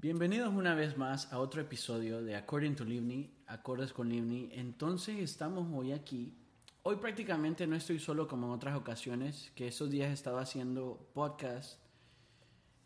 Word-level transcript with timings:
Bienvenidos 0.00 0.54
una 0.54 0.76
vez 0.76 0.96
más 0.96 1.32
a 1.32 1.40
otro 1.40 1.60
episodio 1.60 2.22
de 2.22 2.36
According 2.36 2.76
to 2.76 2.84
Livni, 2.84 3.34
Acordes 3.48 3.92
con 3.92 4.08
Livni. 4.08 4.48
Entonces 4.52 5.18
estamos 5.18 5.66
hoy 5.74 5.90
aquí. 5.90 6.38
Hoy 6.84 6.94
prácticamente 6.98 7.66
no 7.66 7.74
estoy 7.74 7.98
solo 7.98 8.28
como 8.28 8.46
en 8.46 8.52
otras 8.52 8.76
ocasiones, 8.76 9.50
que 9.56 9.66
esos 9.66 9.90
días 9.90 10.10
he 10.10 10.12
estado 10.12 10.38
haciendo 10.38 11.10
podcast 11.14 11.80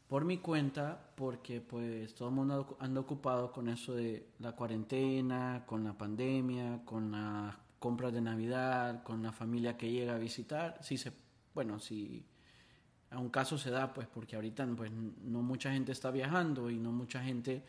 por 0.09 0.25
mi 0.25 0.39
cuenta, 0.39 1.13
porque 1.15 1.61
pues 1.61 2.15
todo 2.15 2.31
el 2.31 2.35
mundo 2.35 2.79
anda 2.81 3.03
ocupado 3.03 3.53
con 3.53 3.69
eso 3.69 3.93
de 3.93 4.31
la 4.39 4.57
cuarentena, 4.57 5.65
con 5.67 5.85
la 5.85 5.93
pandemia, 5.93 6.83
con 6.87 7.13
las 7.13 7.55
compras 7.79 8.15
de 8.15 8.23
Navidad, 8.23 9.03
con 9.03 9.23
la 9.23 9.33
familia 9.33 9.77
que 9.77 9.93
llega 9.93 10.15
a 10.15 10.19
visitar. 10.19 10.79
Si 10.81 10.97
se, 10.97 11.13
bueno, 11.53 11.79
si 11.79 12.25
a 13.13 13.19
un 13.19 13.29
caso 13.29 13.59
se 13.59 13.71
da, 13.71 13.93
pues 13.93 14.09
porque 14.09 14.37
ahorita 14.37 14.67
pues, 14.77 14.91
no 14.91 15.43
mucha 15.43 15.71
gente 15.71 15.93
está 15.93 16.11
viajando 16.11 16.71
y 16.71 16.79
no 16.79 16.93
mucha 16.93 17.23
gente 17.23 17.63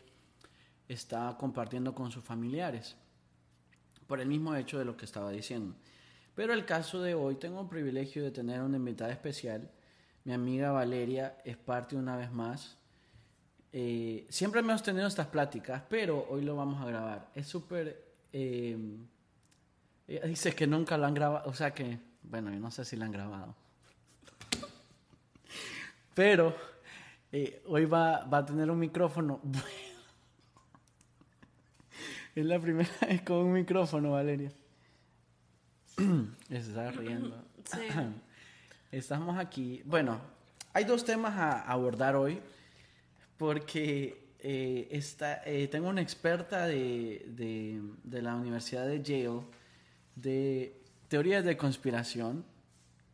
está 0.88 1.36
compartiendo 1.38 1.94
con 1.94 2.10
sus 2.10 2.24
familiares, 2.24 2.96
por 4.06 4.20
el 4.20 4.28
mismo 4.28 4.54
hecho 4.54 4.78
de 4.78 4.84
lo 4.84 4.96
que 4.96 5.04
estaba 5.04 5.30
diciendo. 5.30 5.74
Pero 6.34 6.52
el 6.52 6.64
caso 6.64 7.00
de 7.00 7.14
hoy 7.14 7.36
tengo 7.36 7.60
el 7.60 7.68
privilegio 7.68 8.24
de 8.24 8.30
tener 8.30 8.60
una 8.60 8.76
invitada 8.76 9.12
especial. 9.12 9.70
Mi 10.24 10.32
amiga 10.32 10.72
Valeria 10.72 11.36
es 11.44 11.56
parte 11.56 11.94
una 11.94 12.16
vez 12.16 12.32
más. 12.32 12.76
Eh, 13.72 14.26
siempre 14.30 14.60
hemos 14.60 14.82
tenido 14.82 15.06
estas 15.06 15.26
pláticas, 15.28 15.82
pero 15.88 16.26
hoy 16.30 16.42
lo 16.42 16.56
vamos 16.56 16.82
a 16.82 16.86
grabar. 16.86 17.30
Es 17.34 17.46
súper... 17.46 18.02
Eh, 18.32 18.76
dice 20.06 20.54
que 20.54 20.66
nunca 20.66 20.98
lo 20.98 21.06
han 21.06 21.14
grabado, 21.14 21.48
o 21.48 21.54
sea 21.54 21.72
que, 21.72 21.98
bueno, 22.22 22.50
yo 22.50 22.58
no 22.58 22.70
sé 22.70 22.84
si 22.84 22.96
lo 22.96 23.04
han 23.04 23.12
grabado 23.12 23.54
pero 26.14 26.54
eh, 27.32 27.62
hoy 27.66 27.84
va, 27.84 28.24
va, 28.24 28.38
a 28.38 28.46
tener 28.46 28.70
un 28.70 28.78
micrófono. 28.78 29.40
es 32.34 32.44
la 32.44 32.60
primera 32.60 32.90
vez 33.00 33.22
con 33.22 33.38
un 33.38 33.52
micrófono, 33.52 34.12
Valeria. 34.12 34.52
Se 36.48 36.56
está 36.56 36.90
riendo. 36.90 37.42
Sí. 37.64 37.80
Estamos 38.92 39.38
aquí. 39.38 39.80
Bueno, 39.86 40.20
hay 40.74 40.84
dos 40.84 41.02
temas 41.02 41.34
a 41.34 41.62
abordar 41.62 42.14
hoy 42.14 42.38
porque 43.38 44.34
eh, 44.38 45.00
eh, 45.46 45.68
tengo 45.68 45.88
una 45.88 46.02
experta 46.02 46.66
de, 46.66 47.24
de, 47.28 47.80
de 48.02 48.20
la 48.20 48.34
Universidad 48.34 48.86
de 48.86 49.02
Yale 49.02 49.40
de 50.14 50.78
teorías 51.08 51.42
de 51.42 51.56
conspiración 51.56 52.44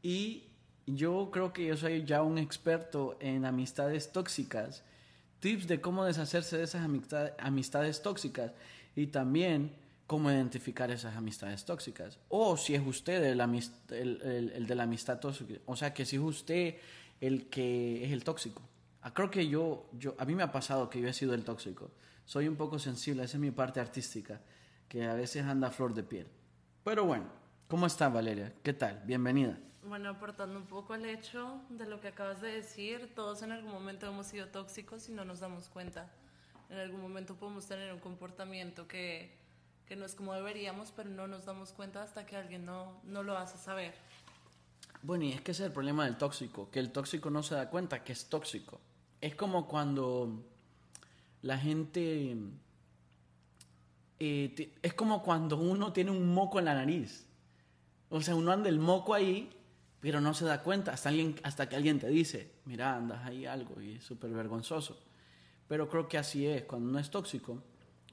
y 0.03 0.50
yo 0.97 1.31
creo 1.33 1.53
que 1.53 1.67
yo 1.67 1.77
soy 1.77 2.05
ya 2.05 2.23
un 2.23 2.39
experto 2.39 3.17
en 3.21 3.45
amistades 3.45 4.13
tóxicas, 4.13 4.83
tips 5.41 5.67
de 5.67 5.81
cómo 5.81 6.05
deshacerse 6.05 6.59
de 6.59 6.65
esas 6.65 6.89
amistades 7.39 8.03
tóxicas 8.03 8.53
y 8.95 9.09
también 9.09 9.73
cómo 10.07 10.31
identificar 10.31 10.91
esas 10.91 11.17
amistades 11.17 11.65
tóxicas. 11.65 12.19
O 12.29 12.57
si 12.57 12.75
es 12.75 12.87
usted 12.87 13.23
el, 13.25 13.41
el, 13.41 14.67
de 14.67 14.75
la 14.75 14.83
amistad 14.83 15.21
tóxica, 15.21 15.55
o 15.67 15.77
sea, 15.77 15.95
que 15.95 16.05
si 16.05 16.17
es 16.17 16.23
usted 16.23 16.77
el 17.21 17.49
que 17.49 18.05
es 18.05 18.13
el 18.13 18.25
tóxico. 18.25 18.63
Ah, 19.03 19.15
creo 19.15 19.31
que 19.31 19.49
yo, 19.49 19.89
yo, 19.93 20.15
a 20.19 20.25
mí 20.25 20.35
me 20.35 20.43
ha 20.43 20.53
pasado 20.53 20.91
que 20.91 21.01
yo 21.01 21.09
he 21.09 21.13
sido 21.13 21.35
el 21.35 21.45
tóxico. 21.45 21.91
Soy 22.25 22.49
un 22.49 22.57
poco 22.57 22.79
sensible, 22.79 23.25
esa 23.25 23.37
es 23.37 23.41
mi 23.41 23.51
parte 23.51 23.81
artística, 23.81 24.41
que 24.89 25.05
a 25.05 25.15
veces 25.15 25.45
anda 25.45 25.69
a 25.69 25.71
flor 25.71 25.95
de 25.95 26.03
piel. 26.03 26.27
Pero 26.85 27.05
bueno, 27.05 27.27
¿cómo 27.69 27.87
está 27.87 28.09
Valeria? 28.09 28.53
¿Qué 28.63 28.73
tal? 28.73 29.03
Bienvenida. 29.07 29.59
Bueno, 29.83 30.11
aportando 30.11 30.59
un 30.59 30.67
poco 30.67 30.93
al 30.93 31.07
hecho 31.07 31.59
de 31.71 31.87
lo 31.87 32.01
que 32.01 32.09
acabas 32.09 32.43
de 32.43 32.53
decir, 32.53 33.13
todos 33.15 33.43
en 33.43 33.53
algún 33.53 33.73
momento 33.73 34.07
hemos 34.07 34.27
sido 34.27 34.47
tóxicos 34.49 35.09
y 35.09 35.13
no 35.13 35.25
nos 35.25 35.41
damos 35.41 35.69
cuenta. 35.69 36.11
En 36.69 36.79
algún 36.79 37.01
momento 37.01 37.35
podemos 37.35 37.67
tener 37.67 37.93
un 37.93 37.99
comportamiento 37.99 38.87
que, 38.87 39.35
que 39.87 39.97
no 39.97 40.05
es 40.05 40.15
como 40.15 40.35
deberíamos, 40.35 40.93
pero 40.95 41.09
no 41.09 41.27
nos 41.27 41.47
damos 41.47 41.73
cuenta 41.73 42.03
hasta 42.03 42.27
que 42.27 42.37
alguien 42.37 42.67
no, 42.67 43.01
no 43.05 43.23
lo 43.23 43.39
hace 43.39 43.57
saber. 43.57 43.95
Bueno, 45.03 45.25
y 45.25 45.33
es 45.33 45.41
que 45.41 45.53
ese 45.53 45.63
es 45.63 45.69
el 45.69 45.73
problema 45.73 46.05
del 46.05 46.19
tóxico, 46.19 46.71
que 46.71 46.79
el 46.79 46.93
tóxico 46.93 47.31
no 47.31 47.43
se 47.43 47.55
da 47.55 47.71
cuenta 47.71 48.05
que 48.05 48.13
es 48.13 48.29
tóxico. 48.29 48.81
Es 49.21 49.35
como 49.35 49.67
cuando 49.67 50.45
la 51.41 51.59
gente... 51.59 52.37
Eh, 54.19 54.75
es 54.83 54.93
como 54.93 55.23
cuando 55.23 55.57
uno 55.57 55.95
tiene 55.95 56.11
un 56.11 56.35
moco 56.35 56.59
en 56.59 56.67
la 56.67 56.75
nariz. 56.75 57.27
O 58.11 58.21
sea, 58.21 58.35
uno 58.35 58.53
anda 58.53 58.69
el 58.69 58.79
moco 58.79 59.15
ahí 59.15 59.51
pero 60.01 60.21
no 60.21 60.33
se 60.35 60.45
da 60.45 60.63
cuenta 60.63 60.93
hasta, 60.93 61.11
alguien, 61.11 61.39
hasta 61.43 61.69
que 61.69 61.77
alguien 61.77 62.01
te 62.01 62.09
dice, 62.09 62.51
mira, 62.65 62.97
andas 62.97 63.25
ahí 63.27 63.47
algo 63.47 63.81
y 63.81 63.97
es 63.97 64.05
súper 64.05 64.31
vergonzoso. 64.31 64.99
Pero 65.69 65.89
creo 65.89 66.09
que 66.09 66.19
así 66.19 66.47
es, 66.47 66.65
cuando 66.65 66.89
uno 66.89 66.99
es 66.99 67.11
tóxico. 67.11 67.63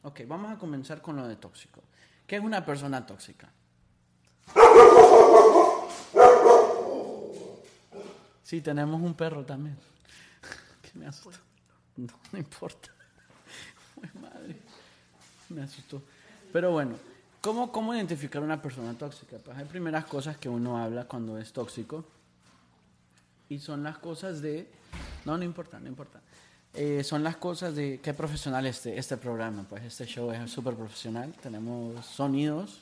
Ok, 0.04 0.22
vamos 0.28 0.52
a 0.52 0.60
comenzar 0.60 1.02
con 1.02 1.16
lo 1.16 1.28
de 1.28 1.38
tóxico. 1.38 1.82
¿Qué 2.28 2.36
es 2.36 2.42
una 2.44 2.66
persona 2.66 3.06
tóxica? 3.06 3.52
Sí, 8.44 8.62
tenemos 8.62 9.02
un 9.02 9.14
perro 9.14 9.46
también. 9.46 9.78
¿Qué 10.82 11.00
me 11.00 11.08
asustó? 11.08 11.40
No, 11.96 12.14
no 12.32 12.40
importa. 12.40 12.90
madre. 14.22 14.58
Me 15.50 15.64
asustó. 15.64 16.02
Pero 16.54 16.72
bueno, 16.72 16.96
¿Cómo, 17.42 17.72
¿Cómo 17.72 17.94
identificar 17.94 18.42
una 18.42 18.62
persona 18.62 18.94
tóxica? 18.98 19.38
Pues 19.38 19.58
hay 19.58 19.66
primeras 19.66 20.06
cosas 20.06 20.38
que 20.38 20.50
uno 20.50 20.78
habla 20.78 21.06
cuando 21.06 21.38
es 21.38 21.54
tóxico. 21.54 22.04
Y 23.50 23.60
son 23.60 23.84
las 23.84 23.98
cosas 24.00 24.42
de... 24.42 24.70
No, 25.26 25.38
no 25.38 25.44
importa, 25.44 25.80
no 25.80 25.88
importa. 25.88 26.20
Eh, 26.74 27.04
son 27.04 27.24
las 27.24 27.38
cosas 27.38 27.76
de... 27.76 28.00
Qué 28.02 28.14
profesional 28.14 28.66
este, 28.66 28.98
este 28.98 29.18
programa. 29.18 29.66
Pues 29.70 29.84
este 29.84 30.06
show 30.06 30.32
es 30.32 30.52
súper 30.52 30.76
profesional. 30.76 31.34
Tenemos 31.42 32.06
sonidos, 32.06 32.82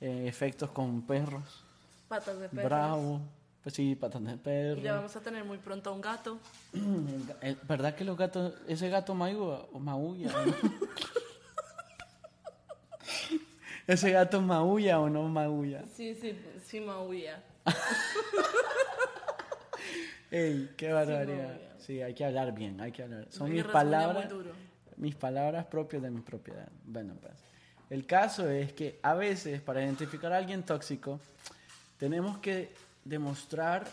eh, 0.00 0.26
efectos 0.28 0.70
con 0.70 1.02
perros. 1.02 1.64
Patas 2.08 2.38
de 2.38 2.48
perro. 2.48 2.68
Bravo. 2.68 3.20
Pues 3.62 3.74
sí, 3.74 3.96
patas 3.96 4.22
de 4.22 4.36
perro. 4.36 4.80
ya 4.80 4.94
vamos 4.94 5.16
a 5.16 5.20
tener 5.20 5.44
muy 5.44 5.58
pronto 5.58 5.92
un 5.92 6.00
gato. 6.00 6.38
¿Verdad 7.68 7.96
que 7.96 8.04
los 8.04 8.16
gatos... 8.16 8.52
Ese 8.68 8.88
gato 8.90 9.14
maulla 9.14 9.64
o 9.72 9.80
maulla? 9.80 10.30
¿Ese 13.86 14.10
gato 14.10 14.40
maulla 14.40 14.98
o 14.98 15.08
no 15.08 15.22
maulla? 15.28 15.84
Sí, 15.94 16.14
sí, 16.14 16.36
sí 16.64 16.80
maulla. 16.80 17.42
Ey, 20.30 20.74
qué 20.76 20.92
barbaridad. 20.92 21.60
Sí, 21.78 22.02
hay 22.02 22.14
que 22.14 22.24
hablar 22.24 22.52
bien, 22.52 22.80
hay 22.80 22.90
que 22.90 23.04
hablar. 23.04 23.26
Son 23.30 23.52
mis 23.52 23.64
palabras, 23.64 24.28
mis 24.96 25.14
palabras 25.14 25.66
propias 25.66 26.02
de 26.02 26.10
mi 26.10 26.20
propiedad. 26.20 26.68
Bueno, 26.84 27.14
pues. 27.20 27.34
El 27.88 28.04
caso 28.06 28.50
es 28.50 28.72
que 28.72 28.98
a 29.02 29.14
veces 29.14 29.60
para 29.60 29.84
identificar 29.84 30.32
a 30.32 30.38
alguien 30.38 30.64
tóxico 30.64 31.20
tenemos 31.98 32.38
que 32.38 32.72
demostrar 33.04 33.86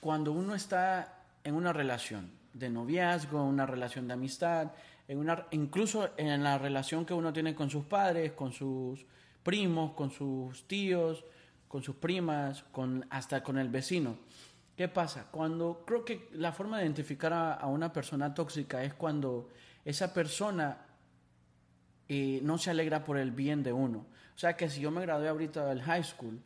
cuando 0.00 0.32
uno 0.32 0.56
está 0.56 1.14
en 1.44 1.54
una 1.54 1.72
relación 1.72 2.35
de 2.58 2.70
noviazgo, 2.70 3.42
una 3.44 3.66
relación 3.66 4.08
de 4.08 4.14
amistad, 4.14 4.72
en 5.08 5.18
una, 5.18 5.46
incluso 5.50 6.10
en 6.16 6.42
la 6.42 6.58
relación 6.58 7.04
que 7.04 7.14
uno 7.14 7.32
tiene 7.32 7.54
con 7.54 7.70
sus 7.70 7.84
padres, 7.84 8.32
con 8.32 8.52
sus 8.52 9.04
primos, 9.42 9.92
con 9.92 10.10
sus 10.10 10.66
tíos, 10.66 11.24
con 11.68 11.82
sus 11.82 11.96
primas, 11.96 12.64
con, 12.72 13.06
hasta 13.10 13.42
con 13.42 13.58
el 13.58 13.68
vecino. 13.68 14.16
¿Qué 14.76 14.88
pasa? 14.88 15.26
Cuando 15.30 15.84
creo 15.86 16.04
que 16.04 16.28
la 16.32 16.52
forma 16.52 16.78
de 16.78 16.84
identificar 16.84 17.32
a, 17.32 17.66
una 17.66 17.92
persona 17.92 18.34
tóxica 18.34 18.82
es 18.82 18.94
cuando 18.94 19.48
esa 19.84 20.12
persona 20.12 20.78
eh, 22.08 22.40
no 22.42 22.58
se 22.58 22.70
alegra 22.70 23.04
por 23.04 23.18
el 23.18 23.30
bien 23.30 23.62
de 23.62 23.72
uno. 23.72 24.06
O 24.34 24.38
sea 24.38 24.56
que 24.56 24.68
si 24.68 24.80
yo 24.80 24.90
me 24.90 25.00
gradué 25.02 25.28
ahorita 25.28 25.66
del 25.66 25.82
high 25.82 26.04
school, 26.04 26.42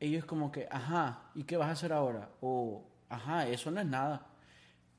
ellos 0.00 0.24
como 0.24 0.50
que, 0.50 0.66
ajá, 0.70 1.30
¿y 1.34 1.44
qué 1.44 1.56
vas 1.56 1.68
a 1.68 1.72
hacer 1.72 1.92
ahora? 1.92 2.30
O, 2.40 2.84
ajá, 3.08 3.46
eso 3.46 3.70
no 3.70 3.80
es 3.80 3.86
nada. 3.86 4.26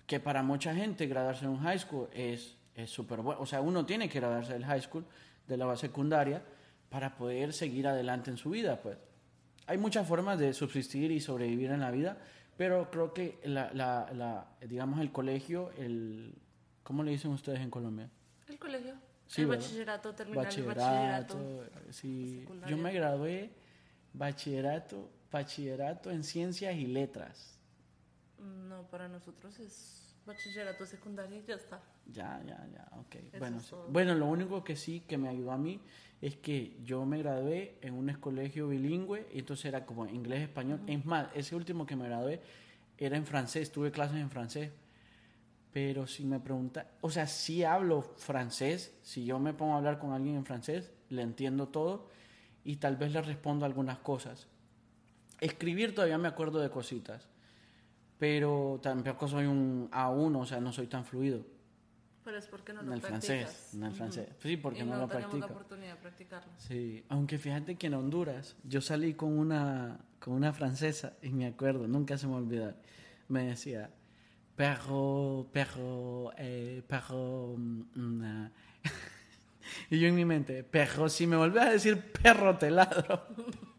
Que 0.06 0.20
para 0.20 0.44
mucha 0.44 0.74
gente 0.76 1.08
graduarse 1.08 1.46
en 1.46 1.52
un 1.52 1.60
high 1.60 1.80
school 1.80 2.10
es 2.14 2.58
es 2.76 2.90
súper 2.90 3.22
bueno. 3.22 3.42
O 3.42 3.46
sea, 3.46 3.62
uno 3.62 3.86
tiene 3.86 4.10
que 4.10 4.20
graduarse 4.20 4.54
del 4.54 4.66
high 4.66 4.82
school, 4.82 5.06
de 5.48 5.58
la 5.58 5.76
secundaria, 5.76 6.42
para 6.90 7.16
poder 7.16 7.54
seguir 7.54 7.88
adelante 7.88 8.32
en 8.32 8.38
su 8.38 8.52
vida, 8.52 8.80
pues. 8.82 8.98
Hay 9.66 9.78
muchas 9.78 10.08
formas 10.08 10.40
de 10.40 10.54
subsistir 10.54 11.12
y 11.12 11.22
sobrevivir 11.22 11.72
en 11.72 11.80
la 11.80 11.92
vida, 11.92 12.18
pero 12.58 12.92
creo 12.92 13.14
que 13.14 13.40
la, 13.46 13.72
la, 13.74 14.10
la 14.14 14.48
digamos, 14.68 15.00
el 15.00 15.12
colegio, 15.12 15.72
el... 15.78 16.36
¿Cómo 16.84 17.02
le 17.02 17.12
dicen 17.12 17.32
ustedes 17.32 17.62
en 17.62 17.70
Colombia? 17.70 18.10
El 18.48 18.60
colegio. 18.60 18.96
el 19.38 19.48
bachillerato, 19.48 20.14
terminar 20.14 20.46
bachillerato, 20.46 21.40
el 21.40 21.56
bachillerato. 21.56 21.94
Sí, 21.94 22.46
yo 22.68 22.78
me 22.78 22.92
gradué 22.92 23.52
bachillerato, 24.12 25.10
bachillerato 25.32 26.12
en 26.12 26.26
ciencias 26.26 26.76
y 26.76 26.88
letras. 26.88 27.53
No, 28.44 28.84
para 28.88 29.08
nosotros 29.08 29.60
es 29.60 30.16
bachillerato 30.26 30.86
secundario 30.86 31.40
y 31.40 31.46
ya 31.46 31.56
está. 31.56 31.82
Ya, 32.12 32.42
ya, 32.46 32.68
ya, 32.74 32.88
ok. 32.98 33.40
bueno, 33.40 33.60
bueno, 33.90 34.16
lo 34.16 34.26
único 34.28 34.64
que 34.64 34.76
sí 34.76 35.02
que 35.02 35.18
me 35.18 35.30
ayudó 35.30 35.52
a 35.52 35.58
mí 35.58 35.80
es 36.22 36.38
que 36.38 36.78
yo 36.84 37.06
me 37.06 37.18
gradué 37.18 37.78
en 37.82 37.94
un 37.94 38.12
colegio 38.14 38.68
bilingüe 38.70 39.28
y 39.34 39.40
entonces 39.40 39.66
era 39.66 39.86
como 39.86 40.08
inglés-español. 40.08 40.82
Es 40.88 41.06
más, 41.06 41.28
ese 41.34 41.56
último 41.56 41.86
que 41.86 41.96
me 41.96 42.06
gradué 42.06 42.42
era 42.98 43.18
en 43.18 43.26
francés, 43.26 43.72
tuve 43.72 43.92
clases 43.92 44.18
en 44.18 44.30
francés. 44.30 44.72
Pero 45.74 46.06
si 46.06 46.24
me 46.24 46.40
pregunta, 46.40 46.88
o 47.02 47.10
sea, 47.10 47.26
si 47.26 47.64
hablo 47.64 48.04
francés, 48.04 48.96
si 49.02 49.26
yo 49.26 49.40
me 49.40 49.54
pongo 49.54 49.74
a 49.74 49.78
hablar 49.78 49.98
con 49.98 50.14
alguien 50.14 50.36
en 50.36 50.46
francés, 50.46 50.92
le 51.10 51.24
entiendo 51.24 51.68
todo 51.70 52.08
y 52.64 52.78
tal 52.78 52.96
vez 52.96 53.12
le 53.12 53.22
respondo 53.22 53.66
algunas 53.66 53.98
cosas. 53.98 54.48
Escribir 55.42 55.96
todavía 55.96 56.18
me 56.18 56.28
acuerdo 56.28 56.60
de 56.60 56.70
cositas, 56.70 57.28
pero 58.18 58.80
tampoco 58.82 59.28
soy 59.28 59.46
un 59.46 59.90
A1, 59.92 60.42
o 60.42 60.46
sea, 60.46 60.60
no 60.60 60.72
soy 60.72 60.88
tan 60.88 61.06
fluido. 61.06 61.46
Pero 62.24 62.38
es 62.38 62.48
porque 62.48 62.72
no 62.72 62.82
en 62.82 62.88
lo 62.88 62.94
el 62.94 63.02
francés, 63.02 63.72
en 63.74 63.84
el 63.84 63.94
francés. 63.94 64.30
Sí, 64.40 64.56
porque 64.56 64.80
y 64.80 64.86
no, 64.86 64.94
no, 64.94 65.02
lo 65.02 65.08
practico. 65.08 65.40
la 65.40 65.46
oportunidad 65.48 65.96
de 65.96 66.02
practicarlo. 66.02 66.52
Sí, 66.58 67.04
aunque 67.10 67.38
fíjate 67.38 67.76
que 67.76 67.88
en 67.88 67.96
Honduras 67.96 68.56
yo 68.64 68.80
salí 68.80 69.14
con 69.14 69.38
una 69.38 70.00
con 70.20 70.36
una 70.36 70.54
francesa 70.54 71.18
y 71.22 71.34
me 71.34 71.48
acuerdo, 71.48 71.86
nunca 71.86 72.18
se 72.18 72.28
me 72.28 72.36
olvidar. 72.36 72.78
Me 73.28 73.44
decía, 73.44 73.90
perro, 74.56 75.50
perro, 75.52 76.32
eh, 76.38 76.82
perro. 76.88 77.56
mm, 77.58 78.24
ah". 78.24 78.52
y 79.90 80.00
yo 80.00 80.08
en 80.08 80.16
mi 80.16 80.24
mente, 80.24 80.64
perro, 80.64 81.10
si 81.10 81.28
me 81.28 81.36
volvés 81.36 81.64
a 81.64 81.72
decir 81.72 82.00
perro 82.22 82.58
te 82.58 82.72
ladro. 82.72 83.28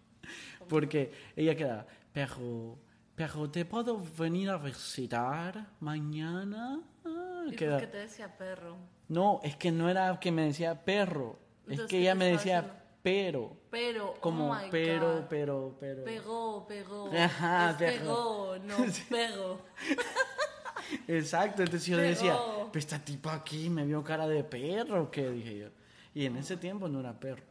Porque 0.68 1.12
ella 1.34 1.56
quedaba, 1.56 1.86
perro, 2.12 2.78
perro, 3.14 3.50
¿te 3.50 3.64
puedo 3.64 4.00
venir 4.18 4.50
a 4.50 4.56
visitar 4.58 5.66
mañana? 5.80 6.80
Ah, 7.04 7.42
¿Y 7.46 7.56
por 7.56 7.78
qué 7.78 7.86
te 7.86 7.98
decía 7.98 8.36
perro? 8.36 8.76
no, 9.08 9.40
es 9.42 9.56
que 9.56 9.70
no 9.70 9.88
era 9.88 10.18
que 10.18 10.32
me 10.32 10.46
decía 10.46 10.84
perro, 10.84 11.38
es 11.68 11.80
que 11.82 11.86
¿qué 11.86 12.00
ella 12.00 12.14
me 12.14 12.26
decía 12.26 12.80
pero, 13.02 13.54
Pero, 13.70 14.14
como 14.18 14.50
oh 14.50 14.54
my 14.54 14.70
pero, 14.70 15.26
pero, 15.28 15.76
pero. 15.78 16.04
Pegó, 16.04 16.66
pegó. 16.66 17.10
Ajá, 17.18 17.70
es 17.72 17.76
pegó. 17.76 17.98
pegó, 17.98 18.58
no 18.60 18.76
pegó. 19.10 19.60
Exacto, 21.06 21.62
entonces 21.62 21.86
yo 21.86 21.96
le 21.98 22.04
decía, 22.04 22.32
Pero- 22.32 22.68
pero 22.72 22.78
esta 22.80 22.98
tipa 22.98 23.34
aquí 23.34 23.68
me 23.68 23.84
vio 23.84 24.02
cara 24.02 24.26
de 24.26 24.42
perro, 24.44 25.10
¿qué? 25.10 25.28
Dije 25.30 25.58
yo. 25.58 25.68
Y 26.14 26.24
en 26.26 26.36
ese 26.36 26.56
tiempo 26.56 26.88
no 26.88 27.00
era 27.00 27.18
perro. 27.18 27.42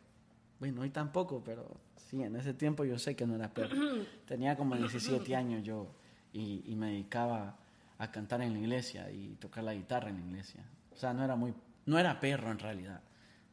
Bueno, 0.64 0.84
hoy 0.84 0.92
tampoco, 0.92 1.44
pero 1.44 1.76
sí, 1.98 2.24
en 2.24 2.38
ese 2.38 2.54
tiempo 2.54 2.86
yo 2.86 2.98
sé 2.98 3.18
que 3.18 3.28
no 3.28 3.36
era 3.36 3.54
perro. 3.54 3.76
Tenía 4.26 4.56
como 4.56 4.78
17 4.78 5.36
años 5.36 5.62
yo 5.62 5.90
y, 6.32 6.64
y 6.66 6.76
me 6.78 6.92
dedicaba 6.92 7.58
a 7.98 8.12
cantar 8.12 8.42
en 8.42 8.54
la 8.54 8.60
iglesia 8.60 9.12
y 9.12 9.36
tocar 9.42 9.66
la 9.66 9.74
guitarra 9.74 10.08
en 10.08 10.22
la 10.22 10.26
iglesia. 10.26 10.64
O 10.94 10.96
sea, 10.96 11.14
no 11.14 11.22
era 11.22 11.36
muy, 11.36 11.54
no 11.86 12.00
era 12.00 12.18
perro 12.18 12.50
en 12.50 12.60
realidad. 12.60 13.02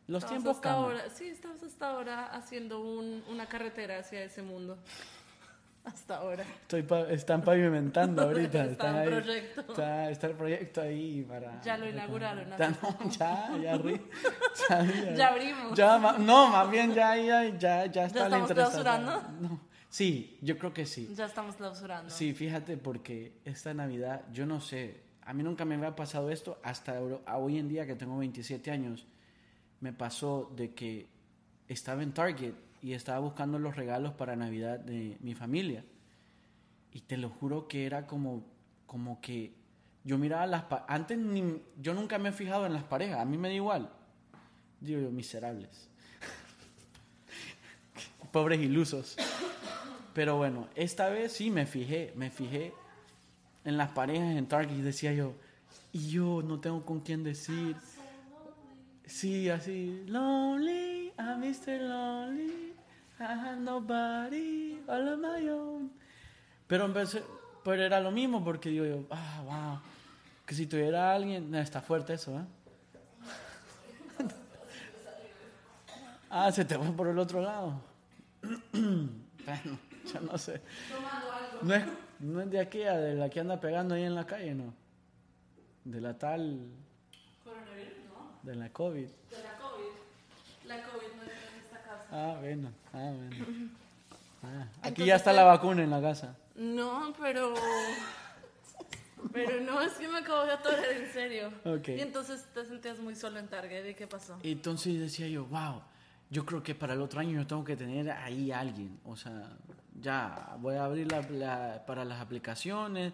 Los 0.07 0.23
Estabas 0.23 0.31
tiempos 0.31 0.57
hasta 0.59 0.71
ahora, 0.71 1.11
sí, 1.11 1.25
estamos 1.27 1.61
hasta 1.65 1.91
ahora 1.91 2.27
haciendo 2.27 2.81
un, 2.81 3.25
una 3.29 3.47
carretera 3.47 3.99
hacia 3.99 4.23
ese 4.23 4.43
mundo. 4.43 4.79
Hasta 5.85 6.19
ahora. 6.19 6.45
Estoy 6.63 6.83
pa- 6.83 7.11
están 7.11 7.43
pavimentando 7.43 8.23
ahorita. 8.23 8.65
Está 8.71 9.01
ahí. 9.01 9.09
proyecto. 9.09 9.61
Está, 9.63 10.11
está 10.11 10.27
el 10.27 10.35
proyecto 10.35 10.81
ahí 10.83 11.23
para. 11.23 11.61
Ya 11.63 11.79
lo 11.79 11.89
inauguraron, 11.89 12.49
Ya, 12.51 12.55
hace 12.67 12.79
no, 12.83 13.11
ya, 13.11 13.57
ya, 13.63 13.77
arri- 13.77 14.01
ya, 14.69 15.15
Ya 15.15 15.29
abrimos. 15.29 15.77
ya 15.79 15.99
no, 16.19 16.49
más 16.49 16.71
bien 16.71 16.93
ya, 16.95 17.17
ya, 17.17 17.45
ya, 17.59 17.87
ya 17.87 18.05
está 18.05 18.29
la 18.29 18.37
estamos 18.39 18.53
clausurando? 18.53 19.23
No. 19.41 19.61
Sí, 19.89 20.39
yo 20.43 20.57
creo 20.59 20.73
que 20.73 20.87
sí. 20.87 21.13
Ya 21.17 21.25
estamos 21.25 21.57
clausurando. 21.57 22.11
Sí, 22.11 22.33
fíjate, 22.35 22.77
porque 22.77 23.41
esta 23.45 23.75
Navidad, 23.75 24.23
yo 24.33 24.47
no 24.47 24.61
sé, 24.61 25.01
a 25.23 25.33
mí 25.33 25.43
nunca 25.43 25.65
me 25.65 25.75
había 25.75 25.97
pasado 25.97 26.31
esto 26.31 26.61
hasta 26.63 27.01
hoy 27.37 27.59
en 27.59 27.69
día 27.69 27.87
que 27.87 27.97
tengo 27.97 28.17
27 28.19 28.71
años. 28.71 29.07
Me 29.81 29.93
pasó 29.93 30.53
de 30.55 30.75
que 30.75 31.09
estaba 31.67 32.03
en 32.03 32.13
Target 32.13 32.53
y 32.83 32.95
estaba 32.95 33.19
buscando 33.19 33.59
los 33.59 33.77
regalos 33.77 34.15
para 34.15 34.37
Navidad 34.37 34.79
de 34.79 35.17
mi 35.21 35.35
familia. 35.35 35.85
Y 36.93 37.01
te 37.03 37.17
lo 37.17 37.29
juro 37.29 37.69
que 37.69 37.87
era 37.87 38.07
como, 38.07 38.45
como 38.87 39.21
que 39.21 39.55
yo 40.05 40.19
miraba 40.19 40.47
las... 40.47 40.65
Antes 40.89 41.19
ni, 41.19 41.63
yo 41.81 41.95
nunca 41.95 42.19
me 42.19 42.31
he 42.31 42.33
fijado 42.33 42.67
en 42.67 42.73
las 42.73 42.85
parejas, 42.85 43.21
a 43.21 43.25
mí 43.25 43.37
me 43.37 43.49
da 43.49 43.55
igual. 43.55 43.91
Digo 44.81 45.01
yo, 45.01 45.11
miserables. 45.11 45.89
Pobres 48.33 48.61
ilusos. 48.61 49.17
Pero 50.15 50.37
bueno, 50.37 50.69
esta 50.75 51.09
vez 51.09 51.33
sí 51.33 51.51
me 51.51 51.67
fijé, 51.67 52.13
me 52.17 52.31
fijé 52.31 52.73
en 53.65 53.77
las 53.77 53.91
parejas 53.91 54.37
en 54.37 54.47
Target 54.47 54.77
y 54.77 54.81
decía 54.81 55.13
yo, 55.13 55.35
y 55.93 56.09
yo 56.09 56.43
no 56.43 56.61
tengo 56.61 56.85
con 56.85 57.01
quién 57.01 57.23
decir. 57.23 57.77
Sí, 59.05 59.49
así, 59.49 60.05
lonely, 60.07 61.10
I'm 61.19 61.43
Mr. 61.43 61.79
Lonely, 61.81 62.73
I 63.19 63.35
have 63.35 63.61
nobody, 63.61 64.79
all 64.89 65.09
on 65.09 65.21
my 65.21 65.49
own. 65.49 65.91
Pero 66.67 66.85
empecé, 66.85 67.23
pero 67.65 67.83
era 67.83 68.01
lo 68.01 68.11
mismo 68.11 68.43
porque 68.45 68.71
digo 68.71 68.85
yo, 68.85 69.05
ah, 69.11 69.43
wow, 69.45 69.81
que 70.47 70.55
si 70.55 70.67
tuviera 70.67 71.15
alguien, 71.15 71.51
no, 71.51 71.59
está 71.59 71.81
fuerte 71.81 72.15
eso, 72.15 72.39
¿eh? 72.39 72.45
ah, 76.31 76.51
se 76.53 76.65
te 76.65 76.79
fue 76.79 76.93
por 76.93 77.09
el 77.09 77.19
otro 77.19 77.43
lado. 77.43 77.81
bueno, 78.73 79.79
yo 80.13 80.21
no 80.21 80.39
sé. 80.39 80.61
No 81.63 81.75
es, 81.75 81.85
no 82.21 82.41
es 82.41 82.51
de 82.51 82.61
aquella, 82.61 82.97
de 82.97 83.15
la 83.15 83.29
que 83.29 83.41
anda 83.41 83.61
pegando 83.61 83.95
ahí 83.95 84.05
en 84.05 84.15
la 84.15 84.27
calle, 84.27 84.55
¿no? 84.55 84.73
De 85.85 86.01
la 86.01 86.17
tal, 86.17 86.69
Coronavirus, 87.45 87.99
¿no? 88.09 88.39
de 88.43 88.57
la 88.57 88.71
COVID. 88.73 89.09
De 89.09 89.43
la 89.43 89.50
COVID. 89.50 89.50
La 90.71 90.83
COVID 90.85 91.07
no 91.17 91.23
está 91.23 91.49
en 91.51 91.61
esta 91.65 91.83
casa. 91.83 92.07
Ah, 92.13 92.37
bueno, 92.41 92.73
ah, 92.93 93.13
bueno. 93.15 93.71
Ah, 94.43 94.63
aquí 94.79 94.89
Entonces, 94.89 95.07
ya 95.07 95.17
está 95.17 95.33
la 95.33 95.45
vacuna 95.45 95.83
en 95.83 95.91
la 95.91 96.01
casa. 96.01 96.37
No, 96.55 97.13
pero. 97.21 97.55
Pero 99.33 99.61
no, 99.61 99.81
es 99.83 99.93
que 99.93 100.09
me 100.09 100.19
acabo 100.19 100.45
de 100.45 100.53
atorar 100.53 100.85
en 100.93 101.13
serio. 101.13 101.53
Ok. 101.65 101.89
Y 101.89 102.01
entonces 102.01 102.47
te 102.55 102.65
sentías 102.65 102.99
muy 102.99 103.15
solo 103.15 103.39
en 103.39 103.49
Target. 103.49 103.87
¿Y 103.91 103.95
qué 103.95 104.07
pasó? 104.07 104.39
Entonces 104.43 104.99
decía 104.99 105.29
yo, 105.29 105.45
wow, 105.45 105.83
yo 106.31 106.47
creo 106.47 106.63
que 106.63 106.75
para 106.75 106.95
el 106.95 107.03
otro 107.03 107.21
año 107.21 107.39
yo 107.41 107.47
tengo 107.47 107.63
que 107.65 107.77
tener 107.77 108.11
ahí 108.11 108.51
alguien. 108.51 108.99
O 109.05 109.17
sea, 109.17 109.51
ya 110.01 110.57
voy 110.59 110.77
a 110.77 110.85
abrir 110.85 111.11
la, 111.13 111.21
la- 111.31 111.85
para 111.87 112.05
las 112.07 112.21
aplicaciones, 112.21 113.13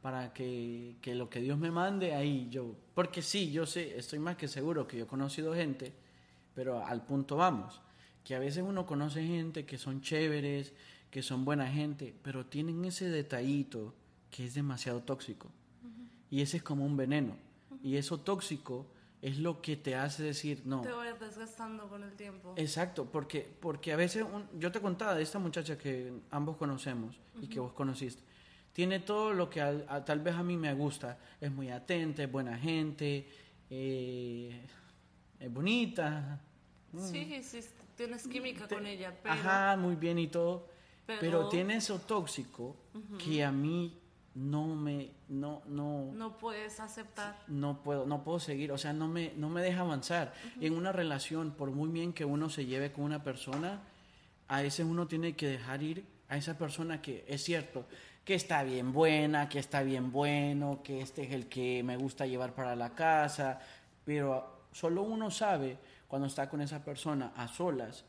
para 0.00 0.32
que, 0.32 0.96
que 1.02 1.14
lo 1.14 1.28
que 1.28 1.40
Dios 1.40 1.58
me 1.58 1.70
mande 1.70 2.14
ahí 2.14 2.48
yo. 2.50 2.74
Porque 2.94 3.20
sí, 3.20 3.52
yo 3.52 3.66
sé, 3.66 3.98
estoy 3.98 4.18
más 4.18 4.36
que 4.36 4.48
seguro 4.48 4.86
que 4.88 4.96
yo 4.96 5.04
he 5.04 5.08
conocido 5.08 5.54
gente, 5.54 5.92
pero 6.54 6.84
al 6.84 7.04
punto 7.04 7.36
vamos, 7.36 7.80
que 8.24 8.34
a 8.34 8.38
veces 8.38 8.62
uno 8.66 8.86
conoce 8.86 9.24
gente 9.26 9.64
que 9.66 9.78
son 9.78 10.00
chéveres, 10.00 10.72
que 11.10 11.22
son 11.22 11.44
buena 11.44 11.66
gente, 11.66 12.14
pero 12.22 12.46
tienen 12.46 12.84
ese 12.84 13.08
detallito 13.08 13.94
que 14.30 14.46
es 14.46 14.54
demasiado 14.54 15.00
tóxico. 15.02 15.50
Y 16.30 16.40
ese 16.40 16.58
es 16.58 16.62
como 16.62 16.86
un 16.86 16.96
veneno. 16.96 17.36
Y 17.82 17.96
eso 17.96 18.18
tóxico 18.20 18.86
es 19.20 19.38
lo 19.38 19.60
que 19.60 19.76
te 19.76 19.94
hace 19.94 20.22
decir, 20.22 20.62
no, 20.64 20.80
Te 20.80 20.92
voy 20.92 21.06
desgastando 21.20 21.88
con 21.88 22.02
el 22.02 22.12
tiempo. 22.14 22.54
Exacto, 22.56 23.04
porque, 23.04 23.48
porque 23.60 23.92
a 23.92 23.96
veces 23.96 24.24
un- 24.24 24.46
yo 24.58 24.72
te 24.72 24.80
contaba 24.80 25.14
de 25.14 25.22
esta 25.22 25.38
muchacha 25.38 25.76
que 25.76 26.12
ambos 26.30 26.56
conocemos 26.56 27.16
y 27.40 27.46
que 27.48 27.60
vos 27.60 27.72
conociste. 27.72 28.22
Tiene 28.72 29.00
todo 29.00 29.32
lo 29.34 29.50
que 29.50 29.60
a- 29.60 30.04
tal 30.04 30.20
vez 30.20 30.34
a 30.34 30.42
mí 30.42 30.56
me 30.56 30.72
gusta. 30.74 31.18
Es 31.40 31.52
muy 31.52 31.68
atenta, 31.70 32.22
es 32.22 32.32
buena 32.32 32.56
gente, 32.58 33.28
eh, 33.68 34.66
es 35.42 35.52
bonita. 35.52 36.40
Sí, 36.98 37.42
sí, 37.42 37.60
tienes 37.96 38.26
química 38.28 38.68
con 38.68 38.86
ella, 38.86 39.14
pero. 39.22 39.34
Ajá, 39.34 39.76
muy 39.76 39.96
bien 39.96 40.18
y 40.18 40.28
todo. 40.28 40.68
Pero, 41.06 41.20
Pero- 41.20 41.48
tiene 41.48 41.76
eso 41.76 41.98
tóxico 41.98 42.76
que 43.18 43.42
a 43.44 43.50
mí 43.50 43.98
no 44.34 44.66
me, 44.74 45.10
no, 45.28 45.62
no, 45.66 46.10
No 46.14 46.38
puedes 46.38 46.80
aceptar. 46.80 47.38
no 47.48 47.82
puedo, 47.82 48.06
no 48.06 48.22
puedo 48.24 48.38
seguir, 48.40 48.72
o 48.72 48.78
sea, 48.78 48.92
no 48.92 49.08
me, 49.08 49.32
no 49.36 49.48
me 49.50 49.60
deja 49.62 49.80
avanzar. 49.80 50.32
En 50.60 50.74
una 50.74 50.92
relación, 50.92 51.50
por 51.52 51.70
muy 51.70 51.88
bien 51.90 52.12
que 52.12 52.24
uno 52.24 52.48
se 52.48 52.66
lleve 52.66 52.92
con 52.92 53.04
una 53.04 53.24
persona, 53.24 53.80
a 54.48 54.62
veces 54.62 54.86
uno 54.86 55.06
tiene 55.06 55.34
que 55.34 55.48
dejar 55.48 55.82
ir 55.82 56.04
a 56.28 56.36
esa 56.36 56.56
persona 56.56 57.02
que 57.02 57.24
es 57.28 57.42
cierto, 57.42 57.84
que 58.24 58.34
está 58.34 58.62
bien 58.62 58.92
buena, 58.92 59.48
que 59.48 59.58
está 59.58 59.82
bien 59.82 60.12
bueno, 60.12 60.82
que 60.84 61.00
este 61.02 61.24
es 61.24 61.32
el 61.32 61.48
que 61.48 61.82
me 61.82 61.96
gusta 61.96 62.26
llevar 62.26 62.54
para 62.54 62.76
la 62.76 62.94
casa, 62.94 63.60
pero 64.04 64.61
solo 64.72 65.02
uno 65.02 65.30
sabe 65.30 65.78
cuando 66.08 66.28
está 66.28 66.48
con 66.48 66.60
esa 66.60 66.84
persona 66.84 67.32
a 67.36 67.48
solas, 67.48 68.04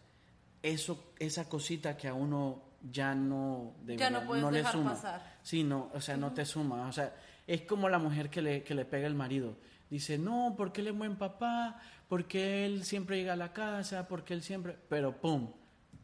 eso, 0.62 1.13
esa 1.20 1.48
cosita 1.48 1.96
que 1.98 2.08
a 2.08 2.13
uno 2.13 2.62
ya 2.89 3.13
no, 3.15 3.74
de 3.84 3.98
Ya 3.98 4.10
no 4.10 4.25
puedes 4.25 4.51
le 4.51 4.63
suma. 4.65 4.91
pasar. 4.91 5.38
Sí, 5.41 5.63
no, 5.63 5.89
o 5.93 6.01
sea, 6.01 6.17
no 6.17 6.34
te 6.34 6.46
suma. 6.46 6.88
O 6.88 6.91
sea, 6.91 7.13
es 7.48 7.62
como 7.62 7.89
la 7.89 8.00
mujer 8.00 8.29
que 8.29 8.41
le, 8.41 8.63
que 8.63 8.75
le 8.75 8.86
pega 8.86 9.08
el 9.08 9.15
marido. 9.15 9.55
Dice, 9.89 10.17
no, 10.17 10.55
porque 10.58 10.82
él 10.82 10.88
es 10.88 10.98
buen 10.98 11.17
papá, 11.17 11.79
porque 12.10 12.65
él 12.65 12.84
siempre 12.84 13.17
llega 13.17 13.34
a 13.34 13.38
la 13.38 13.53
casa, 13.53 14.08
porque 14.08 14.34
él 14.34 14.41
siempre... 14.41 14.77
Pero, 14.89 15.15
¡pum! 15.22 15.51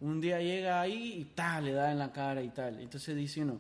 Un 0.01 0.21
día 0.21 0.39
llega 0.39 0.79
ahí 0.79 1.13
y 1.19 1.25
tal, 1.25 1.65
le 1.65 1.73
da 1.73 1.91
en 1.91 1.99
la 1.99 2.11
cara 2.11 2.41
y 2.41 2.49
tal. 2.49 2.79
Entonces 2.79 3.15
dice 3.15 3.41
uno, 3.41 3.59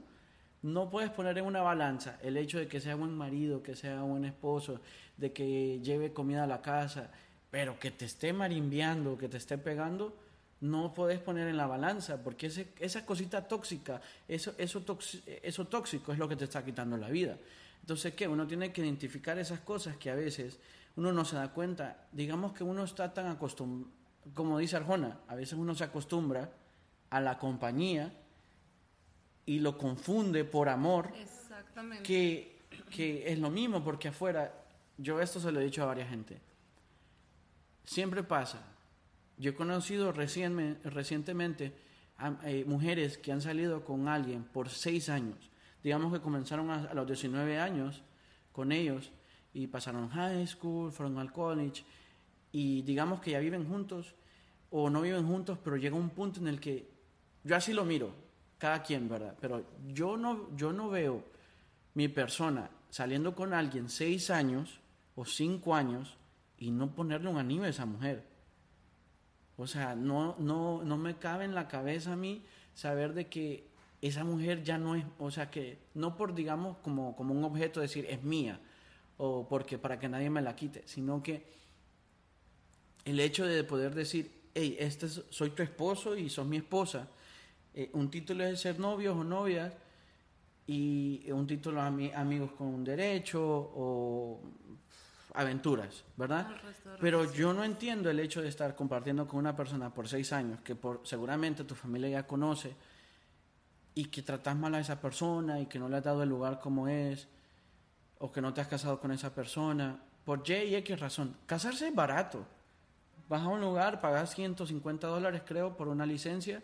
no 0.61 0.89
puedes 0.89 1.09
poner 1.09 1.37
en 1.37 1.45
una 1.45 1.61
balanza 1.61 2.17
el 2.21 2.37
hecho 2.37 2.59
de 2.59 2.67
que 2.67 2.79
sea 2.79 2.95
buen 2.95 3.13
marido, 3.13 3.63
que 3.63 3.75
sea 3.75 4.01
buen 4.03 4.23
esposo, 4.23 4.81
de 5.19 5.33
que 5.33 5.79
lleve 5.81 6.13
comida 6.13 6.43
a 6.43 6.47
la 6.47 6.61
casa, 6.61 7.11
pero 7.51 7.79
que 7.79 7.91
te 7.91 8.05
esté 8.05 8.31
marimbiando, 8.33 9.17
que 9.17 9.27
te 9.27 9.37
esté 9.37 9.57
pegando, 9.57 10.15
no 10.61 10.93
puedes 10.93 11.19
poner 11.19 11.47
en 11.47 11.57
la 11.57 11.67
balanza, 11.67 12.21
porque 12.23 12.47
ese, 12.47 12.73
esa 12.79 13.05
cosita 13.05 13.47
tóxica, 13.47 14.01
eso, 14.27 14.53
eso, 14.57 14.85
eso 15.41 15.67
tóxico 15.67 16.11
es 16.11 16.19
lo 16.19 16.27
que 16.27 16.35
te 16.35 16.45
está 16.45 16.63
quitando 16.63 16.97
la 16.97 17.09
vida. 17.09 17.37
Entonces, 17.81 18.13
¿qué? 18.13 18.27
Uno 18.27 18.45
tiene 18.45 18.71
que 18.71 18.81
identificar 18.81 19.37
esas 19.39 19.61
cosas 19.61 19.97
que 19.97 20.09
a 20.09 20.15
veces 20.15 20.59
uno 20.95 21.11
no 21.11 21.25
se 21.25 21.37
da 21.37 21.49
cuenta. 21.49 22.07
Digamos 22.11 22.53
que 22.53 22.63
uno 22.63 22.83
está 22.83 23.13
tan 23.13 23.27
acostumbrado, 23.27 23.91
como 24.33 24.59
dice 24.59 24.75
Arjona, 24.75 25.19
a 25.27 25.35
veces 25.35 25.57
uno 25.57 25.73
se 25.73 25.83
acostumbra 25.83 26.51
a 27.09 27.21
la 27.21 27.39
compañía 27.39 28.13
y 29.45 29.59
lo 29.59 29.77
confunde 29.77 30.43
por 30.43 30.69
amor. 30.69 31.11
Exactamente. 31.19 32.03
Que, 32.03 32.59
que 32.91 33.31
es 33.31 33.39
lo 33.39 33.49
mismo, 33.49 33.83
porque 33.83 34.09
afuera, 34.09 34.53
yo 35.01 35.21
esto 35.21 35.39
se 35.39 35.51
lo 35.51 35.59
he 35.59 35.63
dicho 35.63 35.81
a 35.83 35.87
varias 35.87 36.09
gente, 36.09 36.39
siempre 37.83 38.23
pasa. 38.23 38.61
Yo 39.37 39.51
he 39.51 39.55
conocido 39.55 40.11
recientemente 40.11 41.73
a, 42.17 42.35
eh, 42.43 42.65
mujeres 42.67 43.17
que 43.17 43.31
han 43.31 43.41
salido 43.41 43.85
con 43.85 44.09
alguien 44.09 44.43
por 44.43 44.69
seis 44.69 45.07
años. 45.07 45.49
Digamos 45.81 46.11
que 46.11 46.19
comenzaron 46.19 46.69
a, 46.69 46.83
a 46.83 46.93
los 46.93 47.07
19 47.07 47.57
años 47.57 48.03
con 48.51 48.73
ellos 48.73 49.11
y 49.53 49.67
pasaron 49.67 50.09
high 50.09 50.45
school, 50.45 50.91
fueron 50.91 51.17
al 51.17 51.31
college 51.31 51.85
y 52.51 52.81
digamos 52.81 53.21
que 53.21 53.31
ya 53.31 53.39
viven 53.39 53.65
juntos 53.65 54.13
o 54.71 54.89
no 54.89 55.01
viven 55.01 55.25
juntos, 55.25 55.57
pero 55.63 55.77
llega 55.77 55.95
un 55.95 56.09
punto 56.09 56.41
en 56.41 56.49
el 56.49 56.59
que 56.59 56.89
yo 57.43 57.55
así 57.55 57.71
lo 57.71 57.85
miro, 57.85 58.13
cada 58.57 58.83
quien, 58.83 59.07
¿verdad? 59.07 59.35
Pero 59.39 59.65
yo 59.87 60.17
no, 60.17 60.53
yo 60.57 60.73
no 60.73 60.89
veo 60.89 61.23
mi 61.93 62.09
persona 62.09 62.69
saliendo 62.89 63.33
con 63.33 63.53
alguien 63.53 63.89
seis 63.89 64.29
años 64.29 64.81
o 65.19 65.25
cinco 65.25 65.75
años 65.75 66.15
y 66.57 66.71
no 66.71 66.95
ponerle 66.95 67.27
un 67.27 67.37
anillo 67.37 67.63
a 67.63 67.67
esa 67.67 67.85
mujer. 67.85 68.23
O 69.57 69.67
sea, 69.67 69.93
no, 69.93 70.37
no, 70.39 70.81
no 70.81 70.97
me 70.97 71.17
cabe 71.17 71.43
en 71.43 71.53
la 71.53 71.67
cabeza 71.67 72.13
a 72.13 72.15
mí 72.15 72.41
saber 72.73 73.13
de 73.13 73.27
que 73.27 73.67
esa 74.01 74.23
mujer 74.23 74.63
ya 74.63 74.77
no 74.77 74.95
es, 74.95 75.03
o 75.17 75.29
sea, 75.29 75.51
que 75.51 75.77
no 75.93 76.15
por, 76.15 76.33
digamos, 76.33 76.77
como, 76.77 77.17
como 77.17 77.33
un 77.33 77.43
objeto 77.43 77.81
decir 77.81 78.05
es 78.09 78.23
mía, 78.23 78.61
o 79.17 79.45
porque 79.45 79.77
para 79.77 79.99
que 79.99 80.07
nadie 80.07 80.29
me 80.29 80.41
la 80.41 80.55
quite, 80.55 80.87
sino 80.87 81.21
que 81.21 81.45
el 83.03 83.19
hecho 83.19 83.45
de 83.45 83.65
poder 83.65 83.93
decir, 83.93 84.31
hey, 84.53 84.77
este 84.79 85.09
soy 85.09 85.49
tu 85.49 85.63
esposo 85.63 86.15
y 86.15 86.29
sos 86.29 86.47
mi 86.47 86.55
esposa, 86.55 87.09
eh, 87.73 87.89
un 87.91 88.09
título 88.09 88.45
es 88.45 88.61
ser 88.61 88.79
novios 88.79 89.17
o 89.17 89.25
novias, 89.25 89.73
y 90.65 91.29
un 91.31 91.47
título 91.47 91.81
amigos 91.81 92.51
con 92.51 92.67
un 92.67 92.83
derecho 92.83 93.41
o 93.43 94.39
aventuras, 95.39 96.03
¿verdad? 96.17 96.47
Pero 96.99 97.31
yo 97.31 97.53
no 97.53 97.63
entiendo 97.63 98.09
el 98.09 98.19
hecho 98.19 98.41
de 98.41 98.49
estar 98.49 98.75
compartiendo 98.75 99.25
con 99.25 99.39
una 99.39 99.55
persona 99.55 99.93
por 99.93 100.07
seis 100.07 100.33
años 100.33 100.59
que 100.61 100.75
por, 100.75 101.01
seguramente 101.05 101.63
tu 101.63 101.75
familia 101.75 102.09
ya 102.09 102.27
conoce 102.27 102.75
y 103.95 104.05
que 104.05 104.21
tratas 104.21 104.55
mal 104.55 104.75
a 104.75 104.79
esa 104.81 104.99
persona 104.99 105.61
y 105.61 105.67
que 105.67 105.79
no 105.79 105.87
le 105.87 105.97
has 105.97 106.03
dado 106.03 106.23
el 106.23 106.29
lugar 106.29 106.59
como 106.59 106.89
es 106.89 107.27
o 108.17 108.31
que 108.31 108.41
no 108.41 108.53
te 108.53 108.59
has 108.59 108.67
casado 108.67 108.99
con 108.99 109.11
esa 109.13 109.33
persona 109.33 109.97
por 110.25 110.43
Y 110.47 110.53
y 110.53 110.75
X 110.75 110.99
razón. 110.99 111.37
Casarse 111.45 111.87
es 111.87 111.95
barato. 111.95 112.45
Vas 113.29 113.41
a 113.41 113.47
un 113.47 113.61
lugar, 113.61 114.01
pagas 114.01 114.35
150 114.35 115.07
dólares 115.07 115.43
creo 115.45 115.77
por 115.77 115.87
una 115.87 116.05
licencia. 116.05 116.61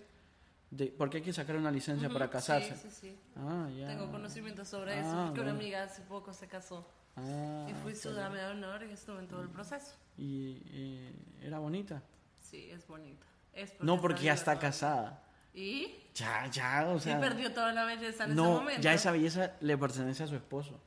De, 0.70 0.88
porque 0.88 1.18
hay 1.18 1.24
que 1.24 1.32
sacar 1.32 1.56
una 1.56 1.72
licencia 1.72 2.10
para 2.10 2.30
casarse. 2.30 2.76
Sí, 2.76 2.90
sí, 2.90 2.92
sí. 2.92 3.20
Ah, 3.38 3.70
ya. 3.74 3.88
Tengo 3.88 4.12
conocimiento 4.12 4.66
sobre 4.66 5.00
eso, 5.00 5.12
ah, 5.14 5.26
porque 5.28 5.42
una 5.42 5.52
amiga 5.52 5.84
hace 5.84 6.02
poco 6.02 6.34
se 6.34 6.48
casó. 6.48 6.86
Ah, 7.18 7.68
y 7.70 7.74
fui 7.76 7.96
su 7.96 8.12
dama 8.14 8.36
de 8.36 8.46
honor 8.48 8.84
y 8.84 8.92
estuve 8.92 9.20
en 9.20 9.28
todo 9.28 9.42
el 9.42 9.50
proceso. 9.50 9.94
¿Y, 10.18 10.62
era 11.42 11.60
bonita? 11.60 12.02
Sí, 12.42 12.70
es 12.72 12.86
bonita. 12.88 13.26
no, 13.80 14.02
porque 14.02 14.24
ya 14.24 14.34
está 14.34 14.60
casada. 14.60 15.22
¿Y? 15.54 15.96
Ya, 16.14 16.48
ya, 16.48 16.88
o 16.88 17.00
sea. 17.00 17.18
Y 17.18 17.22
perdió 17.22 17.54
toda 17.54 17.72
la 17.72 17.86
belleza 17.86 18.26
en 18.26 18.36
no, 18.36 18.44
ese 18.44 18.60
momento. 18.60 18.82
ya 18.82 18.94
esa 18.94 19.12
belleza 19.12 19.54
le 19.62 19.78
pertenece 19.78 20.24
a 20.24 20.28
su 20.28 20.36
esposo. 20.36 20.82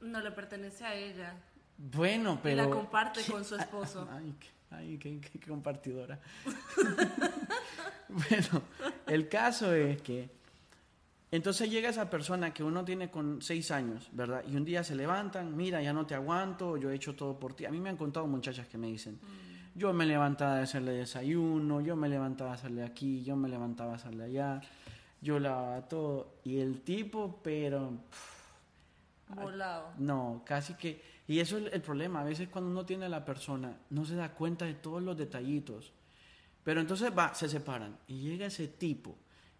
No 0.00 0.20
le 0.20 0.30
pertenece 0.30 0.84
a 0.84 0.94
ella. 0.94 1.34
Bueno, 1.76 2.38
pero. 2.42 2.62
Y 2.62 2.66
la 2.66 2.70
comparte 2.70 3.24
con 3.24 3.44
su 3.44 3.56
esposo. 3.56 4.08
Ay, 4.12 4.36
ay 4.70 4.98
qué, 4.98 5.20
qué 5.20 5.40
compartidora. 5.40 6.20
bueno, 8.08 8.62
el 9.06 9.28
caso 9.28 9.72
es 9.72 10.00
que 10.02 10.35
entonces 11.36 11.70
llega 11.70 11.90
esa 11.90 12.08
persona 12.08 12.54
que 12.54 12.64
uno 12.64 12.84
tiene 12.84 13.10
con 13.10 13.42
seis 13.42 13.70
años, 13.70 14.08
¿verdad? 14.12 14.42
Y 14.48 14.56
un 14.56 14.64
día 14.64 14.82
se 14.82 14.94
levantan, 14.94 15.56
mira, 15.56 15.82
ya 15.82 15.92
no 15.92 16.06
te 16.06 16.14
aguanto, 16.14 16.76
yo 16.76 16.90
he 16.90 16.94
hecho 16.94 17.14
todo 17.14 17.38
por 17.38 17.54
ti. 17.54 17.66
A 17.66 17.70
mí 17.70 17.78
me 17.78 17.90
han 17.90 17.96
contado 17.96 18.26
muchachas 18.26 18.66
que 18.66 18.78
me 18.78 18.86
dicen, 18.86 19.14
mm. 19.14 19.78
yo 19.78 19.92
me 19.92 20.06
levantaba 20.06 20.58
a 20.58 20.62
hacerle 20.62 20.92
desayuno, 20.92 21.80
yo 21.80 21.94
me 21.94 22.08
levantaba 22.08 22.52
a 22.52 22.54
hacerle 22.54 22.84
aquí, 22.84 23.22
yo 23.22 23.36
me 23.36 23.48
levantaba 23.48 23.92
a 23.92 23.94
hacerle 23.96 24.24
allá, 24.24 24.60
yo 25.20 25.38
lavaba 25.38 25.86
todo. 25.88 26.36
Y 26.44 26.58
el 26.58 26.80
tipo, 26.80 27.40
pero... 27.42 27.92
Volado. 29.28 29.92
No, 29.98 30.42
casi 30.44 30.74
que... 30.74 31.16
Y 31.28 31.40
eso 31.40 31.58
es 31.58 31.72
el 31.72 31.82
problema, 31.82 32.20
a 32.20 32.24
veces 32.24 32.48
cuando 32.48 32.70
uno 32.70 32.86
tiene 32.86 33.06
a 33.06 33.08
la 33.08 33.24
persona, 33.24 33.76
no 33.90 34.04
se 34.04 34.14
da 34.14 34.32
cuenta 34.32 34.64
de 34.64 34.74
todos 34.74 35.02
los 35.02 35.18
detallitos. 35.18 35.92
Pero 36.62 36.80
entonces 36.80 37.10
va, 37.16 37.34
se 37.34 37.48
separan 37.48 37.96
y 38.06 38.20
llega 38.20 38.46
ese 38.46 38.68
tipo 38.68 39.18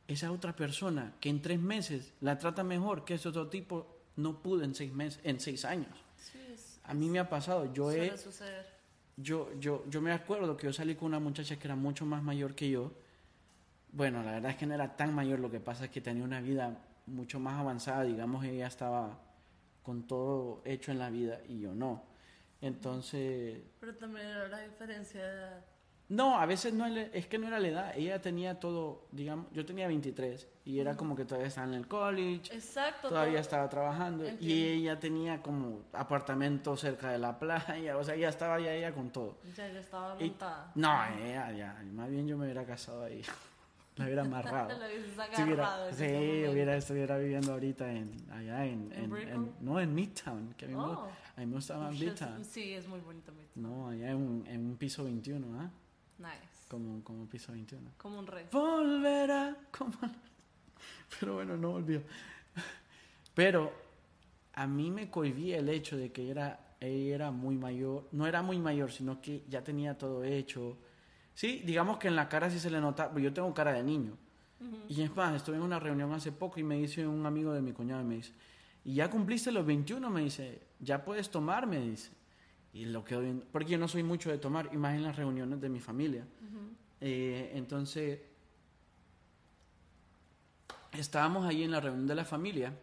esa 0.09 0.31
otra 0.31 0.55
persona 0.55 1.15
que 1.21 1.29
en 1.29 1.43
tres 1.43 1.61
meses 1.61 2.13
la 2.21 2.39
trata 2.39 2.63
mejor 2.63 3.05
que 3.05 3.15
ese 3.15 3.29
otro 3.29 3.49
tipo 3.49 3.97
no 4.17 4.43
pudo 4.43 4.63
en 4.63 4.75
seis 4.75 4.93
meses, 4.93 5.21
en 5.25 5.41
seis 5.41 5.65
años. 5.65 5.93
a 6.85 6.95
mí 6.95 7.09
me 7.09 7.19
ha 7.19 7.29
pasado, 7.29 7.73
yo 7.73 7.91
he, 7.91 8.13
yo, 9.17 9.53
yo, 9.59 9.85
yo 9.89 10.01
me 10.01 10.13
acuerdo 10.13 10.57
que 10.57 10.67
yo 10.67 10.73
salí 10.73 10.95
con 10.95 11.09
una 11.09 11.19
muchacha 11.19 11.57
que 11.59 11.67
era 11.67 11.77
mucho 11.77 12.05
más 12.07 12.23
mayor 12.23 12.55
que 12.55 12.71
yo. 12.71 12.93
Bueno, 13.93 14.23
la 14.23 14.33
verdad 14.33 14.53
es 14.53 14.57
que 14.57 14.67
no 14.67 14.75
era 14.75 14.97
tan 14.97 15.15
mayor, 15.15 15.41
lo 15.41 15.51
que 15.51 15.61
pasa 15.61 15.87
es 15.87 15.91
que 15.91 16.01
tenía 16.01 16.23
una 16.23 16.41
vida 16.41 16.79
mucho 17.07 17.41
más 17.41 17.59
avanzada, 17.59 18.05
digamos, 18.05 18.45
ella 18.45 18.67
estaba 18.67 19.19
con 19.83 20.07
todo 20.07 20.63
hecho 20.65 20.93
en 20.93 20.99
la 20.99 21.11
vida 21.11 21.41
y 21.49 21.61
yo 21.61 21.75
no. 21.75 22.03
Entonces... 22.61 23.61
Pero 23.81 23.97
también 23.97 24.27
era 24.27 24.49
la 24.49 24.61
diferencia 24.61 25.23
de 25.23 25.33
edad. 25.33 25.65
No, 26.09 26.39
a 26.39 26.47
veces 26.47 26.73
no 26.73 26.87
es 26.87 27.27
que 27.27 27.39
no 27.39 27.49
era 27.49 27.59
la 27.59 27.69
edad. 27.69 27.93
Ella 27.97 28.21
tenía 28.21 28.61
todo, 28.61 29.07
digamos, 29.11 29.47
yo 29.53 29.67
tenía 29.67 29.89
23 29.89 30.47
y 30.65 30.79
era 30.79 30.97
como 30.97 31.17
que 31.17 31.25
todavía 31.25 31.49
estaba 31.49 31.67
en 31.67 31.75
el 31.75 31.89
college. 31.89 32.55
Exacto. 32.55 33.09
Todavía 33.09 33.41
estaba 33.41 33.69
trabajando 33.69 34.25
y 34.39 34.65
ella 34.65 34.99
tenía 35.01 35.43
como 35.43 35.83
apartamento 35.93 36.77
cerca 36.77 37.11
de 37.11 37.19
la 37.19 37.39
playa, 37.39 37.97
o 37.97 38.05
sea, 38.05 38.15
ella 38.15 38.29
estaba 38.29 38.61
ya 38.61 38.73
ella 38.73 38.93
con 38.93 39.11
todo. 39.11 39.39
Ya, 39.57 39.69
ya 39.69 39.81
estaba 39.81 40.15
montada. 40.15 40.71
no, 40.75 41.05
ella 41.19 41.53
ya, 41.53 41.85
más 41.93 42.09
bien 42.11 42.27
yo 42.29 42.37
me 42.37 42.45
hubiera 42.45 42.65
casado 42.65 43.05
ahí. 43.05 43.23
La 43.97 44.05
hubiera 44.05 44.23
amarrado. 44.23 44.69
La 44.79 44.87
hubiera 44.87 45.25
agarrado. 45.25 45.93
Sí, 45.93 46.05
hubiera, 46.05 46.77
estuviera 46.77 47.17
viviendo 47.17 47.53
ahorita 47.53 47.91
en, 47.91 48.31
allá 48.31 48.67
en, 48.67 48.93
¿En, 48.93 49.55
no, 49.61 49.81
en 49.81 49.95
Midtown, 49.95 50.55
que 50.55 50.67
a 50.67 50.69
mí, 50.69 50.75
me, 50.75 50.81
oh. 50.81 51.09
a 51.35 51.41
mí 51.41 51.47
me 51.47 51.55
gustaba 51.55 51.91
Midtown. 51.91 52.45
Sí, 52.45 52.75
es 52.75 52.87
muy 52.87 53.01
bonito 53.01 53.33
Midtown. 53.33 53.63
No, 53.63 53.89
allá 53.89 54.11
en 54.11 54.45
en 54.47 54.67
un 54.67 54.77
piso 54.77 55.03
21, 55.05 55.61
¿ah? 55.61 55.71
Nice. 56.19 56.67
Como, 56.69 57.03
como 57.05 57.27
piso 57.27 57.53
21. 57.53 57.93
Como 57.97 58.19
un 58.19 58.27
rey. 58.27 58.47
Volverá 58.51 59.57
como... 59.71 59.93
Pero 61.21 61.35
bueno, 61.35 61.57
no 61.57 61.73
volvió. 61.73 62.03
Pero 63.35 63.73
a 64.55 64.67
mí 64.67 64.91
me 64.91 65.11
cohibía 65.11 65.59
el 65.59 65.69
hecho 65.69 65.97
de 65.97 66.11
que 66.11 66.31
era, 66.31 66.75
ella 66.81 67.15
era 67.15 67.31
muy 67.31 67.57
mayor. 67.57 68.09
No 68.13 68.27
era 68.27 68.43
muy 68.43 68.59
mayor, 68.59 68.91
sino 68.91 69.21
que 69.21 69.45
ya 69.49 69.63
tenía 69.63 69.97
todo 69.97 70.25
hecho. 70.25 70.79
Sí, 71.35 71.63
digamos 71.65 71.99
que 71.99 72.09
en 72.09 72.17
la 72.17 72.29
cara 72.29 72.51
sí 72.51 72.59
se 72.59 72.71
le 72.71 72.81
nota. 72.81 73.13
Yo 73.17 73.33
tengo 73.33 73.53
cara 73.53 73.73
de 73.73 73.83
niño. 73.83 74.17
Y 74.89 75.03
es 75.03 75.15
más, 75.15 75.35
estuve 75.35 75.57
en 75.57 75.63
una 75.63 75.79
reunión 75.79 76.13
hace 76.13 76.33
poco 76.33 76.59
y 76.59 76.63
me 76.63 76.77
dice 76.77 77.07
un 77.07 77.27
amigo 77.27 77.53
de 77.53 77.61
mi 77.61 77.73
cuñado, 77.73 78.03
me 78.05 78.17
dice, 78.17 78.33
¿y 78.85 78.95
ya 78.95 79.11
cumpliste 79.11 79.53
los 79.53 79.67
21? 79.67 80.09
Me 80.09 80.23
dice, 80.23 80.63
ya 80.81 81.05
puedes 81.05 81.31
tomar, 81.31 81.67
me 81.67 81.79
dice. 81.79 82.11
Y 82.77 82.85
lo 82.85 83.03
quedo 83.03 83.23
viendo, 83.23 83.47
porque 83.51 83.71
yo 83.71 83.79
no 83.79 83.89
soy 83.89 84.03
mucho 84.03 84.31
de 84.31 84.37
tomar, 84.37 84.69
y 84.71 84.77
más 84.77 84.95
en 84.95 85.03
las 85.03 85.17
reuniones 85.17 85.63
de 85.63 85.71
mi 85.71 85.81
familia. 85.81 86.27
Eh, 87.01 87.53
entonces, 87.55 88.21
estábamos 90.93 91.47
ahí 91.47 91.63
en 91.63 91.71
la 91.71 91.81
reunión 91.81 92.07
de 92.07 92.15
la 92.15 92.27
familia 92.27 92.75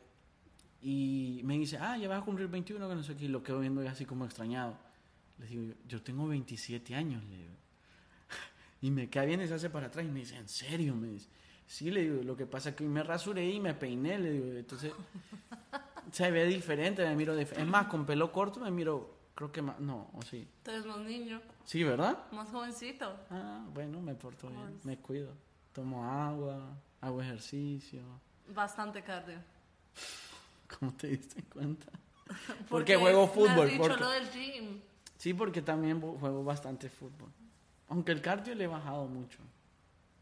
y 0.82 1.42
me 1.44 1.60
dice, 1.60 1.78
ah, 1.78 1.96
ya 1.96 2.08
vas 2.10 2.24
a 2.24 2.26
cumplir 2.26 2.48
21, 2.48 2.90
que 2.90 2.96
no 2.96 3.04
sé 3.04 3.16
qué, 3.16 3.26
y 3.26 3.28
lo 3.28 3.44
quedo 3.44 3.60
viendo 3.60 3.88
así 3.88 4.04
como 4.04 4.26
extrañado. 4.26 4.76
Le 5.38 5.46
digo, 5.46 5.76
yo 5.88 6.02
tengo 6.02 6.28
27 6.28 6.96
años, 6.96 7.24
le 7.26 7.38
digo. 7.38 7.54
Y 8.82 8.90
me 8.90 9.12
queda 9.12 9.26
bien 9.26 9.42
y 9.42 9.48
se 9.48 9.54
hace 9.54 9.70
para 9.70 9.88
atrás 9.88 10.06
y 10.06 10.10
me 10.10 10.22
dice, 10.22 10.38
¿en 10.38 10.50
serio? 10.50 10.96
Me 10.96 11.08
dice, 11.10 11.30
sí, 11.68 11.92
le 11.92 12.02
digo, 12.02 12.24
lo 12.24 12.36
que 12.36 12.48
pasa 12.48 12.70
es 12.70 12.76
que 12.76 12.84
me 12.84 13.04
rasuré 13.04 13.48
y 13.48 13.60
me 13.60 13.76
peiné, 13.76 14.18
le 14.18 14.32
digo, 14.32 14.46
entonces 14.58 14.92
se 16.12 16.32
ve 16.32 16.48
diferente, 16.48 17.06
me 17.06 17.16
miro. 17.16 17.38
Es 17.38 17.68
más, 17.68 17.86
con 17.86 18.08
pelo 18.08 18.32
corto 18.32 18.60
me 18.60 18.72
miro 18.72 19.13
Creo 19.36 19.52
que 19.52 19.62
más, 19.62 19.80
no, 19.80 20.10
o 20.14 20.22
sí. 20.22 20.48
Tú 20.64 20.72
eres 20.72 20.86
más 20.86 21.00
niño. 21.00 21.42
Sí, 21.66 21.84
¿verdad? 21.84 22.32
Más 22.32 22.50
jovencito. 22.50 23.18
Ah, 23.32 23.66
bueno, 23.74 24.00
me 24.00 24.14
porto 24.14 24.48
bien, 24.48 24.80
me 24.84 24.98
cuido. 24.98 25.34
Tomo 25.72 26.06
agua, 26.06 26.78
hago 27.02 27.22
ejercicio. 27.22 28.04
Bastante 28.48 29.02
cardio. 29.02 29.40
¿Cómo 30.80 30.94
te 30.94 31.08
diste 31.08 31.44
cuenta? 31.44 31.92
porque, 32.70 32.96
juego 32.96 33.28
fútbol. 33.28 33.68
Me 33.68 33.86
has 33.86 34.00
lo 34.00 34.10
del 34.12 34.30
gym. 34.30 34.82
Sí, 35.18 35.34
porque 35.34 35.62
también 35.62 36.00
juego 36.00 36.44
bastante 36.44 36.90
fútbol. 36.90 37.32
Aunque 37.90 38.12
el 38.12 38.22
cardio 38.22 38.54
le 38.56 38.66
he 38.66 38.68
bajado 38.68 39.08
mucho. 39.08 39.40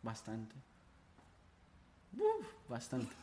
Bastante. 0.01 0.55
Uf, 2.17 2.47
bastante. 2.69 3.15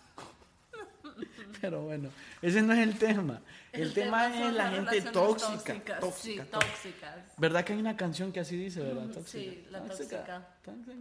Pero 1.60 1.82
bueno, 1.82 2.10
ese 2.42 2.62
no 2.62 2.72
es 2.72 2.78
el 2.80 2.98
tema. 2.98 3.40
El, 3.72 3.92
tema, 3.92 4.26
es 4.34 4.52
la 4.54 4.70
gente 4.70 5.02
tóxica. 5.02 5.75
Tóxicas, 5.75 6.14
sí, 6.16 6.40
tóxicas. 6.50 7.16
¿Verdad 7.37 7.64
que 7.64 7.72
hay 7.75 7.78
una 7.80 7.96
canción 7.96 8.32
que 8.32 8.40
así 8.40 8.56
dice, 8.56 8.80
verdad? 8.82 9.06
Tóxica. 9.06 9.25
Sí, 9.30 9.66
la 9.70 9.82
tóxica. 9.84 10.48
Tóxica, 10.64 10.96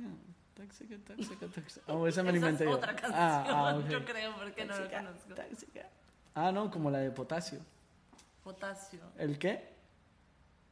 tóxica, 0.56 0.98
tóxica, 1.06 1.48
tóxica. 1.48 1.82
Oh, 1.94 2.08
esa 2.08 2.24
me 2.24 2.32
la 2.32 2.38
inventé 2.38 2.66
yo. 2.66 2.72
otra 2.72 2.96
canción, 2.96 3.14
Ah, 3.16 3.46
ah, 3.50 3.78
ok. 3.78 3.88
yo 3.90 4.06
creo, 4.06 4.36
porque 4.36 4.66
no 4.66 4.78
lo 4.80 4.90
conozco. 4.90 5.34
Tóxica. 5.36 5.88
Ah, 6.36 6.52
no, 6.52 6.70
como 6.72 6.90
la 6.92 7.00
de 7.00 7.12
potasio. 7.12 7.60
Potasio. 8.44 9.00
¿El 9.18 9.38
qué? 9.38 9.70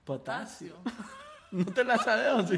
Potasio. 0.03 0.75
Potasio. 0.75 1.15
¿No 1.51 1.65
te 1.65 1.83
la 1.83 1.97
sabes 1.97 2.27
o 2.33 2.47
sí? 2.47 2.55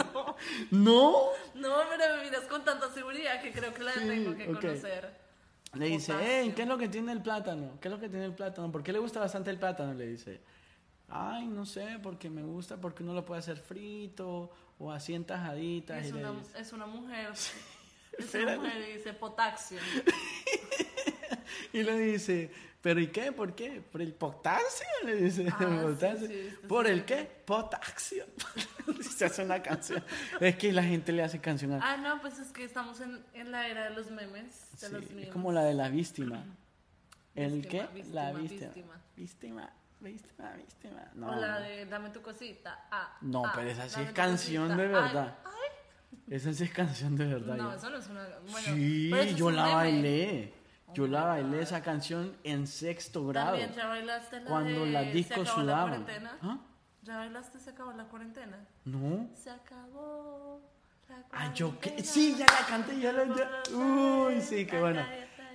¿No? 0.72 1.12
No, 1.53 1.75
pero 1.89 2.17
me 2.17 2.24
miras 2.24 2.44
con 2.46 2.63
tanta 2.63 2.89
seguridad 2.89 3.41
que 3.41 3.51
creo 3.51 3.74
que 3.74 3.84
la 3.84 3.94
Sí, 3.94 4.00
tengo 4.08 4.36
que 4.36 4.50
ok. 4.50 4.56
conocer. 4.62 5.26
Le 5.77 5.88
dice, 5.88 6.13
hey, 6.19 6.53
¿qué 6.55 6.63
es 6.63 6.67
lo 6.67 6.77
que 6.77 6.88
tiene 6.89 7.12
el 7.12 7.22
plátano? 7.22 7.77
¿Qué 7.79 7.88
es 7.88 7.93
lo 7.93 8.00
que 8.00 8.10
tiene 8.10 8.25
el 8.25 8.34
plátano? 8.34 8.72
¿Por 8.72 8.84
qué 8.84 8.91
le 8.91 9.00
gusta 9.00 9.19
bastante 9.19 9.50
el 9.50 9.60
plátano? 9.60 9.93
Le 9.93 10.07
dice, 10.07 10.41
ay, 11.07 11.48
no 11.48 11.65
sé, 11.65 12.00
porque 12.01 12.29
me 12.29 12.41
gusta, 12.43 12.77
porque 12.77 13.03
uno 13.03 13.13
lo 13.13 13.25
puede 13.25 13.39
hacer 13.39 13.57
frito 13.57 14.50
o 14.79 14.91
así 14.91 15.13
en 15.13 15.25
tajaditas. 15.25 16.05
Es 16.05 16.12
y 16.12 16.13
una, 16.13 16.31
dice, 16.31 16.60
es 16.60 16.74
una 16.74 16.86
mujer. 16.86 17.31
Es 18.17 18.25
Espérate. 18.25 18.57
una 18.57 18.69
mujer 18.69 18.89
y 18.89 18.93
dice 18.93 19.13
potasio. 19.13 19.77
y 21.74 21.84
le 21.84 22.00
dice, 22.00 22.51
¿pero 22.81 23.00
y 23.00 23.07
qué? 23.07 23.31
¿Por 23.31 23.53
qué? 23.55 23.81
¿Por 23.81 24.01
el 24.01 24.13
potasio? 24.13 24.86
Le 25.05 25.15
dice, 25.15 25.48
Ah, 25.51 25.57
"¿El 25.62 25.67
sí, 25.79 25.84
potasio? 25.84 26.27
sí, 26.27 26.34
esto 26.34 26.67
¿Por 26.67 26.86
sí. 26.86 26.91
el 26.93 27.05
qué? 27.05 27.31
Potasio. 27.46 28.25
Se 29.01 29.25
hace 29.25 29.43
una 29.43 29.62
canción. 29.62 30.03
Es 30.39 30.55
que 30.55 30.72
la 30.72 30.84
gente 30.84 31.12
le 31.12 31.24
hace 31.24 31.39
canción 31.39 31.74
a... 31.74 31.79
Ah, 31.93 31.98
no, 31.98 32.22
pues 32.22 32.39
es 32.39 32.50
que 32.51 32.63
estamos 32.63 33.00
en, 33.01 33.24
en 33.34 33.51
la 33.51 33.67
era 33.67 33.86
de 33.89 33.96
los 33.96 34.10
memes. 34.12 34.69
De 34.79 34.89
los 34.89 35.03
es 35.12 35.29
como 35.29 35.51
la 35.51 35.63
de 35.63 35.74
la 35.74 35.89
víctima. 35.89 36.43
¿El 37.36 37.62
Víctima, 37.62 37.89
qué? 37.93 38.03
la 38.13 38.31
víctima, 38.31 38.72
víctima. 38.72 38.72
víctima. 38.72 39.03
Víctima, 39.15 39.74
víctima, 40.00 40.53
víctima. 40.53 41.12
No, 41.15 41.29
o 41.31 41.36
la 41.36 41.60
de 41.60 41.86
dame 41.86 42.10
tu 42.12 42.22
cosita. 42.22 42.88
Ah, 42.91 43.17
No, 43.22 43.46
ah, 43.46 43.51
pero 43.55 43.69
esa 43.69 43.88
sí 43.89 44.01
es 44.01 44.12
canción 44.12 44.67
cosita. 44.69 44.81
de 44.84 44.88
verdad. 44.88 45.38
ay. 45.46 45.51
Esa 46.29 46.53
sí 46.53 46.63
es 46.65 46.72
canción 46.72 47.15
de 47.15 47.25
verdad. 47.25 47.55
No, 47.55 47.69
ya. 47.72 47.77
eso 47.77 47.89
no 47.89 47.98
es 47.98 48.07
una. 48.07 48.27
Bueno, 48.51 48.67
sí, 48.75 49.36
yo 49.36 49.51
la 49.51 49.63
meme. 49.63 49.75
bailé. 49.75 50.53
Yo 50.94 51.08
la 51.08 51.24
bailé 51.25 51.58
God. 51.58 51.63
esa 51.63 51.82
canción 51.82 52.36
en 52.44 52.65
sexto 52.67 53.25
grado. 53.27 53.51
También 53.51 53.74
ya 53.74 53.88
bailaste 53.88 54.39
la 54.41 54.50
Cuando 54.50 54.86
de 54.86 54.91
las 54.91 55.06
Se 55.06 55.12
discos 55.12 55.48
la 55.48 55.53
sudaban. 55.53 55.89
cuarentena. 56.03 56.38
¿Ah? 56.41 56.60
¿Ya 57.03 57.17
bailaste 57.17 57.60
Se 57.60 57.70
acabó 57.72 57.91
la 57.94 58.06
cuarentena? 58.06 58.58
No. 58.86 59.29
Se 59.36 59.50
acabó 59.50 60.62
la 61.10 61.24
Ah, 61.32 61.53
yo 61.53 61.79
qué. 61.79 62.03
Sí, 62.03 62.36
ya 62.38 62.46
la 62.46 62.65
canté, 62.67 63.00
ya 63.00 63.12
la. 63.13 63.25
ya- 63.25 63.75
Uy, 63.75 64.41
sí, 64.41 64.65
qué 64.65 64.79
bueno. 64.79 65.01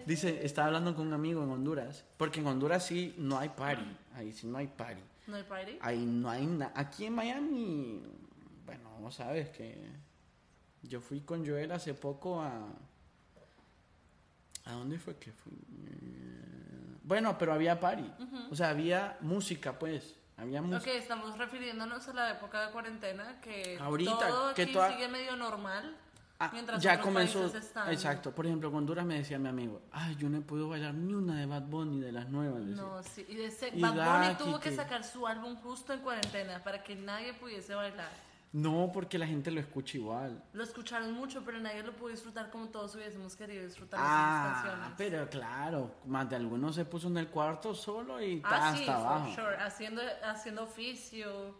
Dice, 0.06 0.44
estaba 0.44 0.66
hablando 0.68 0.94
con 0.96 1.06
un 1.06 1.12
amigo 1.12 1.42
en 1.44 1.50
Honduras. 1.50 2.04
Porque 2.16 2.40
en 2.40 2.46
Honduras 2.46 2.84
sí 2.84 3.14
no 3.18 3.38
hay 3.38 3.50
party. 3.50 3.96
Ahí 4.14 4.32
sí 4.32 4.46
no 4.46 4.58
hay 4.58 4.66
party. 4.66 5.02
¿No 5.28 5.36
hay 5.36 5.42
party? 5.44 5.78
Ahí 5.80 6.04
no 6.04 6.28
hay 6.28 6.46
nada. 6.46 6.72
Aquí 6.74 7.06
en 7.06 7.14
Miami, 7.14 8.02
bueno, 8.66 9.10
sabes 9.12 9.50
que 9.50 9.90
yo 10.82 11.00
fui 11.00 11.20
con 11.20 11.46
Joel 11.46 11.70
hace 11.72 11.94
poco 11.94 12.40
a... 12.42 12.66
¿A 14.64 14.72
dónde 14.72 14.98
fue 14.98 15.16
que 15.16 15.32
fui? 15.32 15.52
Eh, 15.52 16.98
Bueno, 17.04 17.36
pero 17.36 17.52
había 17.52 17.78
party. 17.80 18.10
O 18.50 18.54
sea, 18.56 18.70
había 18.70 19.16
música, 19.20 19.78
pues. 19.78 20.14
Había 20.36 20.60
Ok, 20.60 20.66
música. 20.66 20.92
estamos 20.92 21.36
refiriéndonos 21.36 22.08
a 22.08 22.14
la 22.14 22.30
época 22.30 22.66
de 22.66 22.72
cuarentena 22.72 23.40
que 23.40 23.76
Ahorita, 23.80 24.28
todo 24.28 24.54
que 24.54 24.62
aquí 24.62 24.72
toda- 24.72 24.90
sigue 24.92 25.08
medio 25.08 25.36
normal. 25.36 25.96
Ah, 26.38 26.50
mientras 26.52 26.82
ya 26.82 27.00
comenzó. 27.00 27.44
están- 27.56 27.90
Exacto. 27.92 28.32
Por 28.34 28.46
ejemplo, 28.46 28.68
en 28.68 28.74
Honduras 28.74 29.04
me 29.04 29.14
decía 29.16 29.38
mi 29.38 29.48
amigo, 29.48 29.82
ay, 29.92 30.16
yo 30.16 30.28
no 30.28 30.38
he 30.38 30.40
podido 30.40 30.68
bailar 30.68 30.92
ni 30.94 31.12
una 31.14 31.38
de 31.38 31.46
Bad 31.46 31.62
Bunny 31.62 32.00
de 32.00 32.10
las 32.10 32.28
nuevas. 32.30 32.62
No, 32.62 33.00
sí. 33.04 33.24
Y 33.28 33.40
ese 33.42 33.68
Y 33.72 33.80
Bad 33.80 33.92
Bunny 33.94 34.34
tuvo 34.36 34.58
que 34.58 34.70
que- 34.70 34.76
sacar 34.76 35.04
su 35.04 35.24
álbum 35.26 35.54
justo 35.56 35.92
en 35.92 36.00
cuarentena 36.00 36.62
para 36.64 36.82
que 36.82 36.96
nadie 36.96 37.34
pudiese 37.34 37.74
bailar. 37.74 38.10
No, 38.52 38.90
porque 38.92 39.16
la 39.18 39.26
gente 39.26 39.50
lo 39.50 39.60
escucha 39.60 39.96
igual. 39.96 40.42
Lo 40.52 40.62
escucharon 40.62 41.12
mucho, 41.14 41.42
pero 41.42 41.58
nadie 41.58 41.82
lo 41.82 41.96
pudo 41.96 42.10
disfrutar 42.10 42.50
como 42.50 42.68
todos 42.68 42.94
hubiésemos 42.94 43.34
querido 43.34 43.64
disfrutar 43.64 43.98
esas 43.98 44.10
Ah, 44.12 44.52
canciones. 44.62 44.94
pero 44.98 45.30
claro, 45.30 45.94
más 46.04 46.28
de 46.28 46.36
algunos 46.36 46.74
se 46.74 46.84
puso 46.84 47.08
en 47.08 47.16
el 47.16 47.28
cuarto 47.28 47.74
solo 47.74 48.20
y 48.22 48.42
Ah, 48.44 48.68
hasta 48.68 48.76
sí, 48.78 48.84
for 48.84 48.94
abajo. 48.94 49.34
sure. 49.34 49.56
Haciendo, 49.56 50.02
haciendo 50.24 50.64
oficio, 50.64 51.56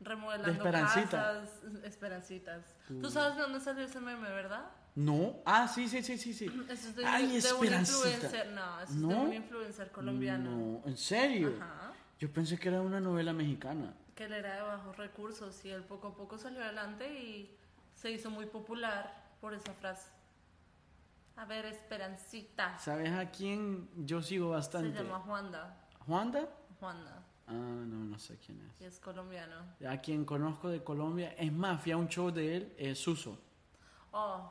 remodelando 0.00 0.50
De 0.50 0.56
Esperancita. 0.70 1.10
casas, 1.10 1.50
esperancitas. 1.84 2.64
¿Tú 2.88 3.08
sabes 3.10 3.36
de 3.36 3.42
dónde 3.42 3.60
salió 3.60 3.84
ese 3.84 4.00
meme, 4.00 4.28
verdad? 4.28 4.64
No, 4.96 5.36
ah, 5.44 5.68
sí, 5.68 5.88
sí, 5.88 6.02
sí, 6.02 6.18
sí, 6.18 6.34
sí. 6.34 6.46
Eso 6.68 6.88
es 6.88 6.96
de, 6.96 7.04
Ay, 7.06 7.26
de 7.40 7.52
un 7.52 7.64
influencer, 7.64 8.48
no, 8.52 8.80
eso 8.80 8.92
es 8.92 9.00
de 9.00 9.06
¿No? 9.06 9.22
un 9.22 9.32
influencer 9.32 9.90
colombiano. 9.92 10.50
No, 10.50 10.82
¿en 10.84 10.96
serio? 10.96 11.54
Ajá. 11.60 11.92
Yo 12.18 12.28
pensé 12.32 12.58
que 12.58 12.68
era 12.68 12.80
una 12.80 13.00
novela 13.00 13.32
mexicana. 13.32 13.92
Que 14.14 14.24
él 14.24 14.32
era 14.32 14.56
de 14.56 14.62
bajos 14.62 14.96
recursos 14.96 15.64
y 15.64 15.70
él 15.70 15.82
poco 15.84 16.08
a 16.08 16.14
poco 16.14 16.38
salió 16.38 16.62
adelante 16.62 17.12
y 17.20 17.56
se 17.94 18.10
hizo 18.10 18.30
muy 18.30 18.46
popular 18.46 19.24
por 19.40 19.54
esa 19.54 19.72
frase. 19.74 20.08
A 21.36 21.44
ver, 21.46 21.66
Esperancita. 21.66 22.78
¿Sabes 22.78 23.10
a 23.12 23.30
quién 23.30 23.88
yo 24.06 24.22
sigo 24.22 24.50
Se 24.50 24.54
bastante? 24.56 25.02
llama 25.02 25.18
Juanda. 25.20 25.76
¿Juanda? 26.06 26.48
Juanda. 26.78 27.22
Ah, 27.46 27.52
no, 27.52 27.84
no 28.04 28.18
sé 28.18 28.38
quién 28.38 28.60
es. 28.62 28.80
Y 28.80 28.84
es 28.84 29.00
colombiano. 29.00 29.56
A 29.88 29.96
quien 30.00 30.24
conozco 30.24 30.68
de 30.68 30.82
Colombia, 30.84 31.34
es 31.36 31.52
más, 31.52 31.82
fui 31.82 31.92
a 31.92 31.96
un 31.96 32.08
show 32.08 32.30
de 32.30 32.56
él, 32.56 32.74
es 32.78 32.98
Suso. 32.98 33.38
Oh, 34.12 34.50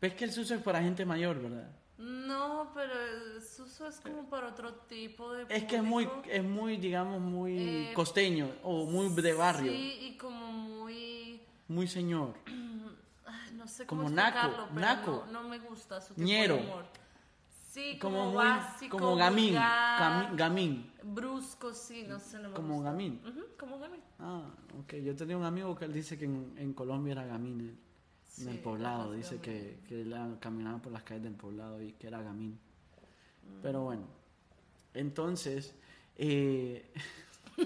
Ves 0.00 0.14
que 0.14 0.24
el 0.26 0.32
Suso 0.32 0.54
es 0.54 0.62
para 0.62 0.80
gente 0.82 1.04
mayor, 1.04 1.40
¿verdad? 1.40 1.70
No, 2.00 2.70
pero 2.74 2.92
el 2.92 3.42
Suso 3.42 3.86
es 3.86 4.00
como 4.00 4.28
para 4.28 4.48
otro 4.48 4.72
tipo 4.88 5.32
de 5.32 5.44
Es 5.48 5.64
que 5.64 5.76
es 5.76 5.82
muy, 5.82 6.08
es 6.28 6.42
muy, 6.42 6.76
digamos, 6.78 7.20
muy 7.20 7.58
Eh, 7.58 7.92
costeño 7.94 8.50
o 8.62 8.86
muy 8.86 9.08
de 9.22 9.32
barrio, 9.34 9.70
Sí, 9.70 9.98
y 10.00 10.16
como 10.16 10.50
muy... 10.52 11.40
muy 11.68 11.86
señor. 11.86 12.34
ay, 13.26 13.52
no 13.54 13.66
sé 13.68 13.86
cómo 13.86 14.02
Como 14.04 14.14
naco, 14.14 14.38
pero 14.74 14.80
naco. 14.80 15.24
No, 15.30 15.42
no 15.42 15.48
me 15.48 15.58
gusta 15.58 16.00
su 16.00 16.14
tipo 16.14 16.26
Ñero. 16.26 16.56
de 16.56 16.62
humor. 16.62 16.84
Sí, 17.70 17.98
como, 18.00 18.16
Como 18.18 18.30
muy, 18.32 18.44
básico, 18.44 18.98
como 18.98 19.14
gamín, 19.16 19.54
gamín, 20.34 20.92
brusco, 21.04 21.72
sí, 21.72 22.04
no 22.08 22.18
sé, 22.18 22.38
no 22.40 22.48
me 22.48 22.54
como 22.54 22.74
gusta. 22.74 22.90
gamín. 22.90 23.20
Como 23.58 23.78
gamín. 23.78 24.00
Ah, 24.18 24.42
ok. 24.80 24.94
Yo 25.04 25.14
tenía 25.14 25.36
un 25.36 25.44
amigo 25.44 25.76
que 25.76 25.84
él 25.84 25.92
dice 25.92 26.18
que 26.18 26.24
en, 26.24 26.52
en 26.56 26.72
Colombia 26.72 27.12
era 27.12 27.24
gamín, 27.26 27.60
él, 27.60 27.78
en 28.38 28.48
el 28.48 28.54
Sí, 28.56 28.60
poblado. 28.62 29.04
capaz 29.04 29.16
Dice 29.16 29.40
que, 29.40 29.78
que 29.88 30.04
por 30.82 30.92
las 30.92 31.02
calles 31.02 31.24
del 31.24 31.34
poblado 31.34 31.82
y 31.82 31.92
que 31.92 32.06
era 32.06 32.22
gamín. 32.22 32.52
Mm. 32.52 33.62
Pero 33.62 33.82
bueno, 33.82 34.06
entonces, 34.94 35.74
eh, 36.16 36.90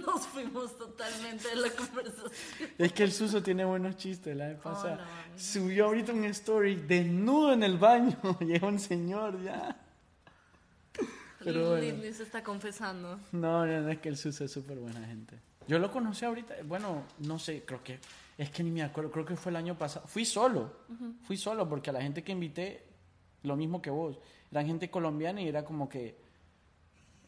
Nos 0.06 0.26
fuimos 0.26 0.76
totalmente 0.76 1.48
de 1.48 1.56
la 1.56 1.70
conversación. 1.70 2.30
es 2.78 2.92
que 2.92 3.02
el 3.04 3.12
Suso 3.12 3.42
tiene 3.42 3.64
buenos 3.64 3.96
chistes. 3.96 4.36
La 4.36 4.48
vez 4.48 4.58
Oh, 4.60 4.62
pasada 4.62 4.96
no, 4.96 5.38
subió 5.38 5.86
ahorita 5.86 6.12
un 6.12 6.24
story 6.24 6.74
desnudo 6.76 7.52
en 7.52 7.62
el 7.62 7.78
baño. 7.78 8.16
Llega 8.40 8.66
un 8.66 8.78
señor 8.78 9.42
ya. 9.42 9.80
Pero 11.38 11.70
bueno. 11.70 12.02
Se 12.12 12.22
está 12.22 12.42
confesando. 12.42 13.20
No, 13.32 13.66
no, 13.66 13.80
no, 13.82 13.90
es 13.90 13.98
que 14.00 14.08
el 14.08 14.16
Suso 14.16 14.44
es 14.44 14.50
súper 14.52 14.78
buena 14.78 15.06
gente. 15.06 15.38
Yo 15.66 15.78
lo 15.78 15.90
conocí 15.90 16.24
ahorita, 16.24 16.56
bueno, 16.64 17.04
no 17.20 17.38
sé, 17.38 17.64
creo 17.64 17.82
que, 17.82 17.98
es 18.36 18.50
que 18.50 18.62
ni 18.62 18.70
me 18.70 18.82
acuerdo, 18.82 19.10
creo 19.10 19.24
que 19.24 19.36
fue 19.36 19.50
el 19.50 19.56
año 19.56 19.78
pasado. 19.78 20.06
Fui 20.06 20.24
solo, 20.24 20.72
fui 21.22 21.36
solo 21.36 21.68
porque 21.68 21.90
a 21.90 21.92
la 21.92 22.02
gente 22.02 22.22
que 22.22 22.32
invité, 22.32 22.84
lo 23.42 23.56
mismo 23.56 23.80
que 23.80 23.90
vos, 23.90 24.18
eran 24.50 24.66
gente 24.66 24.90
colombiana 24.90 25.40
y 25.40 25.48
era 25.48 25.64
como 25.64 25.88
que, 25.88 26.16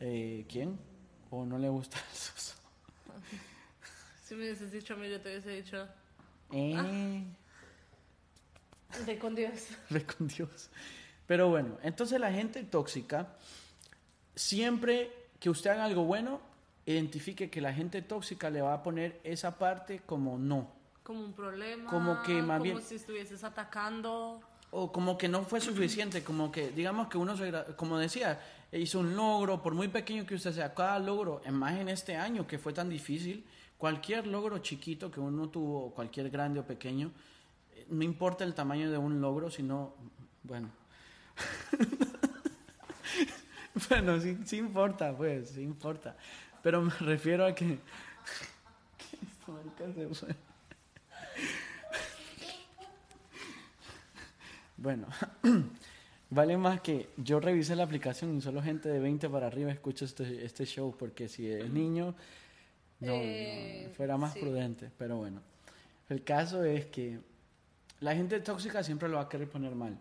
eh, 0.01 0.45
¿quién? 0.49 0.79
¿O 1.31 1.45
no 1.45 1.59
le 1.59 1.69
gusta 1.69 1.99
el 2.11 2.17
Suso? 2.17 2.55
Si 4.25 4.35
me 4.35 4.43
hubieses 4.43 4.71
dicho 4.71 4.95
a 4.95 4.97
mí, 4.97 5.09
yo 5.09 5.21
te 5.21 5.31
hubiese 5.31 5.51
dicho, 5.51 5.89
Eh, 6.53 7.25
de 9.05 9.19
con 9.19 9.35
Dios. 9.35 9.69
ve 9.91 10.05
con 10.05 10.29
Dios. 10.29 10.71
Pero 11.27 11.49
bueno, 11.49 11.79
entonces 11.83 12.21
la 12.21 12.31
gente 12.31 12.63
tóxica, 12.63 13.35
siempre 14.35 15.11
que 15.41 15.51
usted 15.51 15.71
haga 15.71 15.85
algo 15.85 16.05
bueno, 16.05 16.41
identifique 16.87 17.51
que 17.51 17.61
la 17.61 17.75
gente 17.75 18.01
tóxica 18.01 18.49
le 18.49 18.63
va 18.63 18.75
a 18.75 18.83
poner 18.83 19.21
esa 19.25 19.59
parte 19.59 20.01
como 20.07 20.39
no. 20.39 20.71
Como 21.03 21.21
un 21.21 21.33
problema. 21.33 21.91
Como 21.91 22.23
que 22.23 22.41
más 22.43 22.59
como 22.59 22.73
bien- 22.75 22.83
si 22.83 22.95
estuvieses 22.95 23.45
atacando. 23.45 24.41
O 24.71 24.93
como 24.93 25.17
que 25.17 25.29
no 25.29 25.43
fue 25.45 25.61
suficiente, 25.61 26.25
como 26.25 26.51
que, 26.51 26.71
digamos 26.71 27.09
que 27.09 27.19
uno, 27.19 27.37
se 27.37 27.53
como 27.77 27.99
decía, 27.99 28.41
hizo 28.73 28.99
un 28.99 29.15
logro, 29.15 29.63
por 29.63 29.75
muy 29.75 29.89
pequeño 29.89 30.27
que 30.27 30.35
usted 30.35 30.53
sea, 30.53 30.75
cada 30.75 30.99
logro, 30.99 31.41
más 31.53 31.79
en 31.79 31.89
este 31.89 32.17
año 32.17 32.47
que 32.47 32.59
fue 32.59 32.73
tan 32.73 32.89
difícil, 32.89 33.47
cualquier 33.79 34.27
logro 34.27 34.59
chiquito 34.59 35.11
que 35.11 35.21
uno 35.21 35.49
tuvo, 35.49 35.93
cualquier 35.93 36.31
grande 36.31 36.61
o 36.61 36.67
pequeño, 36.67 37.13
eh, 37.75 37.87
no 37.91 38.03
importa 38.03 38.43
el 38.45 38.55
tamaño 38.55 38.91
de 38.91 38.99
un 38.99 39.21
logro, 39.21 39.51
sino, 39.51 39.95
bueno. 40.43 40.69
bueno, 43.89 44.21
sí, 44.21 44.37
sí 44.45 44.57
importa, 44.57 45.17
pues, 45.17 45.51
sí 45.51 45.63
importa. 45.63 46.17
Pero 46.67 46.83
me 46.83 46.91
refiero 47.01 47.47
a 47.47 47.55
que... 47.55 47.65
que 48.99 49.17
esta 49.23 49.53
marica 49.53 49.93
se 49.95 50.09
fue. 50.13 50.35
Bueno, 54.77 55.07
Vale 56.31 56.57
más 56.57 56.81
que 56.81 57.11
yo 57.19 57.39
revise 57.39 57.77
la 57.77 57.85
aplicación 57.85 58.37
y 58.37 58.41
solo 58.41 58.61
gente 58.61 58.89
de 58.89 58.99
20 58.99 59.29
para 59.29 59.47
arriba 59.47 59.71
escucha 59.71 60.05
este, 60.05 60.45
este 60.45 60.65
show, 60.67 60.93
porque 60.99 61.29
si 61.29 61.49
es 61.49 61.71
niño, 61.71 62.17
no, 62.99 63.13
eh, 63.13 63.89
fuera 63.97 64.17
más 64.17 64.37
prudente. 64.37 64.91
Pero 64.99 65.19
bueno, 65.19 65.43
el 66.09 66.25
caso 66.25 66.65
es 66.65 66.87
que 66.87 67.21
la 68.01 68.17
gente 68.17 68.41
tóxica 68.41 68.83
siempre 68.83 69.09
lo 69.09 69.19
va 69.19 69.23
a 69.23 69.29
querer 69.29 69.49
poner 69.49 69.77
mal. 69.77 69.97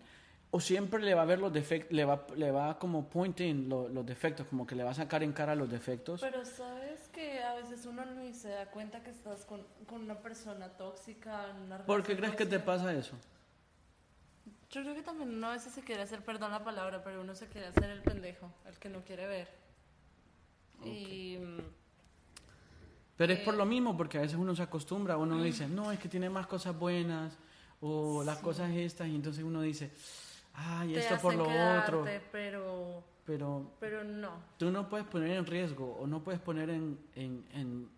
O 0.51 0.59
siempre 0.61 1.03
le 1.03 1.13
va 1.13 1.23
a 1.23 1.25
ver 1.25 1.39
los 1.39 1.51
defectos, 1.51 1.91
le 1.91 2.05
va, 2.05 2.25
le 2.35 2.49
va 2.51 2.79
como 2.79 3.09
pointing 3.09 3.67
los 3.67 4.05
defectos, 4.05 4.47
como 4.47 4.65
que 4.65 4.75
le 4.75 4.83
va 4.83 4.91
a 4.91 4.93
sacar 4.93 5.21
en 5.21 5.33
cara 5.33 5.53
los 5.53 5.69
defectos. 5.69 6.21
Pero 6.21 6.45
sabes 6.45 7.09
que 7.11 7.43
a 7.43 7.55
veces 7.55 7.85
uno 7.85 8.05
ni 8.05 8.33
se 8.33 8.49
da 8.49 8.67
cuenta 8.67 9.03
que 9.03 9.09
estás 9.09 9.43
con, 9.45 9.65
con 9.85 10.01
una 10.01 10.19
persona 10.19 10.69
tóxica. 10.69 11.53
¿Por 11.85 12.03
qué 12.03 12.15
crees 12.15 12.35
que 12.35 12.45
te 12.45 12.59
pasa 12.59 12.93
eso? 12.93 13.15
Yo 14.69 14.81
creo 14.81 14.95
que 14.95 15.01
también 15.03 15.29
uno 15.29 15.47
a 15.47 15.53
veces 15.53 15.73
se 15.73 15.81
quiere 15.81 16.01
hacer, 16.01 16.23
perdón 16.23 16.51
la 16.51 16.63
palabra, 16.63 17.03
pero 17.03 17.21
uno 17.21 17.35
se 17.35 17.47
quiere 17.47 17.67
hacer 17.67 17.89
el 17.89 18.01
pendejo, 18.01 18.51
el 18.67 18.77
que 18.77 18.89
no 18.89 19.01
quiere 19.03 19.27
ver. 19.27 19.47
Y... 20.83 21.37
Pero 23.17 23.31
es 23.31 23.39
por 23.39 23.53
lo 23.53 23.65
mismo, 23.65 23.95
porque 23.95 24.17
a 24.17 24.21
veces 24.21 24.37
uno 24.37 24.53
se 24.55 24.63
acostumbra, 24.63 25.15
uno 25.15 25.41
dice, 25.41 25.67
no, 25.69 25.91
es 25.91 25.99
que 25.99 26.09
tiene 26.09 26.29
más 26.29 26.47
cosas 26.47 26.77
buenas, 26.77 27.37
o 27.79 28.23
las 28.23 28.39
cosas 28.39 28.71
estas, 28.71 29.07
y 29.07 29.15
entonces 29.15 29.43
uno 29.43 29.61
dice, 29.61 29.91
ay, 30.55 30.95
esto 30.95 31.17
por 31.17 31.35
lo 31.35 31.43
otro. 31.43 32.05
Pero, 32.31 33.03
pero, 33.25 33.71
pero 33.79 34.03
no. 34.03 34.31
Tú 34.57 34.71
no 34.71 34.89
puedes 34.89 35.07
poner 35.07 35.31
en 35.31 35.45
riesgo, 35.45 35.97
o 35.99 36.07
no 36.07 36.23
puedes 36.23 36.39
poner 36.39 36.69
en, 36.69 36.97
en, 37.15 37.45
en, 37.53 37.89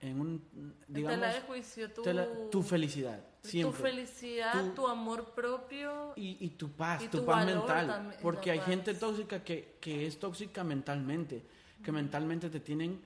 en 0.00 0.20
un, 0.20 0.74
digamos, 0.88 1.20
tela 1.20 1.34
de 1.34 1.40
juicio 1.42 1.90
tu, 1.90 2.02
tu 2.50 2.62
felicidad. 2.62 3.24
Siempre. 3.42 3.76
Tu 3.76 3.82
felicidad, 3.82 4.72
tu, 4.74 4.86
amor 4.86 5.34
propio. 5.34 6.12
Y, 6.16 6.38
y 6.40 6.50
tu 6.50 6.70
paz, 6.70 7.08
tu, 7.10 7.24
paz 7.24 7.44
mental. 7.44 8.16
porque 8.22 8.50
hay 8.50 8.60
gente 8.60 8.94
tóxica 8.94 9.44
que, 9.44 9.76
que 9.80 10.06
es 10.06 10.18
tóxica 10.18 10.64
mentalmente, 10.64 11.44
que 11.82 11.92
mentalmente 11.92 12.48
te 12.48 12.60
tienen 12.60 13.00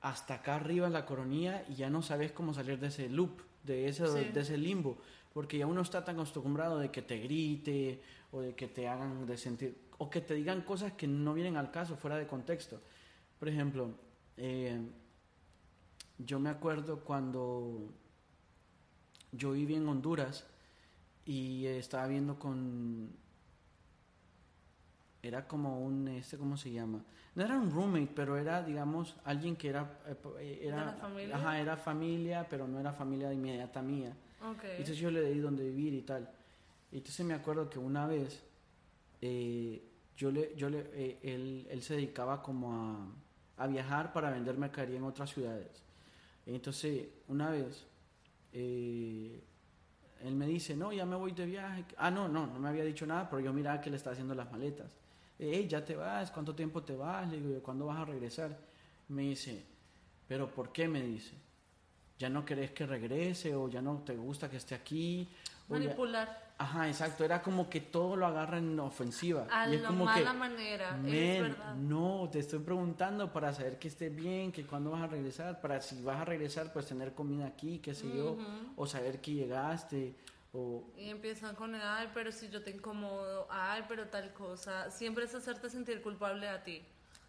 hasta 0.00 0.34
acá 0.34 0.56
arriba 0.56 0.86
en 0.86 0.92
la 0.92 1.06
coronilla 1.06 1.64
y 1.68 1.76
ya 1.76 1.90
no 1.90 2.02
sabes 2.02 2.32
cómo 2.32 2.54
salir 2.54 2.78
de 2.78 2.88
ese 2.88 3.08
loop, 3.08 3.40
de 3.64 3.88
ese, 3.88 4.04
de 4.04 4.40
ese 4.40 4.56
limbo, 4.56 4.98
porque 5.38 5.56
ya 5.56 5.68
uno 5.68 5.82
está 5.82 6.04
tan 6.04 6.16
acostumbrado 6.16 6.80
de 6.80 6.90
que 6.90 7.00
te 7.00 7.20
grite 7.20 8.02
o 8.32 8.40
de 8.40 8.56
que 8.56 8.66
te 8.66 8.88
hagan 8.88 9.24
de 9.24 9.36
sentir, 9.36 9.78
o 9.98 10.10
que 10.10 10.20
te 10.20 10.34
digan 10.34 10.62
cosas 10.62 10.94
que 10.94 11.06
no 11.06 11.32
vienen 11.32 11.56
al 11.56 11.70
caso, 11.70 11.94
fuera 11.94 12.16
de 12.16 12.26
contexto. 12.26 12.80
Por 13.38 13.48
ejemplo, 13.48 13.92
eh, 14.36 14.80
yo 16.18 16.40
me 16.40 16.50
acuerdo 16.50 17.04
cuando 17.04 17.88
yo 19.30 19.52
viví 19.52 19.76
en 19.76 19.86
Honduras 19.86 20.44
y 21.24 21.66
estaba 21.66 22.08
viendo 22.08 22.36
con 22.36 23.12
era 25.22 25.46
como 25.46 25.84
un 25.84 26.08
este 26.08 26.36
cómo 26.36 26.56
se 26.56 26.72
llama 26.72 27.04
no 27.36 27.44
era 27.44 27.56
un 27.56 27.70
roommate 27.70 28.10
pero 28.12 28.36
era 28.36 28.64
digamos 28.64 29.14
alguien 29.24 29.54
que 29.54 29.68
era 29.68 30.00
eh, 30.40 30.60
era 30.62 30.94
familia? 30.94 31.36
ajá 31.36 31.60
era 31.60 31.76
familia 31.76 32.46
pero 32.48 32.66
no 32.66 32.80
era 32.80 32.92
familia 32.92 33.28
de 33.28 33.34
inmediata 33.34 33.82
mía 33.82 34.16
okay. 34.42 34.72
entonces 34.72 34.98
yo 34.98 35.10
le 35.10 35.32
di 35.32 35.40
donde 35.40 35.64
vivir 35.64 35.94
y 35.94 36.02
tal 36.02 36.30
y 36.90 36.98
entonces 36.98 37.24
me 37.24 37.34
acuerdo 37.34 37.68
que 37.68 37.78
una 37.78 38.06
vez 38.06 38.42
eh, 39.20 39.82
yo 40.16 40.30
le 40.30 40.54
yo 40.56 40.70
le 40.70 40.90
eh, 40.92 41.18
él, 41.22 41.66
él, 41.70 41.82
se 41.82 41.94
dedicaba 41.94 42.42
como 42.42 42.72
a, 42.72 43.64
a 43.64 43.66
viajar 43.66 44.12
para 44.12 44.30
vender 44.30 44.56
mercadería 44.56 44.98
en 44.98 45.04
otras 45.04 45.30
ciudades 45.30 45.82
entonces 46.46 47.08
una 47.28 47.50
vez 47.50 47.84
eh, 48.52 49.42
él 50.24 50.34
me 50.34 50.46
dice, 50.46 50.76
no, 50.76 50.92
ya 50.92 51.06
me 51.06 51.16
voy 51.16 51.32
de 51.32 51.46
viaje. 51.46 51.84
Ah, 51.96 52.10
no, 52.10 52.28
no, 52.28 52.46
no 52.46 52.58
me 52.58 52.68
había 52.68 52.84
dicho 52.84 53.06
nada, 53.06 53.28
pero 53.28 53.40
yo 53.40 53.52
miraba 53.52 53.80
que 53.80 53.90
le 53.90 53.96
está 53.96 54.10
haciendo 54.10 54.34
las 54.34 54.50
maletas. 54.50 54.96
Hey, 55.38 55.66
ya 55.68 55.84
te 55.84 55.94
vas, 55.94 56.30
¿cuánto 56.30 56.54
tiempo 56.54 56.82
te 56.82 56.96
vas? 56.96 57.28
Le 57.30 57.40
digo, 57.40 57.62
¿cuándo 57.62 57.86
vas 57.86 57.98
a 57.98 58.04
regresar? 58.04 58.58
Me 59.08 59.22
dice, 59.22 59.64
¿pero 60.26 60.50
por 60.52 60.72
qué? 60.72 60.88
Me 60.88 61.02
dice, 61.02 61.34
¿ya 62.18 62.28
no 62.28 62.44
querés 62.44 62.72
que 62.72 62.86
regrese 62.86 63.54
o 63.54 63.68
ya 63.68 63.80
no 63.80 63.98
te 63.98 64.16
gusta 64.16 64.50
que 64.50 64.56
esté 64.56 64.74
aquí? 64.74 65.28
Manipular. 65.68 66.48
Ajá, 66.58 66.88
exacto. 66.88 67.24
Era 67.24 67.40
como 67.40 67.70
que 67.70 67.80
todo 67.80 68.16
lo 68.16 68.26
agarra 68.26 68.58
en 68.58 68.80
ofensiva. 68.80 69.46
A 69.50 69.68
y 69.68 69.76
es 69.76 69.82
como 69.82 70.04
mala 70.04 70.32
manera, 70.32 70.98
es 71.06 71.40
verdad. 71.40 71.74
No, 71.76 72.28
te 72.32 72.40
estoy 72.40 72.58
preguntando 72.58 73.32
para 73.32 73.52
saber 73.52 73.78
que 73.78 73.88
estés 73.88 74.14
bien, 74.14 74.50
que 74.50 74.66
cuándo 74.66 74.90
vas 74.90 75.02
a 75.02 75.06
regresar, 75.06 75.60
para 75.60 75.80
si 75.80 76.02
vas 76.02 76.20
a 76.20 76.24
regresar, 76.24 76.72
pues 76.72 76.86
tener 76.86 77.12
comida 77.12 77.46
aquí, 77.46 77.78
qué 77.78 77.94
sé 77.94 78.10
yo, 78.12 78.36
o 78.76 78.86
saber 78.86 79.20
que 79.20 79.34
llegaste. 79.34 80.16
O... 80.52 80.82
Y 80.96 81.10
empiezan 81.10 81.54
con, 81.54 81.74
ay, 81.74 82.08
pero 82.12 82.32
si 82.32 82.48
yo 82.48 82.62
te 82.62 82.70
incomodo, 82.70 83.46
ay, 83.50 83.84
pero 83.86 84.08
tal 84.08 84.32
cosa. 84.32 84.90
Siempre 84.90 85.24
es 85.24 85.34
hacerte 85.34 85.70
sentir 85.70 86.02
culpable 86.02 86.48
a 86.48 86.64
ti. 86.64 86.82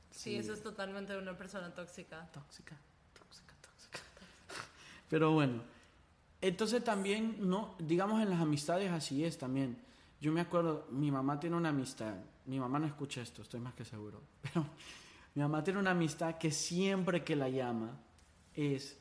Sí, 0.10 0.38
eso 0.38 0.54
es 0.54 0.63
totalmente 0.63 1.13
de 1.13 1.19
una 1.19 1.38
persona 1.38 1.71
tóxica, 1.75 2.28
tóxica. 2.32 2.75
Pero 5.10 5.32
bueno. 5.32 5.62
Entonces 6.41 6.84
también, 6.84 7.36
no, 7.39 7.76
digamos 7.80 8.22
en 8.22 8.30
las 8.30 8.39
amistades 8.39 8.91
así 8.91 9.26
es 9.26 9.38
también. 9.38 9.78
Yo 10.22 10.32
me 10.32 10.41
acuerdo, 10.41 10.86
mi 10.91 11.12
mamá 11.12 11.39
tiene 11.39 11.56
una 11.56 11.69
amistad, 11.69 12.13
mi 12.45 12.60
mamá 12.60 12.80
no 12.80 12.88
escucha 12.88 13.22
esto, 13.22 13.41
estoy 13.41 13.60
más 13.60 13.74
que 13.74 13.86
seguro, 13.86 14.22
pero 14.41 14.65
mi 15.36 15.41
mamá 15.41 15.63
tiene 15.63 15.80
una 15.80 15.91
amistad 15.91 16.38
que 16.38 16.52
siempre 16.52 17.24
que 17.24 17.36
la 17.36 17.50
llama 17.50 17.98
es, 18.54 18.98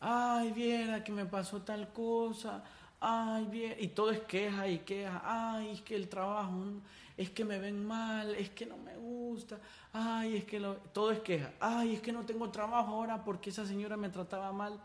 ay, 0.00 0.52
viera 0.52 1.04
que 1.04 1.12
me 1.12 1.26
pasó 1.26 1.62
tal 1.62 1.92
cosa, 1.92 2.64
ay, 3.00 3.46
bien, 3.46 3.76
y 3.78 3.88
todo 3.88 4.10
es 4.10 4.20
queja 4.20 4.68
y 4.68 4.80
queja, 4.80 5.22
ay, 5.24 5.70
es 5.70 5.82
que 5.82 5.94
el 5.94 6.08
trabajo, 6.08 6.52
es 7.16 7.30
que 7.30 7.44
me 7.44 7.58
ven 7.58 7.84
mal, 7.84 8.34
es 8.34 8.50
que 8.50 8.66
no 8.66 8.76
me 8.76 8.96
gusta, 8.96 9.60
ay, 9.92 10.36
es 10.36 10.44
que 10.44 10.58
lo, 10.58 10.74
todo 10.92 11.12
es 11.12 11.20
queja, 11.20 11.52
ay, 11.60 11.94
es 11.94 12.00
que 12.00 12.12
no 12.12 12.24
tengo 12.24 12.50
trabajo 12.50 12.94
ahora 12.94 13.24
porque 13.24 13.50
esa 13.50 13.66
señora 13.66 13.96
me 13.96 14.08
trataba 14.08 14.52
mal 14.52 14.80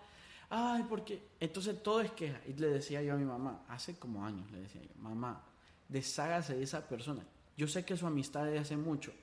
ay, 0.51 0.85
porque 0.87 1.23
entonces 1.39 1.81
todo 1.81 2.01
es 2.01 2.11
queja. 2.11 2.39
Y 2.47 2.53
le 2.53 2.67
decía 2.67 3.01
yo 3.01 3.13
a 3.13 3.17
mi 3.17 3.25
mamá, 3.25 3.63
hace 3.69 3.97
como 3.97 4.23
años 4.25 4.51
le 4.51 4.61
decía 4.61 4.81
yo, 4.81 4.89
mamá, 4.97 5.41
deshágase 5.87 6.55
de 6.55 6.63
esa 6.63 6.87
persona. 6.87 7.23
Yo 7.57 7.67
sé 7.67 7.83
que 7.85 7.97
su 7.97 8.05
amistad 8.05 8.47
es 8.47 8.53
de 8.53 8.59
hace 8.59 8.77
mucho, 8.77 9.13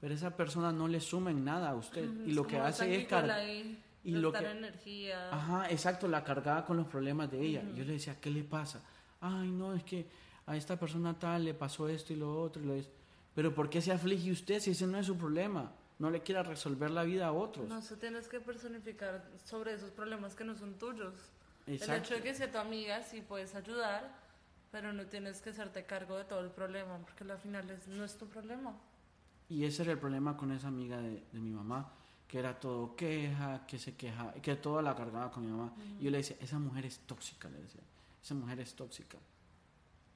pero 0.00 0.14
esa 0.14 0.36
persona 0.36 0.70
no 0.70 0.86
le 0.86 1.00
suma 1.00 1.30
en 1.30 1.44
nada 1.44 1.70
a 1.70 1.74
usted. 1.74 2.08
Y 2.26 2.32
lo 2.32 2.46
que 2.46 2.58
hace 2.58 3.00
es 3.00 3.08
cargar. 3.08 3.42
Y 4.04 4.12
lo 4.12 4.32
que, 4.32 4.38
energía. 4.38 5.28
Ajá, 5.34 5.70
exacto, 5.70 6.06
la 6.06 6.22
cargaba 6.22 6.64
con 6.64 6.76
los 6.76 6.86
problemas 6.86 7.30
de 7.30 7.40
ella. 7.40 7.62
Yo 7.74 7.84
le 7.84 7.94
decía, 7.94 8.16
¿qué 8.20 8.30
le 8.30 8.44
pasa? 8.44 8.80
Ay, 9.20 9.50
no, 9.50 9.74
es 9.74 9.82
que 9.82 10.06
a 10.46 10.56
esta 10.56 10.78
persona 10.78 11.18
tal 11.18 11.44
le 11.44 11.54
pasó 11.54 11.88
esto 11.88 12.12
y 12.12 12.16
lo 12.16 12.40
otro. 12.40 12.62
Y 12.62 12.66
lo 12.66 12.74
Pero 13.34 13.54
¿por 13.54 13.68
qué 13.68 13.82
se 13.82 13.92
aflige 13.92 14.30
usted 14.30 14.60
si 14.60 14.70
ese 14.70 14.86
no 14.86 14.98
es 14.98 15.06
su 15.06 15.16
problema? 15.16 15.72
No 15.98 16.10
le 16.10 16.22
quiera 16.22 16.42
resolver 16.42 16.90
la 16.90 17.02
vida 17.02 17.26
a 17.26 17.32
otros. 17.32 17.68
No 17.68 17.82
se 17.82 17.96
tienes 17.96 18.28
que 18.28 18.40
personificar 18.40 19.24
sobre 19.44 19.74
esos 19.74 19.90
problemas 19.90 20.34
que 20.34 20.44
no 20.44 20.54
son 20.54 20.74
tuyos. 20.74 21.14
Exacto. 21.66 21.92
El 21.92 22.00
hecho 22.00 22.14
de 22.14 22.22
que 22.22 22.34
sea 22.34 22.50
tu 22.50 22.58
amiga 22.58 23.02
sí 23.02 23.20
puedes 23.20 23.54
ayudar, 23.54 24.14
pero 24.70 24.92
no 24.92 25.06
tienes 25.06 25.40
que 25.40 25.50
hacerte 25.50 25.84
cargo 25.84 26.16
de 26.16 26.24
todo 26.24 26.40
el 26.40 26.50
problema, 26.50 26.98
porque 26.98 27.30
al 27.30 27.38
final 27.38 27.68
es, 27.70 27.88
no 27.88 28.04
es 28.04 28.16
tu 28.16 28.26
problema. 28.28 28.74
Y 29.48 29.64
ese 29.64 29.82
era 29.82 29.92
el 29.92 29.98
problema 29.98 30.36
con 30.36 30.52
esa 30.52 30.68
amiga 30.68 31.00
de, 31.00 31.22
mi 31.32 31.50
mamá, 31.50 31.90
que 32.28 32.38
era 32.38 32.58
todo 32.58 32.94
queja, 32.94 33.66
que 33.66 33.78
se 33.78 33.96
queja, 33.96 34.32
que 34.34 34.56
todo 34.56 34.80
la 34.82 34.94
cargaba 34.94 35.30
con 35.30 35.44
mi 35.44 35.50
mamá. 35.50 35.74
Y 35.98 36.04
yo 36.04 36.10
le 36.10 36.18
decía, 36.18 36.36
esa 36.40 36.58
mujer 36.58 36.86
es 36.86 36.98
tóxica, 37.00 37.48
le 37.48 37.58
decía, 37.58 37.80
esa 38.22 38.34
mujer 38.34 38.60
es 38.60 38.74
tóxica. 38.74 39.18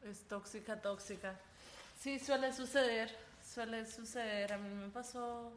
Es 0.03 0.23
tóxica, 0.29 0.81
tóxica. 0.81 1.41
Sí, 1.99 2.19
suele 2.19 2.53
suceder, 2.53 3.17
suele 3.43 3.87
suceder. 3.87 4.53
A 4.53 4.59
mí 4.59 4.69
me 4.69 4.89
pasó 4.89 5.53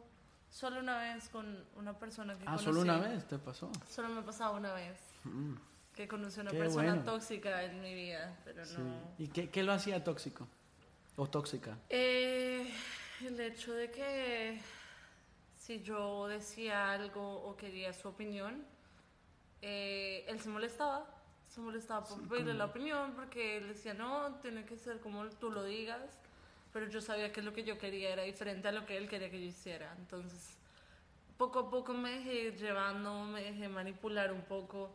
Solo 0.50 0.80
una 0.80 0.98
vez 0.98 1.28
con 1.28 1.64
una 1.76 1.98
persona 1.98 2.36
que 2.38 2.44
Ah, 2.46 2.58
solo 2.58 2.80
una 2.80 2.98
vez 2.98 3.26
te 3.26 3.38
pasó. 3.38 3.70
Solo 3.88 4.08
me 4.08 4.20
ha 4.20 4.24
pasado 4.24 4.56
una 4.56 4.72
vez. 4.72 4.98
Mm. 5.24 5.54
Que 5.94 6.08
conocí 6.08 6.40
a 6.40 6.42
una 6.42 6.52
persona 6.52 7.04
tóxica 7.04 7.64
en 7.64 7.80
mi 7.80 7.94
vida, 7.94 8.38
pero 8.44 8.64
no. 8.64 9.14
¿Y 9.18 9.28
qué, 9.28 9.50
qué, 9.50 9.62
lo 9.62 9.72
hacía 9.72 10.02
tóxico? 10.04 10.46
¿O 11.16 11.26
tóxica? 11.26 11.78
Eh, 11.88 12.70
el 13.24 13.40
hecho 13.40 13.72
de 13.72 13.90
que 13.90 14.60
si 15.56 15.82
yo 15.82 16.28
decía 16.28 16.92
algo 16.92 17.42
o 17.42 17.56
quería 17.56 17.92
su 17.92 18.08
opinión, 18.08 18.64
eh, 19.62 20.24
él 20.28 20.40
se 20.40 20.48
molestaba. 20.48 21.06
Se 21.48 21.60
molestaba 21.60 22.04
por 22.04 22.28
pedirle 22.28 22.54
la 22.54 22.66
opinión 22.66 23.12
porque 23.14 23.56
él 23.56 23.68
decía, 23.68 23.94
no, 23.94 24.34
tiene 24.42 24.64
que 24.64 24.76
ser 24.76 25.00
como 25.00 25.24
tú 25.26 25.50
lo 25.50 25.64
digas 25.64 26.18
pero 26.76 26.90
yo 26.90 27.00
sabía 27.00 27.32
que 27.32 27.40
lo 27.40 27.54
que 27.54 27.64
yo 27.64 27.78
quería 27.78 28.10
era 28.10 28.24
diferente 28.24 28.68
a 28.68 28.70
lo 28.70 28.84
que 28.84 28.98
él 28.98 29.08
quería 29.08 29.30
que 29.30 29.40
yo 29.40 29.46
hiciera. 29.46 29.94
Entonces, 29.96 30.58
poco 31.38 31.60
a 31.60 31.70
poco 31.70 31.94
me 31.94 32.10
dejé 32.10 32.52
llevando, 32.52 33.24
me 33.24 33.42
dejé 33.44 33.66
manipular 33.66 34.30
un 34.30 34.42
poco 34.42 34.90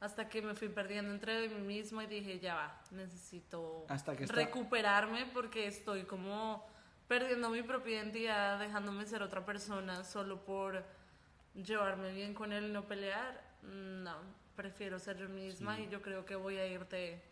hasta 0.00 0.30
que 0.30 0.40
me 0.40 0.54
fui 0.54 0.70
perdiendo 0.70 1.12
entre 1.12 1.50
mí 1.50 1.60
mismo 1.60 2.00
y 2.00 2.06
dije, 2.06 2.38
ya 2.38 2.54
va, 2.54 2.80
necesito 2.90 3.84
recuperarme 4.28 5.26
porque 5.26 5.66
estoy 5.66 6.04
como 6.04 6.66
perdiendo 7.06 7.50
mi 7.50 7.62
propia 7.62 7.96
identidad, 7.96 8.58
dejándome 8.58 9.04
ser 9.04 9.22
otra 9.22 9.44
persona 9.44 10.04
solo 10.04 10.42
por 10.42 10.82
llevarme 11.54 12.12
bien 12.12 12.32
con 12.32 12.50
él 12.54 12.68
y 12.68 12.72
no 12.72 12.86
pelear. 12.86 13.44
No, 13.60 14.16
prefiero 14.56 14.98
ser 14.98 15.18
yo 15.18 15.28
misma 15.28 15.78
y 15.80 15.90
yo 15.90 16.00
creo 16.00 16.24
que 16.24 16.34
voy 16.34 16.56
a 16.56 16.66
irte 16.66 17.22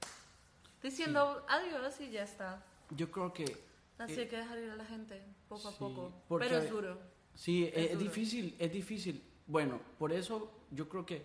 diciendo 0.83 1.43
adiós 1.49 1.99
y 2.03 2.11
ya 2.11 2.23
está. 2.23 2.63
Yo 2.91 3.11
creo 3.11 3.33
que 3.33 3.73
Así 3.99 4.21
hay 4.21 4.29
que 4.29 4.37
dejar 4.37 4.59
ir 4.59 4.71
a 4.71 4.77
la 4.77 4.85
gente, 4.85 5.23
poco 5.49 5.69
a 5.69 5.73
poco. 5.73 6.13
Pero 6.39 6.59
es 6.59 6.71
duro. 6.71 6.99
Sí, 7.35 7.71
es, 7.73 7.99
difícil, 7.99 8.55
es 8.59 8.73
difícil. 8.73 9.23
Bueno, 9.47 9.81
por 9.99 10.13
eso 10.13 10.53
yo 10.71 10.89
creo 10.89 11.05
que 11.05 11.25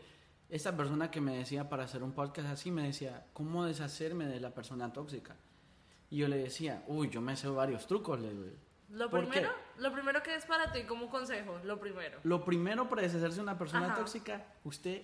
esa 0.49 0.75
persona 0.75 1.12
que 1.12 1.21
me 1.21 1.38
decía 1.38 1.69
para 1.69 1.84
hacer 1.84 2.03
un 2.03 2.12
podcast 2.12 2.49
así, 2.49 2.71
me 2.71 2.84
decía, 2.84 3.25
¿cómo 3.34 3.65
deshacerme 3.65 4.25
de 4.25 4.39
la 4.39 4.53
persona 4.53 4.91
tóxica? 4.91 5.36
Y 6.10 6.17
yo 6.17 6.27
le 6.27 6.38
decía, 6.38 6.84
uy, 6.88 7.10
yo 7.10 7.21
me 7.21 7.36
sé 7.36 7.47
varios 7.47 7.86
trucos, 7.86 8.19
le 8.19 8.32
Lo 8.89 9.10
primero, 9.10 9.51
lo 9.77 9.93
primero 9.93 10.23
que 10.23 10.36
es 10.36 10.45
para 10.45 10.71
ti 10.71 10.84
como 10.84 11.10
consejo, 11.10 11.60
lo 11.63 11.79
primero. 11.79 12.19
Lo 12.23 12.43
primero 12.43 12.89
para 12.89 13.03
deshacerse 13.03 13.38
de 13.38 13.43
una 13.43 13.58
persona 13.58 13.93
tóxica, 13.95 14.45
usted 14.63 15.03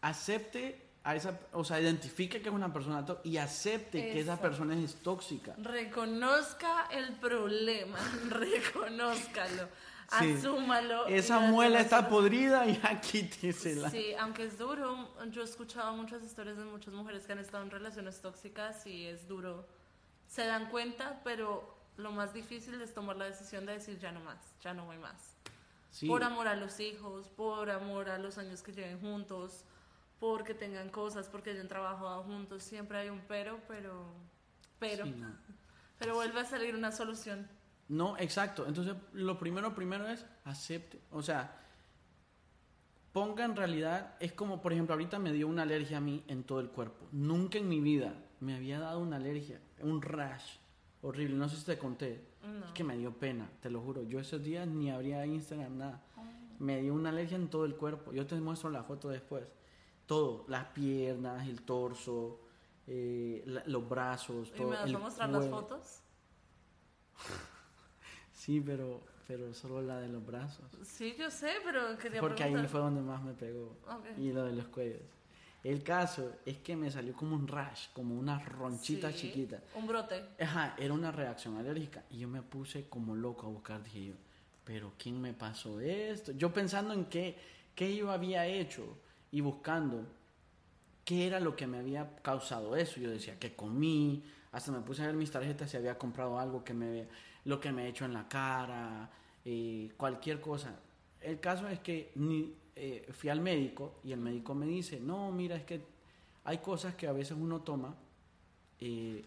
acepte 0.00 0.89
a 1.02 1.16
esa, 1.16 1.38
o 1.52 1.64
sea, 1.64 1.80
identifique 1.80 2.42
que 2.42 2.48
es 2.48 2.54
una 2.54 2.72
persona 2.72 3.04
y 3.24 3.38
acepte 3.38 4.12
que 4.12 4.20
esa 4.20 4.40
persona 4.40 4.74
es 4.78 4.96
tóxica. 4.96 5.54
Reconozca 5.58 6.88
el 6.90 7.14
problema, 7.14 7.98
reconózcalo. 8.28 9.68
Asúmalo. 10.10 11.06
Esa 11.06 11.38
muela 11.38 11.80
está 11.80 12.08
podrida 12.08 12.66
y 12.66 12.80
aquí 12.82 13.28
quítesela. 13.28 13.90
Sí, 13.90 14.12
aunque 14.18 14.44
es 14.44 14.58
duro. 14.58 15.08
Yo 15.30 15.42
he 15.42 15.44
escuchado 15.44 15.94
muchas 15.94 16.24
historias 16.24 16.56
de 16.56 16.64
muchas 16.64 16.92
mujeres 16.92 17.24
que 17.26 17.32
han 17.32 17.38
estado 17.38 17.62
en 17.62 17.70
relaciones 17.70 18.20
tóxicas 18.20 18.86
y 18.86 19.06
es 19.06 19.28
duro. 19.28 19.68
Se 20.26 20.44
dan 20.44 20.68
cuenta, 20.68 21.20
pero 21.22 21.76
lo 21.96 22.10
más 22.10 22.34
difícil 22.34 22.80
es 22.82 22.92
tomar 22.92 23.16
la 23.16 23.26
decisión 23.26 23.66
de 23.66 23.74
decir 23.74 23.98
ya 24.00 24.10
no 24.10 24.20
más, 24.20 24.38
ya 24.62 24.74
no 24.74 24.84
voy 24.84 24.98
más. 24.98 25.36
Por 26.06 26.24
amor 26.24 26.48
a 26.48 26.56
los 26.56 26.80
hijos, 26.80 27.28
por 27.28 27.70
amor 27.70 28.10
a 28.10 28.18
los 28.18 28.38
años 28.38 28.62
que 28.62 28.72
lleven 28.72 29.00
juntos, 29.00 29.64
porque 30.20 30.54
tengan 30.54 30.90
cosas, 30.90 31.28
porque 31.28 31.50
hayan 31.50 31.66
trabajado 31.66 32.22
juntos. 32.22 32.62
Siempre 32.62 32.98
hay 32.98 33.08
un 33.08 33.20
pero, 33.26 33.58
pero, 33.66 34.04
pero, 34.78 35.04
pero 35.98 36.14
vuelve 36.14 36.40
a 36.40 36.44
salir 36.44 36.76
una 36.76 36.92
solución. 36.92 37.48
No, 37.88 38.16
exacto. 38.18 38.66
Entonces, 38.68 38.94
lo 39.14 39.38
primero, 39.38 39.74
primero 39.74 40.06
es 40.06 40.24
acepte. 40.44 41.00
O 41.10 41.22
sea, 41.22 41.58
ponga 43.12 43.44
en 43.44 43.56
realidad, 43.56 44.14
es 44.20 44.32
como, 44.32 44.62
por 44.62 44.72
ejemplo, 44.72 44.94
ahorita 44.94 45.18
me 45.18 45.32
dio 45.32 45.48
una 45.48 45.62
alergia 45.62 45.96
a 45.96 46.00
mí 46.00 46.22
en 46.28 46.44
todo 46.44 46.60
el 46.60 46.68
cuerpo. 46.68 47.08
Nunca 47.10 47.58
en 47.58 47.68
mi 47.68 47.80
vida 47.80 48.14
me 48.38 48.54
había 48.54 48.78
dado 48.78 49.00
una 49.00 49.16
alergia, 49.16 49.60
un 49.80 50.02
rash 50.02 50.58
horrible. 51.02 51.34
No 51.34 51.48
sé 51.48 51.56
si 51.56 51.64
te 51.64 51.78
conté. 51.78 52.28
Es 52.64 52.72
que 52.72 52.84
me 52.84 52.96
dio 52.96 53.12
pena, 53.12 53.50
te 53.60 53.70
lo 53.70 53.80
juro. 53.80 54.02
Yo 54.02 54.18
esos 54.20 54.42
días 54.42 54.66
ni 54.66 54.90
abría 54.90 55.26
Instagram, 55.26 55.76
nada. 55.76 56.02
Me 56.58 56.80
dio 56.80 56.94
una 56.94 57.08
alergia 57.08 57.36
en 57.36 57.48
todo 57.48 57.64
el 57.64 57.74
cuerpo. 57.74 58.12
Yo 58.12 58.26
te 58.26 58.34
muestro 58.36 58.70
la 58.70 58.82
foto 58.82 59.08
después. 59.08 59.52
Todo, 60.10 60.44
las 60.48 60.64
piernas, 60.64 61.46
el 61.46 61.62
torso, 61.62 62.40
eh, 62.84 63.44
los 63.66 63.88
brazos. 63.88 64.50
Todo, 64.50 64.66
¿Y 64.66 64.70
me 64.70 64.76
vas 64.76 64.92
a 64.92 64.98
mostrar 64.98 65.30
las 65.30 65.48
fotos? 65.48 66.00
Sí, 68.32 68.60
pero, 68.60 69.02
pero 69.28 69.54
solo 69.54 69.80
la 69.82 70.00
de 70.00 70.08
los 70.08 70.26
brazos. 70.26 70.64
Sí, 70.82 71.14
yo 71.16 71.30
sé, 71.30 71.52
pero 71.62 71.96
quería 71.96 72.20
Porque 72.20 72.42
ahí 72.42 72.56
fue 72.66 72.80
donde 72.80 73.02
más 73.02 73.22
me 73.22 73.34
pegó. 73.34 73.76
Y 74.16 74.32
lo 74.32 74.46
de 74.46 74.52
los 74.52 74.66
cuellos. 74.66 75.02
El 75.62 75.84
caso 75.84 76.32
es 76.44 76.56
que 76.58 76.74
me 76.74 76.90
salió 76.90 77.14
como 77.14 77.36
un 77.36 77.46
rash, 77.46 77.88
como 77.92 78.18
una 78.18 78.40
ronchita 78.40 79.14
chiquita. 79.14 79.62
Un 79.76 79.86
brote. 79.86 80.24
Ajá, 80.40 80.74
era 80.76 80.92
una 80.92 81.12
reacción 81.12 81.56
alérgica. 81.56 82.02
Y 82.10 82.18
yo 82.18 82.28
me 82.28 82.42
puse 82.42 82.88
como 82.88 83.14
loco 83.14 83.46
a 83.46 83.50
buscar, 83.50 83.80
dije 83.84 84.06
yo, 84.06 84.14
pero 84.64 84.92
¿quién 84.98 85.20
me 85.20 85.34
pasó 85.34 85.78
esto? 85.78 86.32
Yo 86.32 86.52
pensando 86.52 86.94
en 86.94 87.04
qué, 87.04 87.38
qué 87.76 87.94
yo 87.94 88.10
había 88.10 88.44
hecho 88.46 88.96
y 89.32 89.40
buscando 89.40 90.06
qué 91.04 91.26
era 91.26 91.40
lo 91.40 91.56
que 91.56 91.66
me 91.66 91.78
había 91.78 92.16
causado 92.22 92.76
eso. 92.76 93.00
Yo 93.00 93.10
decía, 93.10 93.38
que 93.38 93.54
comí? 93.54 94.24
Hasta 94.52 94.72
me 94.72 94.80
puse 94.80 95.02
a 95.02 95.06
ver 95.06 95.14
mis 95.14 95.30
tarjetas 95.30 95.70
si 95.70 95.76
había 95.76 95.98
comprado 95.98 96.38
algo 96.38 96.64
que 96.64 96.74
me 96.74 97.06
lo 97.44 97.60
que 97.60 97.72
me 97.72 97.84
he 97.84 97.88
hecho 97.88 98.04
en 98.04 98.12
la 98.12 98.28
cara, 98.28 99.10
eh, 99.44 99.92
cualquier 99.96 100.40
cosa. 100.40 100.74
El 101.20 101.40
caso 101.40 101.68
es 101.68 101.80
que 101.80 102.12
eh, 102.76 103.08
fui 103.12 103.30
al 103.30 103.40
médico 103.40 104.00
y 104.04 104.12
el 104.12 104.20
médico 104.20 104.54
me 104.54 104.66
dice, 104.66 105.00
no, 105.00 105.30
mira, 105.32 105.56
es 105.56 105.64
que 105.64 105.80
hay 106.44 106.58
cosas 106.58 106.94
que 106.94 107.06
a 107.06 107.12
veces 107.12 107.36
uno 107.38 107.60
toma 107.60 107.94
eh, 108.78 109.24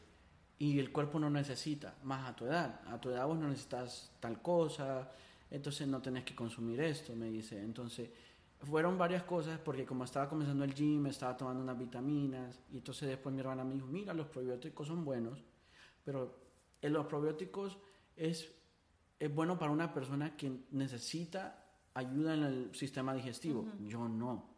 y 0.60 0.80
el 0.80 0.92
cuerpo 0.92 1.20
no 1.20 1.30
necesita, 1.30 1.96
más 2.04 2.30
a 2.30 2.36
tu 2.36 2.46
edad. 2.46 2.82
A 2.88 3.00
tu 3.00 3.10
edad 3.10 3.26
vos 3.26 3.38
no 3.38 3.48
necesitas 3.48 4.12
tal 4.20 4.42
cosa, 4.42 5.12
entonces 5.52 5.88
no 5.88 6.02
tenés 6.02 6.24
que 6.24 6.36
consumir 6.36 6.80
esto, 6.82 7.16
me 7.16 7.30
dice. 7.30 7.62
Entonces, 7.62 8.10
fueron 8.63 8.97
varias 8.97 9.23
cosas 9.23 9.60
porque 9.60 9.86
como 9.86 10.04
estaba 10.04 10.30
comenzando 10.30 10.63
el 10.63 10.73
gym, 10.73 11.06
estaba 11.08 11.36
tomando 11.36 11.62
unas 11.62 11.78
vitaminas 11.78 12.60
y 12.71 12.78
entonces 12.78 13.10
después 13.10 13.34
mi 13.34 13.41
hermana 13.41 13.63
me 13.63 13.76
dijo, 13.76 13.88
mira, 13.88 14.13
los 14.13 14.28
probióticos 14.28 14.88
son 14.88 15.04
buenos, 15.04 15.43
pero 16.04 16.36
en 16.82 16.93
los 16.93 17.06
probióticos 17.06 17.78
es, 18.15 18.52
es 19.19 19.34
bueno 19.34 19.58
para 19.58 19.71
una 19.71 19.93
persona 19.93 20.36
que 20.36 20.65
necesita 20.71 21.63
ayuda 21.93 22.34
en 22.34 22.43
el 22.43 22.76
sistema 22.76 23.13
digestivo. 23.13 23.65
Yo 23.82 24.08
no. 24.08 24.52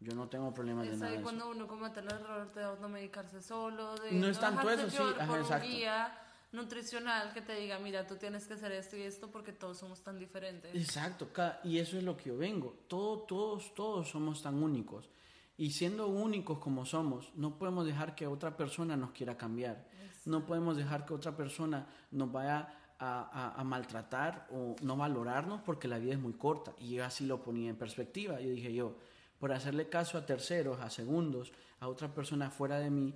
Yo 0.00 0.14
no 0.16 0.28
tengo 0.28 0.52
problemas 0.52 0.88
de 0.88 0.96
nada. 0.96 1.14
Es 1.14 1.22
cuando 1.22 1.48
uno 1.48 1.68
comete 1.68 2.00
el 2.00 2.06
error 2.06 2.52
de 2.52 2.64
automedicarse 2.64 3.40
solo, 3.40 3.94
de 3.96 4.12
no, 4.12 4.26
es 4.26 4.40
tanto 4.40 4.68
eso, 4.68 4.90
sí, 4.90 5.02
exacto. 5.20 5.64
guía 5.64 6.21
nutricional 6.52 7.32
que 7.32 7.40
te 7.40 7.54
diga, 7.56 7.78
mira, 7.78 8.06
tú 8.06 8.16
tienes 8.16 8.46
que 8.46 8.54
hacer 8.54 8.72
esto 8.72 8.96
y 8.96 9.02
esto 9.02 9.30
porque 9.30 9.52
todos 9.52 9.78
somos 9.78 10.02
tan 10.02 10.18
diferentes. 10.18 10.74
Exacto, 10.74 11.28
y 11.64 11.78
eso 11.78 11.96
es 11.96 12.04
lo 12.04 12.16
que 12.16 12.28
yo 12.28 12.36
vengo. 12.36 12.76
Todos, 12.88 13.26
todos, 13.26 13.74
todos 13.74 14.08
somos 14.08 14.42
tan 14.42 14.62
únicos. 14.62 15.08
Y 15.56 15.70
siendo 15.70 16.08
únicos 16.08 16.58
como 16.58 16.84
somos, 16.86 17.32
no 17.34 17.58
podemos 17.58 17.86
dejar 17.86 18.14
que 18.14 18.26
otra 18.26 18.56
persona 18.56 18.96
nos 18.96 19.12
quiera 19.12 19.36
cambiar. 19.36 19.86
No 20.24 20.46
podemos 20.46 20.76
dejar 20.76 21.04
que 21.04 21.14
otra 21.14 21.36
persona 21.36 21.86
nos 22.10 22.30
vaya 22.30 22.78
a, 22.98 23.62
maltratar 23.64 24.46
o 24.52 24.76
no 24.82 24.96
valorarnos 24.96 25.60
porque 25.62 25.88
la 25.88 25.98
vida 25.98 26.12
es 26.12 26.20
muy 26.20 26.34
corta. 26.34 26.72
Y 26.78 26.94
yo 26.94 27.04
así 27.04 27.26
lo 27.26 27.42
ponía 27.42 27.70
en 27.70 27.76
perspectiva. 27.76 28.40
Yo 28.40 28.50
dije 28.50 28.72
yo, 28.72 28.96
por 29.38 29.52
hacerle 29.52 29.88
caso 29.88 30.18
a 30.18 30.26
terceros, 30.26 30.80
a 30.80 30.88
segundos, 30.90 31.52
a 31.80 31.88
otra 31.88 32.14
persona 32.14 32.50
fuera 32.50 32.78
de 32.78 32.90
mí, 32.90 33.14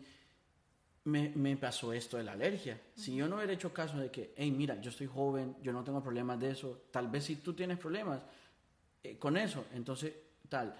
me, 1.06 1.30
me 1.30 1.56
pasó 1.56 1.92
esto 1.92 2.16
de 2.16 2.24
la 2.24 2.32
alergia. 2.32 2.80
Si 2.94 3.14
yo 3.14 3.28
no 3.28 3.36
hubiera 3.36 3.52
hecho 3.52 3.72
caso 3.72 3.98
de 3.98 4.10
que, 4.10 4.34
hey, 4.36 4.50
mira, 4.50 4.80
yo 4.80 4.90
estoy 4.90 5.06
joven, 5.06 5.56
yo 5.62 5.72
no 5.72 5.82
tengo 5.82 6.02
problemas 6.02 6.38
de 6.38 6.50
eso, 6.50 6.86
tal 6.90 7.08
vez 7.08 7.24
si 7.24 7.36
tú 7.36 7.54
tienes 7.54 7.78
problemas 7.78 8.20
eh, 9.02 9.16
con 9.18 9.36
eso, 9.36 9.66
entonces 9.72 10.12
tal. 10.48 10.74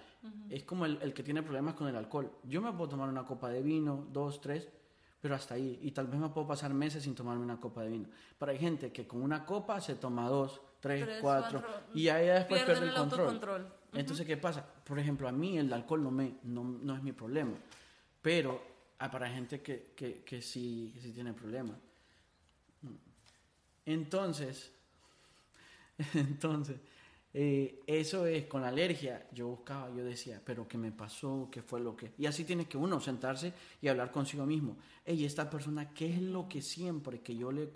Es 0.49 0.63
como 0.63 0.85
el, 0.85 0.99
el 1.01 1.13
que 1.13 1.23
tiene 1.23 1.41
problemas 1.41 1.75
con 1.75 1.87
el 1.87 1.95
alcohol. 1.95 2.31
Yo 2.43 2.61
me 2.61 2.71
puedo 2.73 2.89
tomar 2.89 3.07
una 3.07 3.25
copa 3.25 3.49
de 3.49 3.61
vino, 3.61 4.07
dos, 4.11 4.41
tres, 4.41 4.67
pero 5.21 5.35
hasta 5.35 5.55
ahí. 5.55 5.79
Y 5.81 5.91
tal 5.91 6.07
vez 6.07 6.19
me 6.19 6.29
puedo 6.29 6.47
pasar 6.47 6.73
meses 6.73 7.03
sin 7.03 7.15
tomarme 7.15 7.43
una 7.43 7.59
copa 7.59 7.83
de 7.83 7.89
vino. 7.89 8.09
Pero 8.37 8.51
hay 8.51 8.57
gente 8.57 8.91
que 8.91 9.07
con 9.07 9.21
una 9.21 9.45
copa 9.45 9.79
se 9.79 9.95
toma 9.95 10.27
dos, 10.27 10.61
tres, 10.79 11.19
cuatro, 11.21 11.63
y 11.93 12.09
ahí 12.09 12.27
después 12.27 12.63
pierde 12.63 12.87
el, 12.87 12.93
control. 12.93 13.67
Entonces, 13.93 14.25
¿qué 14.25 14.37
pasa? 14.37 14.65
Por 14.83 14.99
ejemplo, 14.99 15.27
a 15.27 15.31
mí 15.31 15.57
el 15.57 15.71
alcohol 15.71 16.03
no, 16.03 16.11
me, 16.11 16.37
no, 16.43 16.63
no 16.63 16.95
es 16.95 17.01
mi 17.01 17.13
problema, 17.13 17.53
pero 18.21 18.76
hay 18.99 19.09
para 19.09 19.29
gente 19.29 19.61
que, 19.61 19.91
que, 19.95 20.23
que, 20.23 20.41
sí, 20.41 20.91
que 20.93 21.01
sí 21.01 21.11
tiene 21.11 21.33
problemas. 21.33 21.77
Entonces, 23.85 24.71
entonces, 26.13 26.77
eh, 27.33 27.83
eso 27.85 28.25
es 28.25 28.45
con 28.45 28.61
la 28.61 28.69
alergia. 28.69 29.27
Yo 29.31 29.47
buscaba, 29.47 29.89
yo 29.95 30.03
decía, 30.03 30.41
pero 30.43 30.67
¿qué 30.67 30.77
me 30.77 30.91
pasó? 30.91 31.49
¿Qué 31.51 31.61
fue 31.61 31.79
lo 31.79 31.95
que...? 31.95 32.11
Y 32.17 32.25
así 32.25 32.43
tiene 32.43 32.65
que 32.65 32.77
uno 32.77 32.99
sentarse 32.99 33.53
y 33.81 33.87
hablar 33.87 34.11
consigo 34.11 34.45
mismo. 34.45 34.77
Ey, 35.05 35.23
esta 35.23 35.49
persona, 35.49 35.93
¿qué 35.93 36.13
es 36.13 36.21
lo 36.21 36.49
que 36.49 36.61
siempre 36.61 37.21
que 37.21 37.35
yo 37.35 37.51
le, 37.51 37.71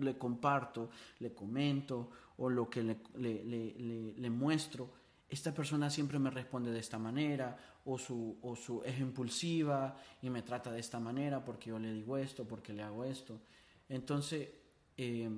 le 0.00 0.18
comparto, 0.18 0.90
le 1.20 1.34
comento 1.34 2.10
o 2.38 2.48
lo 2.48 2.68
que 2.68 2.82
le, 2.82 2.96
le, 3.16 4.14
le, 4.16 4.30
muestro? 4.30 4.88
Esta 5.34 5.52
persona 5.52 5.90
siempre 5.90 6.16
me 6.20 6.30
responde 6.30 6.70
de 6.70 6.78
esta 6.78 6.96
manera 6.96 7.58
o 7.86 7.98
su, 7.98 8.38
o 8.40 8.54
su 8.54 8.84
es 8.84 9.00
impulsiva 9.00 9.96
y 10.22 10.30
me 10.30 10.42
trata 10.42 10.70
de 10.70 10.78
esta 10.78 11.00
manera 11.00 11.44
porque 11.44 11.70
yo 11.70 11.78
le 11.80 11.92
digo 11.92 12.16
esto, 12.16 12.44
porque 12.44 12.72
le 12.72 12.84
hago 12.84 13.04
esto. 13.04 13.40
Entonces, 13.88 14.48
eh, 14.96 15.28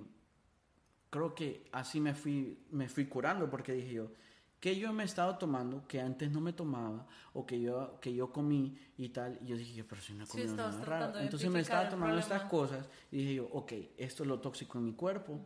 creo 1.09 1.35
que 1.35 1.71
así 1.73 1.99
me 1.99 2.15
fui, 2.15 2.59
me 2.73 2.91
fui 2.91 3.07
curando 3.07 3.49
porque 3.49 3.73
dije 3.73 3.95
yo, 3.95 4.13
que 4.61 4.79
yo 4.79 4.93
me 4.93 5.03
he 5.03 5.07
estado 5.07 5.39
tomando 5.39 5.89
que 5.89 5.99
antes 5.99 6.31
no 6.31 6.43
me 6.43 6.53
tomaba 6.53 7.07
o 7.33 7.47
que 7.47 7.59
yo, 7.59 7.99
que 7.99 8.15
yo 8.15 8.31
comí 8.31 8.79
y 8.99 9.09
tal. 9.09 9.39
Y 9.41 9.47
yo 9.47 9.57
dije, 9.57 9.83
pero 9.83 10.03
si 10.03 10.13
no 10.13 10.25
he 10.25 10.27
comido 10.27 10.57
nada 10.57 10.85
raro. 10.85 11.19
Entonces 11.21 11.49
me 11.51 11.61
estaba 11.61 11.89
tomando 11.89 12.19
estas 12.19 12.43
cosas 12.43 12.87
y 13.11 13.17
dije 13.17 13.35
yo, 13.37 13.49
ok, 13.51 13.73
esto 13.97 14.25
es 14.25 14.29
lo 14.29 14.41
tóxico 14.41 14.77
en 14.77 14.85
mi 14.85 14.93
cuerpo 14.93 15.41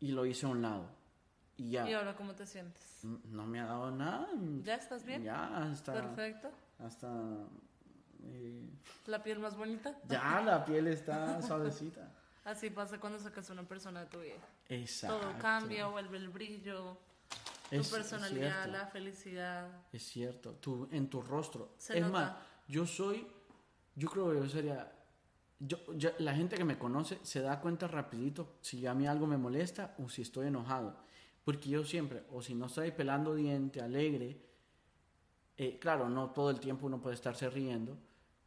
y 0.00 0.10
lo 0.10 0.26
hice 0.26 0.46
a 0.46 0.48
un 0.48 0.62
lado. 0.62 1.01
Y 1.62 1.70
ya. 1.70 1.88
¿Y 1.88 1.94
ahora 1.94 2.16
cómo 2.16 2.34
te 2.34 2.46
sientes? 2.46 3.04
No 3.30 3.46
me 3.46 3.60
ha 3.60 3.66
dado 3.66 3.90
nada. 3.90 4.28
¿Ya 4.62 4.74
estás 4.74 5.04
bien? 5.04 5.22
Ya, 5.22 5.70
hasta. 5.70 5.92
Perfecto. 5.92 6.50
Hasta. 6.78 7.08
Eh, 8.24 8.68
¿La 9.06 9.22
piel 9.22 9.38
más 9.38 9.56
bonita? 9.56 9.96
Ya, 10.08 10.40
la 10.40 10.64
piel 10.64 10.88
está 10.88 11.40
suavecita. 11.42 12.10
Así 12.44 12.70
pasa 12.70 12.98
cuando 12.98 13.20
sacas 13.20 13.48
a 13.50 13.52
una 13.52 13.62
persona 13.62 14.00
de 14.00 14.06
tu 14.06 14.20
vida. 14.20 14.34
Exacto. 14.68 15.20
Todo 15.20 15.38
cambia, 15.38 15.86
vuelve 15.86 16.16
el 16.16 16.28
brillo, 16.28 16.98
tu 17.70 17.84
personalidad, 17.84 18.66
la 18.66 18.86
felicidad. 18.86 19.68
Es 19.92 20.02
cierto, 20.02 20.54
tú, 20.54 20.88
en 20.90 21.08
tu 21.08 21.22
rostro. 21.22 21.76
es 21.88 22.08
más, 22.08 22.32
yo 22.66 22.84
soy, 22.84 23.24
yo 23.94 24.08
creo 24.08 24.30
que 24.30 24.38
yo 24.38 24.48
sería, 24.48 24.92
yo, 25.60 25.78
la 26.18 26.34
gente 26.34 26.56
que 26.56 26.64
me 26.64 26.76
conoce 26.78 27.20
se 27.22 27.40
da 27.42 27.60
cuenta 27.60 27.86
rapidito 27.86 28.56
si 28.60 28.84
a 28.88 28.94
mí 28.94 29.06
algo 29.06 29.28
me 29.28 29.36
molesta 29.36 29.94
o 29.98 30.08
si 30.08 30.22
estoy 30.22 30.48
enojado. 30.48 30.96
Porque 31.44 31.68
yo 31.68 31.84
siempre, 31.84 32.22
o 32.30 32.42
si 32.42 32.54
no 32.54 32.66
estoy 32.66 32.92
pelando 32.92 33.34
diente, 33.34 33.80
alegre, 33.80 34.40
eh, 35.56 35.78
claro, 35.78 36.08
no 36.08 36.30
todo 36.30 36.50
el 36.50 36.60
tiempo 36.60 36.86
uno 36.86 37.00
puede 37.00 37.14
estarse 37.14 37.50
riendo, 37.50 37.98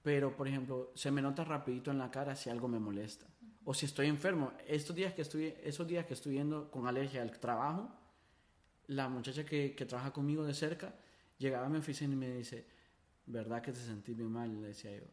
pero 0.02 0.36
por 0.36 0.48
ejemplo, 0.48 0.92
se 0.96 1.12
me 1.12 1.22
nota 1.22 1.44
rapidito 1.44 1.92
en 1.92 1.98
la 1.98 2.12
cara 2.12 2.36
si 2.36 2.50
algo 2.50 2.68
me 2.68 2.80
molesta. 2.80 3.26
O 3.64 3.74
si 3.74 3.86
estoy 3.88 4.08
enfermo. 4.08 4.54
Estos 4.68 4.96
días 4.96 5.14
que 5.14 5.24
estoy, 5.24 5.56
esos 5.64 5.88
días 5.88 6.06
que 6.06 6.14
estoy 6.14 6.36
yendo 6.36 6.70
con 6.70 6.88
alergia 6.88 7.22
al 7.22 7.32
trabajo, 7.40 7.90
la 8.88 9.10
muchacha 9.10 9.46
que, 9.46 9.72
trabaja 9.88 10.14
conmigo 10.14 10.44
de 10.44 10.54
cerca 10.54 10.94
llegaba 11.38 11.66
a 11.66 11.70
mi 11.70 11.80
oficina 11.80 12.14
y 12.14 12.18
me 12.18 12.30
dice, 12.38 12.68
¿verdad 13.26 13.62
que 13.62 13.72
te 13.72 13.80
sentí 13.80 14.14
bien 14.14 14.32
mal? 14.32 14.62
le 14.62 14.68
decía 14.68 14.96
yo, 14.96 15.06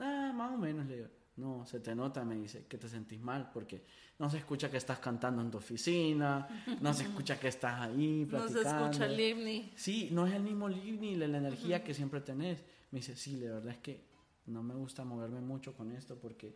ah, 0.00 0.32
más 0.34 0.52
o 0.52 0.56
menos, 0.56 0.86
le 0.86 0.96
digo. 0.96 1.08
No, 1.36 1.64
se 1.64 1.80
te 1.80 1.94
nota, 1.94 2.24
me 2.24 2.34
dice, 2.36 2.66
que 2.66 2.76
te 2.76 2.88
sentís 2.88 3.20
mal 3.20 3.50
porque 3.52 3.84
no 4.18 4.28
se 4.28 4.36
escucha 4.38 4.70
que 4.70 4.76
estás 4.76 4.98
cantando 4.98 5.40
en 5.40 5.50
tu 5.50 5.58
oficina, 5.58 6.46
no 6.80 6.92
se 6.92 7.04
escucha 7.04 7.40
que 7.40 7.48
estás 7.48 7.80
ahí 7.80 8.26
platicando. 8.26 8.62
No 8.64 8.70
se 8.70 8.84
escucha 8.84 9.06
el 9.06 9.16
livni. 9.16 9.72
Sí, 9.74 10.10
no 10.12 10.26
es 10.26 10.34
el 10.34 10.42
mismo 10.42 10.68
livni, 10.68 11.16
la, 11.16 11.26
la 11.26 11.38
energía 11.38 11.82
que 11.82 11.94
siempre 11.94 12.20
tenés. 12.20 12.62
Me 12.90 12.98
dice, 12.98 13.16
sí, 13.16 13.36
la 13.36 13.54
verdad 13.54 13.72
es 13.72 13.78
que 13.78 14.04
no 14.46 14.62
me 14.62 14.74
gusta 14.74 15.04
moverme 15.04 15.40
mucho 15.40 15.74
con 15.74 15.92
esto 15.92 16.16
porque 16.16 16.54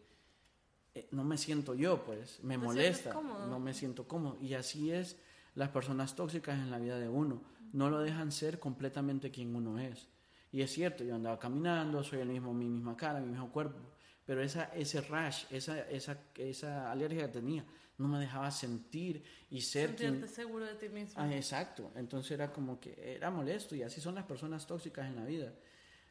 eh, 0.95 1.09
no 1.11 1.25
me 1.25 1.37
siento 1.37 1.75
yo, 1.75 2.05
pues, 2.05 2.43
me 2.43 2.57
molesta, 2.59 3.13
no 3.13 3.59
me 3.61 3.75
siento 3.75 4.09
cómodo. 4.09 4.39
Y 4.41 4.55
así 4.55 4.91
es 4.91 5.17
las 5.55 5.71
personas 5.71 6.15
tóxicas 6.15 6.59
en 6.59 6.71
la 6.71 6.79
vida 6.79 6.99
de 6.99 7.09
uno, 7.09 7.43
no 7.73 7.91
lo 7.91 8.01
dejan 8.01 8.33
ser 8.33 8.59
completamente 8.59 9.31
quien 9.31 9.55
uno 9.55 9.79
es. 9.79 10.09
Y 10.53 10.63
es 10.63 10.73
cierto, 10.73 11.05
yo 11.05 11.15
andaba 11.15 11.39
caminando, 11.39 12.03
soy 12.03 12.21
el 12.21 12.29
mismo, 12.29 12.55
mi 12.55 12.67
misma 12.67 12.97
cara, 12.97 13.21
mi 13.21 13.29
mismo 13.29 13.51
cuerpo, 13.51 13.79
pero 14.27 14.43
esa, 14.43 14.65
ese 14.75 15.01
rash, 15.03 15.45
esa, 15.51 15.81
esa, 15.89 16.19
esa 16.35 16.91
alergia 16.91 17.27
que 17.27 17.33
tenía, 17.33 17.65
no 17.97 18.09
me 18.09 18.19
dejaba 18.19 18.51
sentir 18.51 19.23
y 19.51 19.61
ser 19.61 19.97
Sentirte 19.97 20.29
seguro 20.29 20.67
de 20.67 20.75
ti 20.75 20.89
mismo. 20.89 21.15
Ah, 21.17 21.35
exacto. 21.35 21.93
Entonces 21.95 22.33
era 22.33 22.53
como 22.53 22.79
que 22.81 23.15
era 23.17 23.31
molesto 23.31 23.75
y 23.75 23.83
así 23.83 24.01
son 24.01 24.17
las 24.17 24.25
personas 24.25 24.67
tóxicas 24.67 25.07
en 25.07 25.17
la 25.17 25.25
vida. 25.25 25.55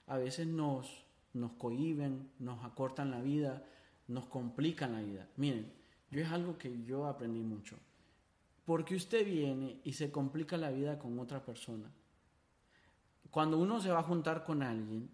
A 0.07 0.17
veces 0.17 0.47
nos, 0.47 1.05
nos 1.33 1.51
cohiben, 1.53 2.31
nos 2.39 2.63
acortan 2.63 3.11
la 3.11 3.21
vida, 3.21 3.63
nos 4.07 4.25
complican 4.25 4.93
la 4.93 5.01
vida. 5.01 5.27
Miren, 5.35 5.71
yo 6.09 6.21
es 6.21 6.31
algo 6.31 6.57
que 6.57 6.83
yo 6.83 7.05
aprendí 7.05 7.41
mucho. 7.41 7.77
Porque 8.63 8.95
usted 8.95 9.25
viene 9.25 9.79
y 9.83 9.93
se 9.93 10.09
complica 10.09 10.57
la 10.57 10.71
vida 10.71 10.97
con 10.97 11.19
otra 11.19 11.43
persona. 11.45 11.91
Cuando 13.29 13.59
uno 13.59 13.81
se 13.81 13.91
va 13.91 13.99
a 13.99 14.03
juntar 14.03 14.43
con 14.43 14.63
alguien, 14.63 15.09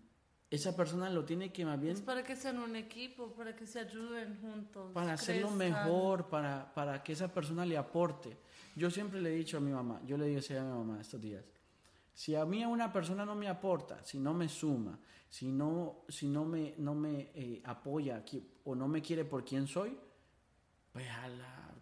esa 0.52 0.76
persona 0.76 1.10
lo 1.10 1.24
tiene 1.24 1.52
que 1.52 1.64
más 1.64 1.80
bien... 1.80 1.94
Es 1.94 2.02
para 2.02 2.24
que 2.24 2.36
sean 2.36 2.60
un 2.60 2.76
equipo, 2.76 3.32
para 3.32 3.56
que 3.56 3.66
se 3.66 3.80
ayuden 3.80 4.38
juntos. 4.42 4.92
Para 4.94 5.14
hacerlo 5.14 5.50
mejor, 5.52 6.28
para, 6.28 6.74
para 6.74 7.02
que 7.02 7.14
esa 7.14 7.34
persona 7.34 7.66
le 7.66 7.78
aporte. 7.78 8.38
Yo 8.76 8.92
siempre 8.92 9.22
le 9.22 9.34
he 9.34 9.36
dicho 9.38 9.58
a 9.58 9.62
mi 9.62 9.72
mamá, 9.72 10.02
yo 10.06 10.18
le 10.18 10.26
digo 10.26 10.42
a 10.42 10.64
mi 10.64 10.70
mamá 10.70 11.00
estos 11.00 11.22
días, 11.22 11.46
si 12.14 12.36
a 12.36 12.44
mí 12.46 12.66
una 12.66 12.92
persona 12.92 13.26
no 13.26 13.34
me 13.34 13.48
aporta, 13.48 14.04
si 14.04 14.20
no 14.20 14.34
me 14.34 14.50
suma, 14.50 15.00
si 15.30 15.50
no, 15.50 16.04
si 16.10 16.28
no 16.28 16.44
me, 16.44 16.76
no 16.78 16.96
me 16.96 17.32
eh, 17.34 17.62
apoya 17.64 18.22
o 18.66 18.76
no 18.76 18.90
me 18.90 19.02
quiere 19.02 19.24
por 19.24 19.46
quien 19.46 19.68
soy, 19.68 19.98
pues 20.92 21.08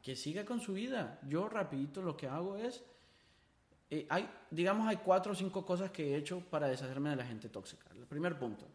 que 0.04 0.16
siga 0.16 0.46
con 0.46 0.62
su 0.62 0.74
vida. 0.74 1.20
Yo 1.28 1.50
rapidito 1.50 2.04
lo 2.04 2.16
que 2.16 2.28
hago 2.28 2.56
es 2.56 2.84
eh, 3.90 4.06
hay, 4.10 4.30
digamos, 4.52 4.88
hay 4.88 4.98
cuatro 4.98 5.32
o 5.32 5.36
cinco 5.36 5.66
cosas 5.66 5.90
que 5.92 6.14
he 6.14 6.18
hecho 6.18 6.42
para 6.42 6.68
deshacerme 6.68 7.10
de 7.10 7.16
la 7.16 7.26
gente 7.26 7.50
tóxica. 7.50 7.90
El 7.96 8.06
primer 8.06 8.38
punto. 8.38 8.68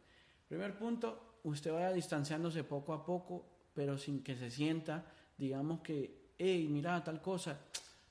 Primer 0.48 0.76
punto, 0.76 1.38
usted 1.44 1.72
vaya 1.72 1.92
distanciándose 1.92 2.64
poco 2.64 2.92
a 2.92 3.04
poco, 3.04 3.46
pero 3.74 3.96
sin 3.96 4.22
que 4.22 4.36
se 4.36 4.50
sienta, 4.50 5.04
digamos 5.38 5.80
que, 5.80 6.32
hey, 6.38 6.66
mira 6.68 7.02
tal 7.02 7.20
cosa, 7.20 7.58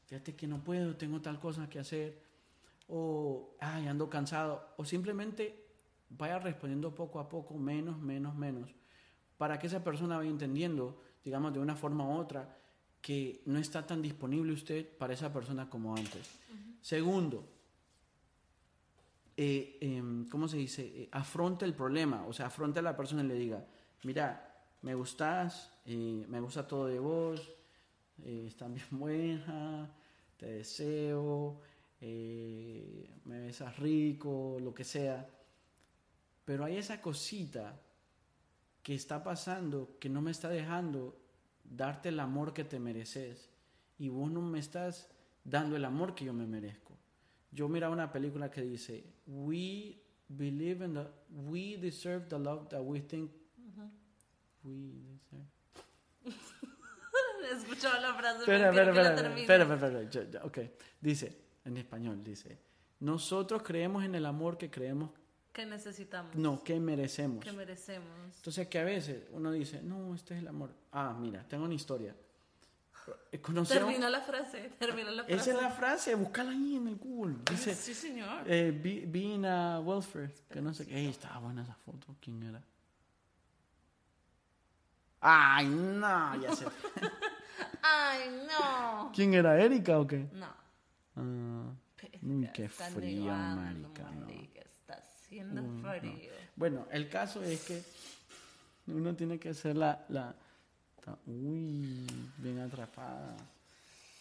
fíjate 0.05 0.35
que 0.35 0.47
no 0.47 0.63
puedo, 0.63 0.95
tengo 0.95 1.21
tal 1.21 1.39
cosa 1.39 1.69
que 1.69 1.79
hacer, 1.79 2.21
o, 2.87 3.55
ay, 3.59 3.87
ando 3.87 4.09
cansado, 4.09 4.73
o 4.77 4.85
simplemente 4.85 5.67
vaya 6.09 6.39
respondiendo 6.39 6.93
poco 6.93 7.19
a 7.19 7.27
poco, 7.27 7.55
menos, 7.55 7.97
menos, 7.97 8.35
menos, 8.35 8.73
para 9.37 9.59
que 9.59 9.67
esa 9.67 9.83
persona 9.83 10.17
vaya 10.17 10.29
entendiendo, 10.29 11.01
digamos, 11.23 11.53
de 11.53 11.59
una 11.59 11.75
forma 11.75 12.05
u 12.05 12.17
otra, 12.17 12.57
que 13.03 13.41
no 13.47 13.59
está 13.59 13.85
tan 13.85 14.01
disponible 14.01 14.53
usted 14.53 14.87
para 14.97 15.13
esa 15.13 15.31
persona 15.31 15.69
como 15.69 15.93
antes. 15.93 16.39
Segundo, 16.81 17.45
eh, 19.35 19.77
em, 19.81 20.25
¿cómo 20.29 20.47
se 20.47 20.55
dice? 20.55 20.83
Eh, 20.83 21.09
afronta 21.11 21.65
el 21.65 21.73
problema, 21.73 22.25
o 22.25 22.31
sea, 22.31 22.45
afronta 22.45 22.79
a 22.79 22.83
la 22.83 22.95
persona 22.95 23.21
y 23.21 23.27
le 23.27 23.35
diga, 23.35 23.67
mira, 24.03 24.55
me 24.83 24.95
gustas, 24.95 25.69
eh, 25.85 26.25
me 26.29 26.39
gusta 26.39 26.65
todo 26.65 26.87
de 26.87 26.97
vos, 26.97 27.41
estás 28.23 28.73
bien 28.73 28.87
buena, 28.91 29.93
te 30.37 30.45
deseo, 30.45 31.59
me 31.99 33.39
besas 33.41 33.77
rico, 33.79 34.59
lo 34.61 34.73
que 34.73 34.85
sea. 34.85 35.27
Pero 36.45 36.63
hay 36.63 36.77
esa 36.77 37.01
cosita 37.01 37.77
que 38.81 38.95
está 38.95 39.21
pasando 39.21 39.97
que 39.99 40.07
no 40.07 40.21
me 40.21 40.31
está 40.31 40.47
dejando 40.47 41.22
darte 41.63 42.09
el 42.09 42.19
amor 42.19 42.53
que 42.53 42.63
te 42.63 42.79
mereces 42.79 43.49
y 43.97 44.09
vos 44.09 44.31
no 44.31 44.41
me 44.41 44.59
estás 44.59 45.09
dando 45.43 45.75
el 45.75 45.85
amor 45.85 46.15
que 46.15 46.25
yo 46.25 46.33
me 46.33 46.45
merezco. 46.45 46.97
Yo 47.51 47.69
mira 47.69 47.89
una 47.89 48.11
película 48.11 48.49
que 48.49 48.61
dice, 48.61 49.03
we 49.27 50.01
believe 50.27 50.83
in 50.83 50.93
the, 50.95 51.07
we 51.29 51.77
deserve 51.77 52.27
the 52.27 52.39
love 52.39 52.67
that 52.69 52.81
we 52.81 52.99
think 52.99 53.31
we 54.63 54.93
deserve. 55.03 55.45
He 57.43 57.55
escuchado 57.55 58.01
la 58.01 58.13
frase. 58.13 58.39
Espera, 58.39 58.69
espera, 58.69 58.91
espera, 58.91 59.63
espera, 59.63 60.01
espera, 60.01 60.45
ok. 60.45 60.59
Dice, 61.01 61.37
en 61.65 61.77
español, 61.77 62.23
dice, 62.23 62.57
nosotros 63.01 63.61
creemos 63.63 64.03
en 64.05 64.15
el 64.15 64.25
amor 64.25 64.57
que 64.57 64.71
creemos 64.71 65.11
que 65.53 65.65
necesitamos. 65.65 66.35
No, 66.35 66.63
que 66.63 66.79
merecemos. 66.79 67.43
Que 67.43 67.51
merecemos. 67.51 68.35
Entonces 68.37 68.67
que 68.67 68.79
a 68.79 68.83
veces 68.83 69.27
uno 69.31 69.51
dice, 69.51 69.81
no, 69.83 70.13
este 70.15 70.33
es 70.33 70.41
el 70.41 70.47
amor. 70.47 70.71
Ah, 70.91 71.15
mira, 71.17 71.47
tengo 71.47 71.65
una 71.65 71.75
historia. 71.75 72.15
Termina 73.67 74.09
la 74.09 74.21
frase, 74.21 74.71
termina 74.79 75.11
la 75.11 75.23
frase. 75.25 75.41
Esa 75.41 75.51
es 75.57 75.61
la 75.61 75.69
frase, 75.69 76.15
búscala 76.15 76.51
ahí 76.51 76.77
en 76.77 76.87
el 76.87 76.95
Google. 76.95 77.35
Dice, 77.49 77.75
sí, 77.75 77.93
señor. 77.93 78.43
Eh, 78.47 78.71
being 78.71 79.45
a 79.45 79.79
welfare, 79.81 80.33
que 80.49 80.61
no 80.61 80.73
sé 80.73 80.87
qué. 80.87 80.97
Ey, 80.97 81.07
estaba 81.07 81.39
buena 81.39 81.63
esa 81.63 81.75
foto. 81.75 82.15
¿Quién 82.19 82.41
era? 82.43 82.63
Ay, 85.19 85.67
no, 85.67 86.41
ya 86.41 86.55
sé. 86.55 86.65
Ay, 87.81 88.45
no. 88.47 89.11
¿Quién 89.13 89.33
era? 89.33 89.61
¿Erika 89.61 89.99
o 89.99 90.07
qué? 90.07 90.29
No. 90.33 90.47
Ah, 91.15 91.73
uy, 92.21 92.49
qué 92.53 92.69
frío, 92.69 93.33
marica. 93.33 94.09
No. 94.11 94.52
Haciendo 95.41 95.99
frío. 95.99 96.31
Bueno, 96.55 96.87
el 96.91 97.09
caso 97.09 97.41
es 97.41 97.63
que 97.63 97.81
uno 98.87 99.15
tiene 99.15 99.39
que 99.39 99.49
hacer 99.49 99.75
la, 99.75 100.05
la 100.09 100.35
uy, 101.25 102.05
bien 102.37 102.59
atrapada. 102.59 103.35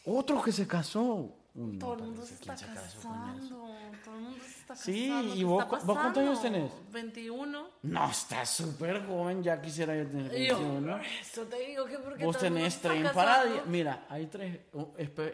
Otro 0.05 0.43
que 0.43 0.51
se 0.51 0.67
casó. 0.67 1.37
todo 1.79 1.95
el 1.95 2.03
mundo 2.03 2.25
se 2.25 2.35
está 2.35 2.57
casando. 2.57 3.69
Todo 4.05 4.17
el 4.17 4.23
mundo 4.23 4.39
se 4.43 4.49
está 4.49 4.75
casando. 4.75 4.83
Sí, 4.83 5.13
¿y 5.37 5.45
vos, 5.45 5.69
vos 5.69 5.99
cuántos 5.99 6.23
años 6.23 6.43
tenés? 6.43 6.73
21. 6.91 7.69
No, 7.83 8.11
estás 8.11 8.49
súper 8.49 9.07
joven. 9.07 9.43
Ya 9.43 9.61
quisiera 9.61 9.97
yo 9.97 10.07
tener 10.09 10.31
21. 10.31 10.99
Eso 11.21 11.43
te 11.45 11.67
digo 11.67 11.85
que 11.85 11.99
porque 11.99 12.25
Vos 12.25 12.39
tenés 12.39 12.81
30 12.81 13.13
para 13.13 13.45
Mira, 13.67 14.07
hay 14.09 14.27
tres. 14.27 14.61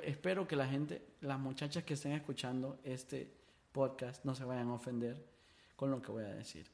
espero 0.02 0.46
que 0.46 0.56
la 0.56 0.66
gente, 0.66 1.02
las 1.20 1.38
muchachas 1.38 1.84
que 1.84 1.94
estén 1.94 2.12
escuchando 2.12 2.78
este 2.84 3.32
podcast, 3.72 4.24
no 4.24 4.34
se 4.34 4.44
vayan 4.44 4.68
a 4.68 4.74
ofender 4.74 5.37
con 5.78 5.90
lo 5.90 6.02
que 6.02 6.12
voy 6.12 6.24
a 6.24 6.34
decir. 6.34 6.70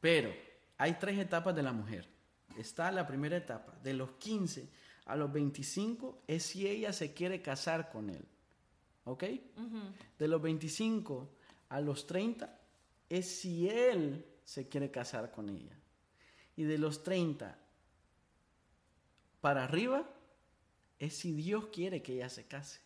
Pero 0.00 0.32
hay 0.78 0.94
tres 0.94 1.18
etapas 1.18 1.54
de 1.54 1.62
la 1.62 1.72
mujer 1.72 2.14
está 2.56 2.90
la 2.92 3.06
primera 3.06 3.36
etapa. 3.36 3.74
De 3.82 3.94
los 3.94 4.12
15 4.12 4.68
a 5.06 5.16
los 5.16 5.32
25 5.32 6.22
es 6.26 6.42
si 6.44 6.66
ella 6.66 6.92
se 6.92 7.12
quiere 7.12 7.42
casar 7.42 7.90
con 7.90 8.10
él. 8.10 8.24
¿Ok? 9.04 9.24
De 10.18 10.28
los 10.28 10.40
25 10.40 11.30
a 11.68 11.80
los 11.80 12.06
30 12.06 12.60
es 13.08 13.40
si 13.40 13.68
él 13.68 14.24
se 14.44 14.68
quiere 14.68 14.90
casar 14.90 15.30
con 15.30 15.48
ella. 15.48 15.76
Y 16.56 16.64
de 16.64 16.78
los 16.78 17.02
30 17.02 17.58
para 19.40 19.64
arriba 19.64 20.08
es 20.98 21.18
si 21.18 21.32
Dios 21.32 21.66
quiere 21.66 22.02
que 22.02 22.14
ella 22.14 22.28
se 22.28 22.46
case. 22.46 22.80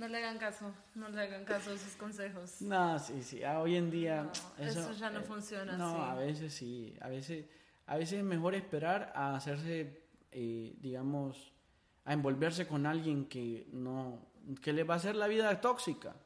No 0.00 0.08
le 0.08 0.16
hagan 0.16 0.38
caso, 0.38 0.72
no 0.94 1.10
le 1.10 1.20
hagan 1.20 1.44
caso 1.44 1.72
a 1.72 1.76
sus 1.76 1.92
consejos. 1.92 2.62
No, 2.62 2.98
sí, 2.98 3.22
sí, 3.22 3.44
ah, 3.44 3.60
hoy 3.60 3.76
en 3.76 3.90
día... 3.90 4.30
eso, 4.58 4.92
ya 4.94 5.10
no 5.10 5.20
eh, 5.20 5.22
funciona 5.22 5.76
no, 5.76 6.02
a 6.02 6.14
veces 6.14 6.54
sí, 6.54 6.96
a 7.02 7.10
veces 7.10 7.44
a 7.84 7.98
veces 7.98 8.20
es 8.20 8.24
mejor 8.24 8.54
esperar 8.54 9.12
a 9.14 9.36
hacerse, 9.36 10.04
eh, 10.30 10.74
digamos, 10.80 11.52
a 12.06 12.14
envolverse 12.14 12.66
con 12.66 12.86
alguien 12.86 13.26
que 13.26 13.66
no, 13.72 14.26
que 14.62 14.72
le 14.72 14.84
va 14.84 14.94
a 14.94 14.96
hacer 14.96 15.16
la 15.16 15.26
vida 15.26 15.60
tóxica. 15.60 16.16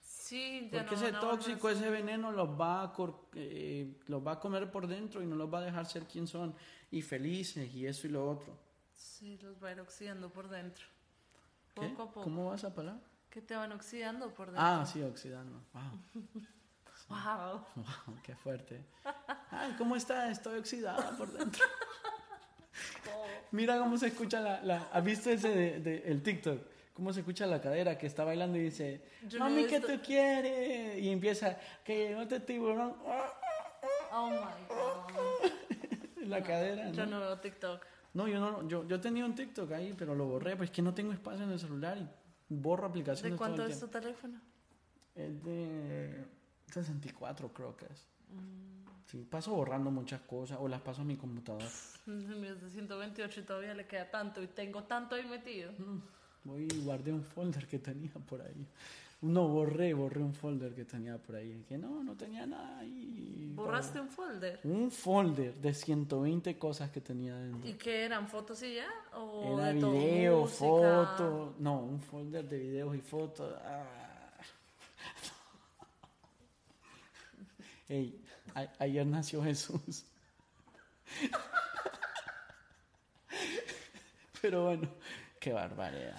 Sí, 0.00 0.68
Porque 0.72 0.96
ese 0.96 1.12
tóxico, 1.12 1.70
ese 1.70 1.88
veneno 1.88 2.32
los 2.32 2.48
va, 2.60 2.82
a 2.82 2.92
eh, 3.34 4.00
los 4.08 4.26
va 4.26 4.32
a 4.32 4.40
comer 4.40 4.72
por 4.72 4.88
dentro 4.88 5.22
y 5.22 5.26
no 5.26 5.36
los 5.36 5.52
va 5.52 5.58
a 5.58 5.62
dejar 5.62 5.86
ser 5.86 6.02
quien 6.04 6.26
son 6.26 6.52
y 6.90 7.00
felices 7.02 7.72
y 7.72 7.86
eso 7.86 8.08
y 8.08 8.10
lo 8.10 8.28
otro. 8.28 8.58
Sí, 8.92 9.38
los 9.40 9.62
va 9.62 9.68
a 9.68 9.72
ir 9.72 9.80
oxidando 9.80 10.30
por 10.30 10.48
dentro. 10.48 10.84
Poco 11.74 12.02
a 12.02 12.06
poco. 12.06 12.22
¿Cómo 12.22 12.50
vas 12.50 12.64
a 12.64 12.74
parar? 12.74 13.09
Que 13.30 13.40
te 13.40 13.54
van 13.54 13.72
oxidando 13.72 14.34
por 14.34 14.46
dentro. 14.46 14.64
Ah, 14.64 14.84
sí, 14.84 15.02
oxidando. 15.02 15.62
Wow. 15.72 16.22
Wow. 17.08 17.66
wow. 17.74 18.16
qué 18.22 18.36
fuerte. 18.36 18.84
Ay, 19.50 19.74
¿cómo 19.76 19.96
está? 19.96 20.30
Estoy 20.30 20.60
oxidada 20.60 21.10
por 21.18 21.32
dentro. 21.32 21.64
Mira 23.50 23.78
cómo 23.78 23.98
se 23.98 24.08
escucha 24.08 24.38
la, 24.38 24.62
la 24.62 24.88
¿Has 24.92 25.02
visto 25.02 25.28
ese 25.28 25.48
de, 25.80 26.02
el 26.06 26.22
TikTok? 26.22 26.60
Cómo 26.92 27.12
se 27.12 27.20
escucha 27.20 27.46
la 27.46 27.60
cadera 27.60 27.98
que 27.98 28.06
está 28.06 28.22
bailando 28.22 28.58
y 28.58 28.62
dice, 28.62 29.02
mami, 29.38 29.66
¿qué 29.66 29.80
tú 29.80 30.00
quieres? 30.04 30.98
Y 31.02 31.10
empieza, 31.10 31.58
que 31.84 32.10
no 32.10 32.28
te 32.28 32.38
tiburón. 32.38 32.94
Oh 34.12 34.30
my 34.30 34.38
God. 34.68 36.26
la 36.28 36.42
cadera. 36.42 36.84
¿no? 36.84 36.92
Yo 36.92 37.06
no 37.06 37.20
veo 37.20 37.38
TikTok. 37.38 37.86
No, 38.12 38.28
yo 38.28 38.40
no, 38.40 38.68
yo, 38.68 38.86
yo 38.86 39.00
tenía 39.00 39.24
un 39.24 39.34
TikTok 39.34 39.72
ahí, 39.72 39.94
pero 39.96 40.14
lo 40.14 40.26
borré, 40.26 40.56
pues 40.56 40.70
es 40.70 40.74
que 40.74 40.82
no 40.82 40.94
tengo 40.94 41.12
espacio 41.12 41.44
en 41.44 41.52
el 41.52 41.58
celular 41.58 41.96
y 41.98 42.08
borro 42.50 42.86
aplicaciones. 42.86 43.32
¿De 43.32 43.38
cuánto 43.38 43.64
es 43.64 43.80
tu 43.80 43.88
teléfono? 43.88 44.40
Es 45.14 45.42
de 45.42 46.24
64 46.72 47.52
creo 47.52 47.76
que 47.76 47.86
es. 47.86 48.06
Mm. 48.28 48.80
Sí, 49.06 49.26
paso 49.28 49.52
borrando 49.52 49.90
muchas 49.90 50.20
cosas 50.20 50.58
o 50.60 50.68
las 50.68 50.80
paso 50.80 51.02
a 51.02 51.04
mi 51.04 51.16
computadora. 51.16 51.66
Es 52.06 52.60
de 52.60 52.70
128 52.70 53.40
y 53.40 53.42
todavía 53.42 53.74
le 53.74 53.86
queda 53.86 54.10
tanto 54.10 54.42
y 54.42 54.46
tengo 54.48 54.84
tanto 54.84 55.14
ahí 55.14 55.26
metido. 55.26 55.72
Mm, 55.72 56.00
voy 56.44 56.68
y 56.72 56.80
guardé 56.84 57.12
un 57.12 57.22
folder 57.22 57.66
que 57.66 57.78
tenía 57.78 58.12
por 58.28 58.40
ahí. 58.40 58.66
No, 59.22 59.48
borré, 59.48 59.92
borré 59.92 60.22
un 60.22 60.32
folder 60.32 60.74
que 60.74 60.86
tenía 60.86 61.18
por 61.18 61.36
ahí. 61.36 61.62
Que 61.68 61.76
no, 61.76 62.02
no 62.02 62.16
tenía 62.16 62.46
nada 62.46 62.78
ahí. 62.78 63.52
¿Borraste 63.54 64.00
un 64.00 64.08
folder? 64.08 64.60
Un 64.64 64.90
folder 64.90 65.54
de 65.56 65.74
120 65.74 66.58
cosas 66.58 66.90
que 66.90 67.02
tenía 67.02 67.36
dentro. 67.36 67.68
¿Y 67.68 67.74
qué 67.74 68.06
eran? 68.06 68.26
¿Fotos 68.28 68.62
y 68.62 68.76
ya? 68.76 68.88
¿O 69.14 69.60
Era 69.60 69.72
video, 69.72 70.46
fotos. 70.46 71.58
No, 71.58 71.80
un 71.80 72.00
folder 72.00 72.48
de 72.48 72.58
videos 72.58 72.96
y 72.96 73.00
fotos. 73.00 73.54
Ah. 73.64 73.84
Hey, 77.92 78.22
ayer 78.78 79.04
nació 79.04 79.42
Jesús. 79.42 80.04
Pero 84.40 84.64
bueno, 84.66 84.88
qué 85.40 85.52
barbaridad. 85.52 86.16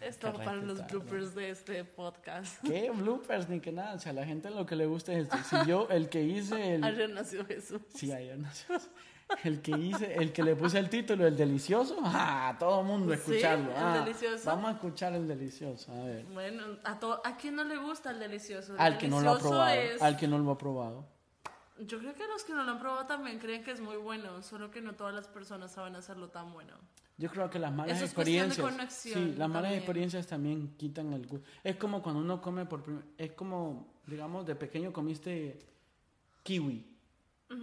Esto 0.00 0.32
para 0.32 0.56
los 0.56 0.86
bloopers 0.88 1.34
de 1.34 1.50
este 1.50 1.84
podcast. 1.84 2.62
¿Qué 2.64 2.90
bloopers? 2.90 3.48
Ni 3.48 3.60
que 3.60 3.72
nada. 3.72 3.94
O 3.94 3.98
sea, 3.98 4.10
a 4.10 4.14
la 4.14 4.26
gente 4.26 4.50
lo 4.50 4.66
que 4.66 4.76
le 4.76 4.86
gusta 4.86 5.12
es 5.12 5.28
esto. 5.28 5.38
Si 5.48 5.68
yo, 5.68 5.88
el 5.90 6.08
que 6.08 6.22
hice. 6.22 6.74
El... 6.74 6.84
Ayer 6.84 7.08
nació 7.10 7.46
Jesús. 7.46 7.80
Sí, 7.94 8.12
ayer 8.12 8.38
nació 8.38 8.74
Jesús. 8.74 8.90
El 9.44 9.60
que 9.60 9.72
hice, 9.72 10.14
el 10.14 10.32
que 10.32 10.42
le 10.42 10.56
puse 10.56 10.78
el 10.78 10.88
título, 10.88 11.26
el 11.26 11.36
delicioso, 11.36 11.98
ah, 12.02 12.56
todo 12.58 12.82
mundo 12.82 13.12
escucharlo. 13.12 13.66
¿Sí? 13.66 13.76
¿El 13.76 13.84
ah, 13.84 14.02
delicioso? 14.02 14.44
Vamos 14.46 14.70
a 14.70 14.72
escuchar 14.72 15.12
el 15.12 15.28
delicioso, 15.28 15.92
a 15.92 16.04
ver. 16.04 16.24
Bueno, 16.32 16.64
¿a, 16.82 16.98
¿a 17.24 17.36
quién 17.36 17.54
no 17.54 17.64
le 17.64 17.76
gusta 17.76 18.10
el 18.10 18.20
delicioso? 18.20 18.74
al 18.78 18.96
que 18.96 19.06
no 19.06 19.20
lo 19.20 19.32
ha 19.32 19.38
probado. 19.38 19.80
Al 20.00 20.16
que 20.16 20.28
no 20.28 20.38
lo 20.38 20.50
ha 20.50 20.56
probado. 20.56 21.17
Yo 21.86 21.98
creo 21.98 22.14
que 22.14 22.26
los 22.26 22.44
que 22.44 22.52
no 22.52 22.64
lo 22.64 22.72
han 22.72 22.78
probado 22.78 23.06
también 23.06 23.38
creen 23.38 23.62
que 23.62 23.70
es 23.70 23.80
muy 23.80 23.96
bueno, 23.96 24.42
solo 24.42 24.70
que 24.70 24.80
no 24.80 24.94
todas 24.94 25.14
las 25.14 25.28
personas 25.28 25.72
saben 25.72 25.96
hacerlo 25.96 26.28
tan 26.28 26.52
bueno. 26.52 26.74
Yo 27.16 27.28
creo 27.30 27.50
que 27.50 27.58
las 27.58 27.72
malas 27.72 28.00
experiencias. 28.00 28.92
sí, 28.92 29.34
las 29.36 29.48
malas 29.48 29.72
experiencias 29.72 30.26
también 30.26 30.74
quitan 30.76 31.12
el 31.12 31.26
gusto. 31.26 31.46
Es 31.64 31.76
como 31.76 32.02
cuando 32.02 32.20
uno 32.20 32.40
come 32.40 32.64
por 32.64 32.82
primera 32.82 33.06
es 33.16 33.32
como, 33.32 33.94
digamos, 34.06 34.46
de 34.46 34.54
pequeño 34.54 34.92
comiste 34.92 35.58
kiwi 36.44 36.98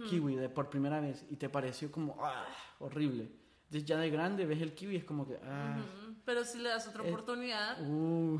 kiwi 0.08 0.36
de 0.36 0.48
por 0.48 0.68
primera 0.68 1.00
vez 1.00 1.24
y 1.30 1.36
te 1.36 1.48
pareció 1.48 1.90
como 1.90 2.16
ah, 2.20 2.44
horrible. 2.80 3.30
Entonces 3.64 3.84
ya 3.84 3.96
de 3.96 4.10
grande 4.10 4.44
ves 4.46 4.60
el 4.60 4.74
kiwi 4.74 4.96
es 4.96 5.04
como 5.04 5.26
que 5.26 5.38
ah, 5.44 5.78
Pero 6.24 6.44
si 6.44 6.58
le 6.58 6.68
das 6.68 6.86
otra 6.88 7.02
oportunidad. 7.02 7.78
Uh, 7.86 8.38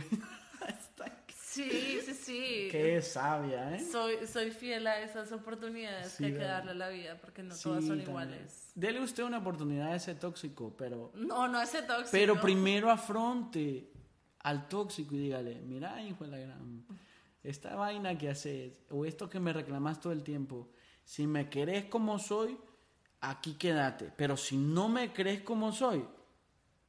sí, 1.62 2.00
sí, 2.04 2.14
sí. 2.14 2.68
Qué 2.70 3.00
sabia, 3.02 3.76
¿eh? 3.76 3.84
Soy, 3.90 4.26
soy 4.26 4.50
fiel 4.50 4.86
a 4.86 5.00
esas 5.00 5.32
oportunidades 5.32 6.14
que 6.16 6.26
hay 6.26 6.32
que 6.32 6.38
darle 6.38 6.72
a 6.72 6.74
la 6.74 6.88
vida 6.88 7.18
porque 7.20 7.42
no 7.42 7.54
todas 7.56 7.84
son 7.84 8.00
iguales. 8.00 8.70
Dele 8.74 9.00
usted 9.00 9.24
una 9.24 9.38
oportunidad 9.38 9.92
a 9.92 9.96
ese 9.96 10.14
tóxico, 10.14 10.74
pero... 10.76 11.12
No, 11.14 11.48
no 11.48 11.58
a 11.58 11.64
ese 11.64 11.82
tóxico. 11.82 12.10
Pero 12.12 12.40
primero 12.40 12.90
afronte 12.90 13.90
al 14.40 14.68
tóxico 14.68 15.14
y 15.14 15.18
dígale, 15.18 15.60
mira, 15.62 16.02
hijo 16.02 16.24
de 16.24 16.30
la 16.30 16.38
gran... 16.38 16.84
Esta 17.42 17.76
vaina 17.76 18.18
que 18.18 18.28
haces, 18.28 18.80
o 18.90 19.04
esto 19.04 19.30
que 19.30 19.38
me 19.38 19.52
reclamas 19.52 20.00
todo 20.00 20.12
el 20.12 20.24
tiempo, 20.24 20.68
si 21.04 21.26
me 21.26 21.48
querés 21.48 21.84
como 21.84 22.18
soy, 22.18 22.58
aquí 23.20 23.54
quédate. 23.54 24.12
Pero 24.16 24.36
si 24.36 24.56
no 24.56 24.88
me 24.88 25.12
crees 25.12 25.42
como 25.42 25.72
soy, 25.72 26.04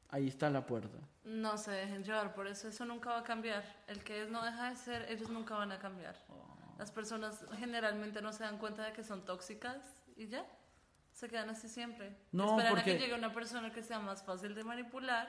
ahí 0.09 0.27
está 0.27 0.49
la 0.49 0.65
puerta. 0.65 0.97
No 1.27 1.57
se 1.57 1.71
dejen 1.71 2.05
llevar, 2.05 2.33
por 2.33 2.47
eso 2.47 2.69
eso 2.69 2.85
nunca 2.85 3.09
va 3.09 3.19
a 3.19 3.23
cambiar. 3.23 3.63
El 3.87 4.01
que 4.01 4.23
es 4.23 4.29
no 4.29 4.43
deja 4.45 4.69
de 4.69 4.77
ser, 4.77 5.11
ellos 5.11 5.29
nunca 5.29 5.55
van 5.55 5.73
a 5.73 5.77
cambiar. 5.77 6.15
Oh. 6.29 6.57
Las 6.79 6.89
personas 6.89 7.43
generalmente 7.59 8.21
no 8.21 8.31
se 8.31 8.43
dan 8.43 8.57
cuenta 8.57 8.85
de 8.85 8.93
que 8.93 9.03
son 9.03 9.25
tóxicas 9.25 9.77
y 10.15 10.27
ya. 10.27 10.45
Se 11.11 11.27
quedan 11.27 11.49
así 11.49 11.67
siempre. 11.67 12.15
No, 12.31 12.51
Esperan 12.51 12.75
porque... 12.75 12.91
a 12.91 12.93
que 12.93 12.99
llegue 12.99 13.13
una 13.13 13.33
persona 13.33 13.73
que 13.73 13.83
sea 13.83 13.99
más 13.99 14.23
fácil 14.23 14.55
de 14.55 14.63
manipular 14.63 15.27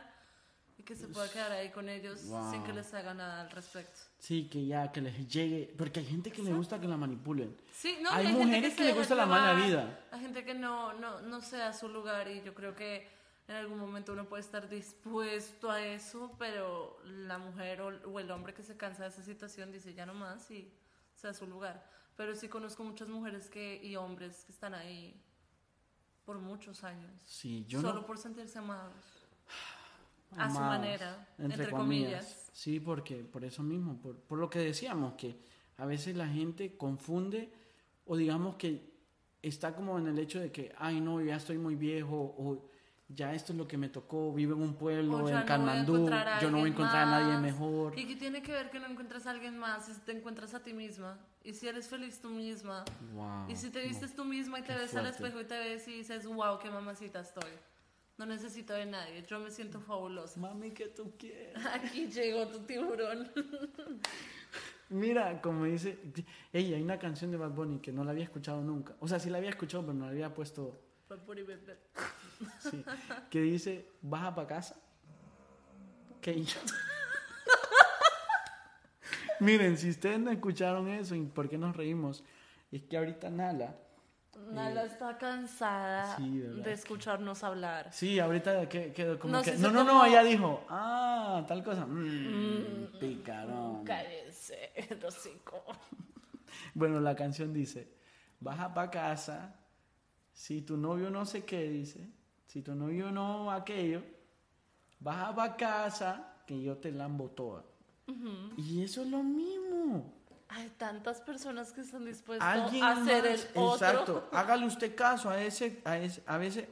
y 0.76 0.84
que 0.84 0.94
se 0.94 1.08
pueda 1.08 1.28
quedar 1.28 1.50
ahí 1.50 1.70
con 1.70 1.88
ellos 1.88 2.20
sin 2.50 2.62
que 2.62 2.72
les 2.72 2.94
haga 2.94 3.12
nada 3.12 3.40
al 3.40 3.50
respecto. 3.50 3.98
Sí, 4.20 4.48
que 4.48 4.64
ya, 4.66 4.92
que 4.92 5.00
les 5.00 5.26
llegue, 5.28 5.74
porque 5.76 5.98
hay 5.98 6.06
gente 6.06 6.30
que 6.30 6.42
le 6.42 6.52
gusta 6.52 6.80
que 6.80 6.86
la 6.86 6.96
manipulen. 6.96 7.56
Sí, 7.72 7.98
no, 8.00 8.12
hay, 8.12 8.28
mujeres 8.28 8.74
que, 8.74 8.84
le 8.84 8.92
gusta 8.92 9.16
la 9.16 9.26
mala 9.26 9.54
vida. 9.54 9.98
Hay 10.12 10.20
gente 10.20 10.44
que 10.44 10.54
no, 10.54 10.92
no, 10.92 11.20
no 11.22 11.40
sea 11.40 11.72
su 11.72 11.88
lugar 11.88 12.28
y 12.28 12.42
yo 12.42 12.54
creo 12.54 12.76
que 12.76 13.17
en 13.48 13.56
algún 13.56 13.78
momento 13.78 14.12
uno 14.12 14.28
puede 14.28 14.42
estar 14.42 14.68
dispuesto 14.68 15.70
a 15.70 15.82
eso, 15.82 16.36
pero 16.38 16.98
la 17.04 17.38
mujer 17.38 17.80
o, 17.80 18.20
el 18.20 18.30
hombre 18.30 18.52
que 18.52 18.62
se 18.62 18.76
cansa 18.76 19.04
de 19.04 19.08
esa 19.08 19.22
situación 19.22 19.72
dice 19.72 19.94
ya 19.94 20.04
no 20.04 20.12
más 20.12 20.50
y 20.50 20.70
sea 21.14 21.32
su 21.32 21.46
lugar. 21.46 21.90
Pero 22.14 22.34
sí 22.34 22.48
conozco 22.48 22.84
muchas 22.84 23.08
mujeres 23.08 23.48
que, 23.48 23.82
y 23.82 23.96
hombres 23.96 24.44
que 24.44 24.52
están 24.52 24.74
ahí 24.74 25.18
por 26.26 26.38
muchos 26.38 26.84
años. 26.84 27.10
Sí, 27.24 27.64
yo 27.66 27.80
solo 27.80 28.04
por 28.04 28.18
sentirse 28.18 28.58
amados 28.58 29.26
a 30.36 30.50
su 30.50 30.58
manera, 30.58 31.26
entre, 31.38 31.70
comillas. 31.70 32.50
Sí, 32.52 32.80
porque 32.80 33.24
por 33.24 33.44
eso 33.44 33.62
mismo, 33.62 33.98
por, 33.98 34.16
por 34.18 34.38
lo 34.38 34.50
que 34.50 34.58
decíamos, 34.58 35.14
que 35.14 35.40
a 35.78 35.86
veces 35.86 36.14
la 36.16 36.28
gente 36.28 36.76
confunde 36.76 37.50
o 38.04 38.14
digamos 38.14 38.56
que 38.56 38.92
está 39.40 39.74
como 39.74 39.98
en 39.98 40.08
el 40.08 40.18
hecho 40.18 40.38
de 40.38 40.52
que, 40.52 40.74
ay 40.76 41.00
no, 41.00 41.22
ya 41.22 41.36
estoy 41.36 41.56
muy 41.56 41.76
viejo 41.76 42.34
o 42.36 42.68
ya 43.08 43.32
esto 43.32 43.52
es 43.52 43.58
lo 43.58 43.66
que 43.66 43.78
me 43.78 43.88
tocó, 43.88 44.32
vivo 44.34 44.54
en 44.54 44.62
un 44.62 44.74
pueblo, 44.74 45.28
en 45.28 45.42
Kanmandú, 45.44 46.10
yo 46.42 46.50
no 46.50 46.58
voy 46.58 46.68
a 46.68 46.72
encontrar 46.72 47.08
a 47.08 47.20
nadie 47.20 47.38
mejor. 47.38 47.98
Y 47.98 48.06
que 48.06 48.16
tiene 48.16 48.42
que 48.42 48.52
ver 48.52 48.70
que 48.70 48.78
no 48.78 48.86
encuentras 48.86 49.26
a 49.26 49.30
alguien 49.30 49.58
más, 49.58 49.86
si 49.86 49.94
te 50.00 50.12
encuentras 50.12 50.52
a 50.54 50.62
ti 50.62 50.74
misma, 50.74 51.18
y 51.42 51.54
si 51.54 51.66
eres 51.68 51.88
feliz 51.88 52.20
tú 52.20 52.28
misma, 52.28 52.84
y 53.48 53.56
si 53.56 53.70
te 53.70 53.82
vistes 53.82 54.14
tú 54.14 54.24
misma 54.24 54.60
y 54.60 54.62
te 54.62 54.74
ves 54.74 54.94
al 54.94 55.06
espejo 55.06 55.40
y 55.40 55.44
te 55.44 55.58
ves 55.58 55.88
y 55.88 55.98
dices, 55.98 56.26
wow, 56.26 56.58
qué 56.58 56.70
mamacita 56.70 57.20
estoy. 57.20 57.50
No 58.18 58.26
necesito 58.26 58.72
de 58.72 58.84
nadie, 58.84 59.24
yo 59.26 59.38
me 59.38 59.50
siento 59.50 59.80
fabulosa. 59.80 60.40
Mami, 60.40 60.72
que 60.72 60.88
tú 60.88 61.14
quieres. 61.16 61.54
Aquí 61.74 62.08
llegó 62.08 62.48
tu 62.48 62.58
tiburón. 62.60 63.30
Mira, 64.90 65.40
como 65.40 65.64
dice, 65.64 65.98
ella 66.52 66.76
hay 66.76 66.82
una 66.82 66.98
canción 66.98 67.30
de 67.30 67.36
Bad 67.36 67.50
Bunny 67.50 67.78
que 67.78 67.92
no 67.92 68.02
la 68.04 68.10
había 68.10 68.24
escuchado 68.24 68.60
nunca. 68.60 68.96
O 69.00 69.06
sea, 69.06 69.20
sí 69.20 69.30
la 69.30 69.38
había 69.38 69.50
escuchado, 69.50 69.84
pero 69.84 69.94
no 69.94 70.06
la 70.06 70.10
había 70.10 70.34
puesto. 70.34 70.80
Sí, 72.58 72.84
que 73.30 73.40
dice, 73.40 73.88
baja 74.02 74.34
para 74.34 74.48
casa. 74.48 74.76
Que 76.20 76.44
Miren, 79.40 79.76
si 79.76 79.90
ustedes 79.90 80.18
no 80.18 80.30
escucharon 80.30 80.88
eso, 80.88 81.14
¿y 81.14 81.22
por 81.22 81.48
qué 81.48 81.58
nos 81.58 81.76
reímos? 81.76 82.24
Es 82.72 82.82
que 82.82 82.98
ahorita 82.98 83.30
Nala 83.30 83.76
Nala 84.46 84.84
está 84.84 85.18
cansada 85.18 86.16
de 86.18 86.72
escucharnos 86.72 87.44
hablar. 87.44 87.92
Sí, 87.92 88.18
ahorita 88.18 88.68
quedó 88.68 89.18
como 89.18 89.34
no, 89.34 89.42
que... 89.42 89.56
No, 89.56 89.70
no, 89.70 89.84
no, 89.84 90.06
ella 90.06 90.22
dijo, 90.22 90.64
ah, 90.70 91.44
tal 91.46 91.62
cosa. 91.62 91.84
Mmm, 91.86 92.84
mm, 92.94 92.98
picarón. 92.98 93.84
Cállese, 93.84 94.72
bueno, 96.74 97.00
la 97.00 97.14
canción 97.14 97.52
dice, 97.52 97.92
baja 98.40 98.72
para 98.72 98.90
casa, 98.90 99.54
si 100.32 100.62
tu 100.62 100.76
novio 100.76 101.10
no 101.10 101.26
sé 101.26 101.44
qué, 101.44 101.68
dice, 101.68 102.08
si 102.48 102.62
tu 102.62 102.74
novio 102.74 103.12
no 103.12 103.52
aquello, 103.52 104.02
baja 104.98 105.32
para 105.32 105.56
casa, 105.56 106.34
que 106.44 106.60
yo 106.60 106.76
te 106.76 106.90
lambo 106.90 107.30
toda. 107.30 107.62
Y 108.56 108.82
eso 108.82 109.02
es 109.02 109.08
lo 109.08 109.22
mismo. 109.22 110.12
Hay 110.48 110.70
tantas 110.70 111.20
personas 111.20 111.72
que 111.72 111.82
están 111.82 112.04
dispuestas 112.04 112.48
a 112.82 112.92
hacer 112.92 113.26
el 113.26 113.40
otro. 113.54 113.74
Exacto. 113.74 114.28
Hágale 114.32 114.66
usted 114.66 114.96
caso 114.96 115.30
a 115.30 115.40
ese, 115.40 115.80
a 115.84 115.96
ese, 115.98 116.22
a 116.26 116.38
veces, 116.38 116.66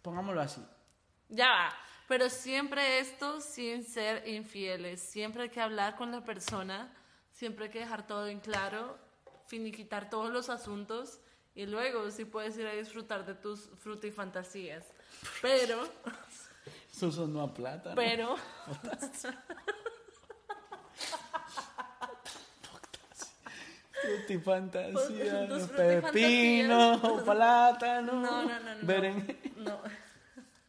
pongámoslo 0.00 0.40
así. 0.40 0.64
Ya 1.28 1.48
va. 1.48 1.72
Pero 2.08 2.30
siempre 2.30 3.00
esto 3.00 3.42
sin 3.42 3.84
ser 3.84 4.26
infieles. 4.26 5.00
Siempre 5.00 5.44
hay 5.44 5.48
que 5.50 5.60
hablar 5.60 5.96
con 5.96 6.10
la 6.10 6.24
persona 6.24 6.90
siempre 7.40 7.66
hay 7.66 7.70
que 7.70 7.78
dejar 7.78 8.06
todo 8.06 8.26
en 8.26 8.38
claro, 8.38 8.98
finiquitar 9.46 10.10
todos 10.10 10.30
los 10.30 10.50
asuntos 10.50 11.20
y 11.54 11.66
luego 11.66 12.10
sí 12.10 12.24
puedes 12.24 12.56
ir 12.56 12.66
a 12.66 12.72
disfrutar 12.72 13.26
de 13.26 13.34
tus 13.34 13.68
fantasías. 14.14 14.84
Pero... 15.42 15.82
Eso 16.92 17.10
sonó 17.10 17.42
a 17.42 17.54
plata. 17.54 17.94
Pero... 17.94 18.36
Frutifantasía, 24.00 25.48
pepino, 25.76 27.22
plátano, 27.24 28.12
no, 28.14 28.42
no, 28.44 28.60
no, 28.60 28.74
no. 29.56 29.80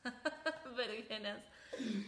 berenjenas. 0.75 1.39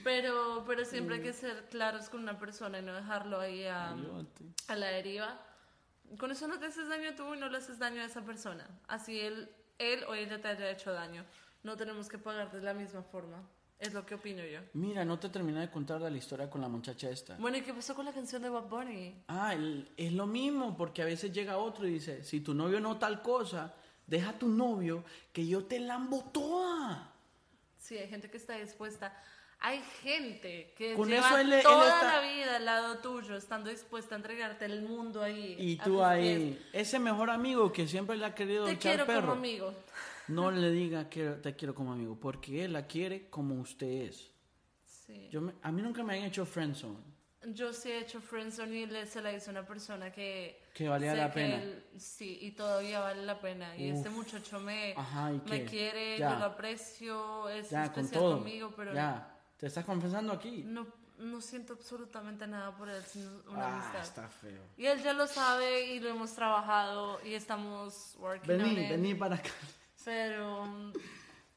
Pero, 0.04 0.64
pero 0.68 0.86
siempre 0.86 1.16
hay 1.16 1.22
que 1.22 1.34
ser 1.34 1.70
claros 1.70 2.10
con 2.10 2.22
una 2.22 2.38
persona 2.38 2.80
y 2.80 2.82
no 2.82 2.94
dejarlo 2.94 3.40
ahí 3.40 3.66
a, 3.66 3.96
a 4.68 4.76
la 4.76 4.88
deriva. 4.88 5.40
Con 6.18 6.32
eso 6.32 6.48
no 6.48 6.60
te 6.60 6.68
haces 6.68 6.88
daño 6.90 7.16
tú 7.16 7.34
y 7.34 7.40
no 7.40 7.50
le 7.50 7.58
haces 7.58 7.80
daño 7.80 8.02
a 8.02 8.06
esa 8.06 8.22
persona. 8.22 8.68
Así 8.88 9.20
él, 9.20 9.50
él 9.80 10.04
o 10.08 10.14
ella 10.14 10.42
te 10.42 10.48
haya 10.48 10.70
hecho 10.70 10.92
daño. 10.92 11.26
No 11.64 11.76
tenemos 11.78 12.10
que 12.10 12.18
pagar 12.18 12.52
de 12.52 12.62
la 12.62 12.74
misma 12.74 13.02
forma. 13.04 13.42
Es 13.80 13.94
lo 13.94 14.06
que 14.06 14.16
opino 14.16 14.46
yo. 14.46 14.62
Mira, 14.74 15.04
no 15.04 15.20
te 15.20 15.28
terminé 15.30 15.60
de 15.60 15.70
contar 15.70 16.00
la 16.00 16.10
historia 16.12 16.50
con 16.50 16.62
la 16.62 16.70
muchacha 16.70 17.10
esta. 17.10 17.36
Bueno, 17.38 17.58
¿y 17.58 17.62
qué 17.62 17.74
pasó 17.74 17.94
con 17.96 18.06
la 18.06 18.14
canción 18.14 18.42
de 18.42 18.50
Bob 18.50 18.70
Bunny? 18.70 19.24
Ah, 19.28 19.56
es 19.98 20.14
lo 20.14 20.26
mismo, 20.26 20.78
porque 20.78 21.02
a 21.02 21.06
veces 21.06 21.34
llega 21.34 21.58
otro 21.58 21.86
y 21.86 21.94
dice, 21.94 22.24
si 22.24 22.40
tu 22.40 22.54
novio 22.54 22.80
no 22.80 22.98
tal 22.98 23.22
cosa, 23.22 23.74
deja 24.08 24.30
a 24.30 24.40
tu 24.40 24.48
novio 24.48 25.04
que 25.34 25.46
yo 25.46 25.66
te 25.66 25.80
lambo 25.80 26.24
toda. 26.32 27.12
Sí, 27.78 27.98
hay 27.98 28.08
gente 28.08 28.30
que 28.30 28.38
está 28.38 28.56
dispuesta. 28.56 29.14
Hay 29.66 29.82
gente 30.02 30.74
que 30.76 30.94
Con 30.94 31.08
lleva 31.08 31.42
toda 31.64 32.04
la 32.04 32.20
vida 32.20 32.58
al 32.58 32.66
lado 32.66 32.98
tuyo, 32.98 33.38
estando 33.38 33.70
dispuesta 33.70 34.14
a 34.14 34.18
entregarte 34.18 34.66
el 34.66 34.82
mundo 34.82 35.24
ahí. 35.24 35.56
Y 35.58 35.78
tú 35.78 36.04
ahí, 36.04 36.62
ese 36.74 37.00
mejor 37.00 37.30
amigo 37.30 37.72
que 37.72 37.88
siempre 37.88 38.18
le 38.18 38.26
ha 38.26 38.36
querido 38.36 38.66
te 38.66 38.74
echar 38.74 39.06
quiero 39.06 39.22
como 39.22 39.32
amigo. 39.32 39.74
No 40.28 40.52
le 40.52 40.70
diga 40.70 41.10
que 41.10 41.30
te 41.42 41.56
quiero 41.56 41.74
como 41.74 41.94
amigo, 41.94 42.18
porque 42.20 42.66
él 42.66 42.74
la 42.74 42.88
quiere 42.88 43.30
como 43.30 43.56
usted 43.56 43.88
es. 43.88 44.32
Sí. 44.84 45.30
Yo 45.32 45.42
a 45.62 45.72
mí 45.72 45.82
nunca 45.82 46.04
me 46.04 46.18
han 46.18 46.26
hecho 46.26 46.46
friendzone. 46.46 47.14
Yo 47.46 47.72
sí 47.72 47.90
he 47.90 48.00
hecho 48.00 48.20
friendzone 48.20 48.76
y 48.76 48.86
le, 48.86 49.06
se 49.06 49.22
la 49.22 49.32
hizo 49.32 49.50
una 49.50 49.66
persona 49.66 50.12
que... 50.12 50.62
Que 50.74 50.90
valía 50.90 51.16
la 51.16 51.32
pena. 51.32 51.62
sí, 51.98 52.38
y 52.42 52.52
todavía 52.52 53.00
vale 53.00 53.26
la 53.26 53.40
pena. 53.40 53.78
Y 53.78 53.90
este 53.90 54.10
muchacho 54.10 54.60
me, 54.60 54.94
me 55.50 55.64
quiere, 55.64 56.20
yo 56.20 56.38
lo 56.38 56.46
aprecio, 56.46 57.48
es 57.48 57.72
especial 57.72 58.10
conmigo, 58.12 58.74
pero... 58.76 58.94
Ya, 58.94 59.33
¿te 59.64 59.68
estás 59.68 59.86
confesando 59.86 60.34
aquí? 60.34 60.62
No, 60.66 60.86
no 61.20 61.40
siento 61.40 61.72
absolutamente 61.72 62.46
nada 62.46 62.76
por 62.76 62.90
él, 62.90 63.02
sino 63.08 63.30
una 63.48 63.66
ah, 63.66 63.74
amistad. 63.76 64.04
está 64.04 64.28
feo. 64.28 64.62
Y 64.76 64.88
él 64.88 65.02
ya 65.02 65.14
lo 65.14 65.26
sabe 65.26 65.86
y 65.86 66.02
lo 66.02 66.10
hemos 66.10 66.34
trabajado 66.34 67.22
y 67.24 67.34
estamos 67.34 68.18
working 68.20 68.58
vení, 68.58 68.90
Vení 68.90 69.16
para 69.16 69.36
acá. 69.36 69.52
Pero... 70.04 70.92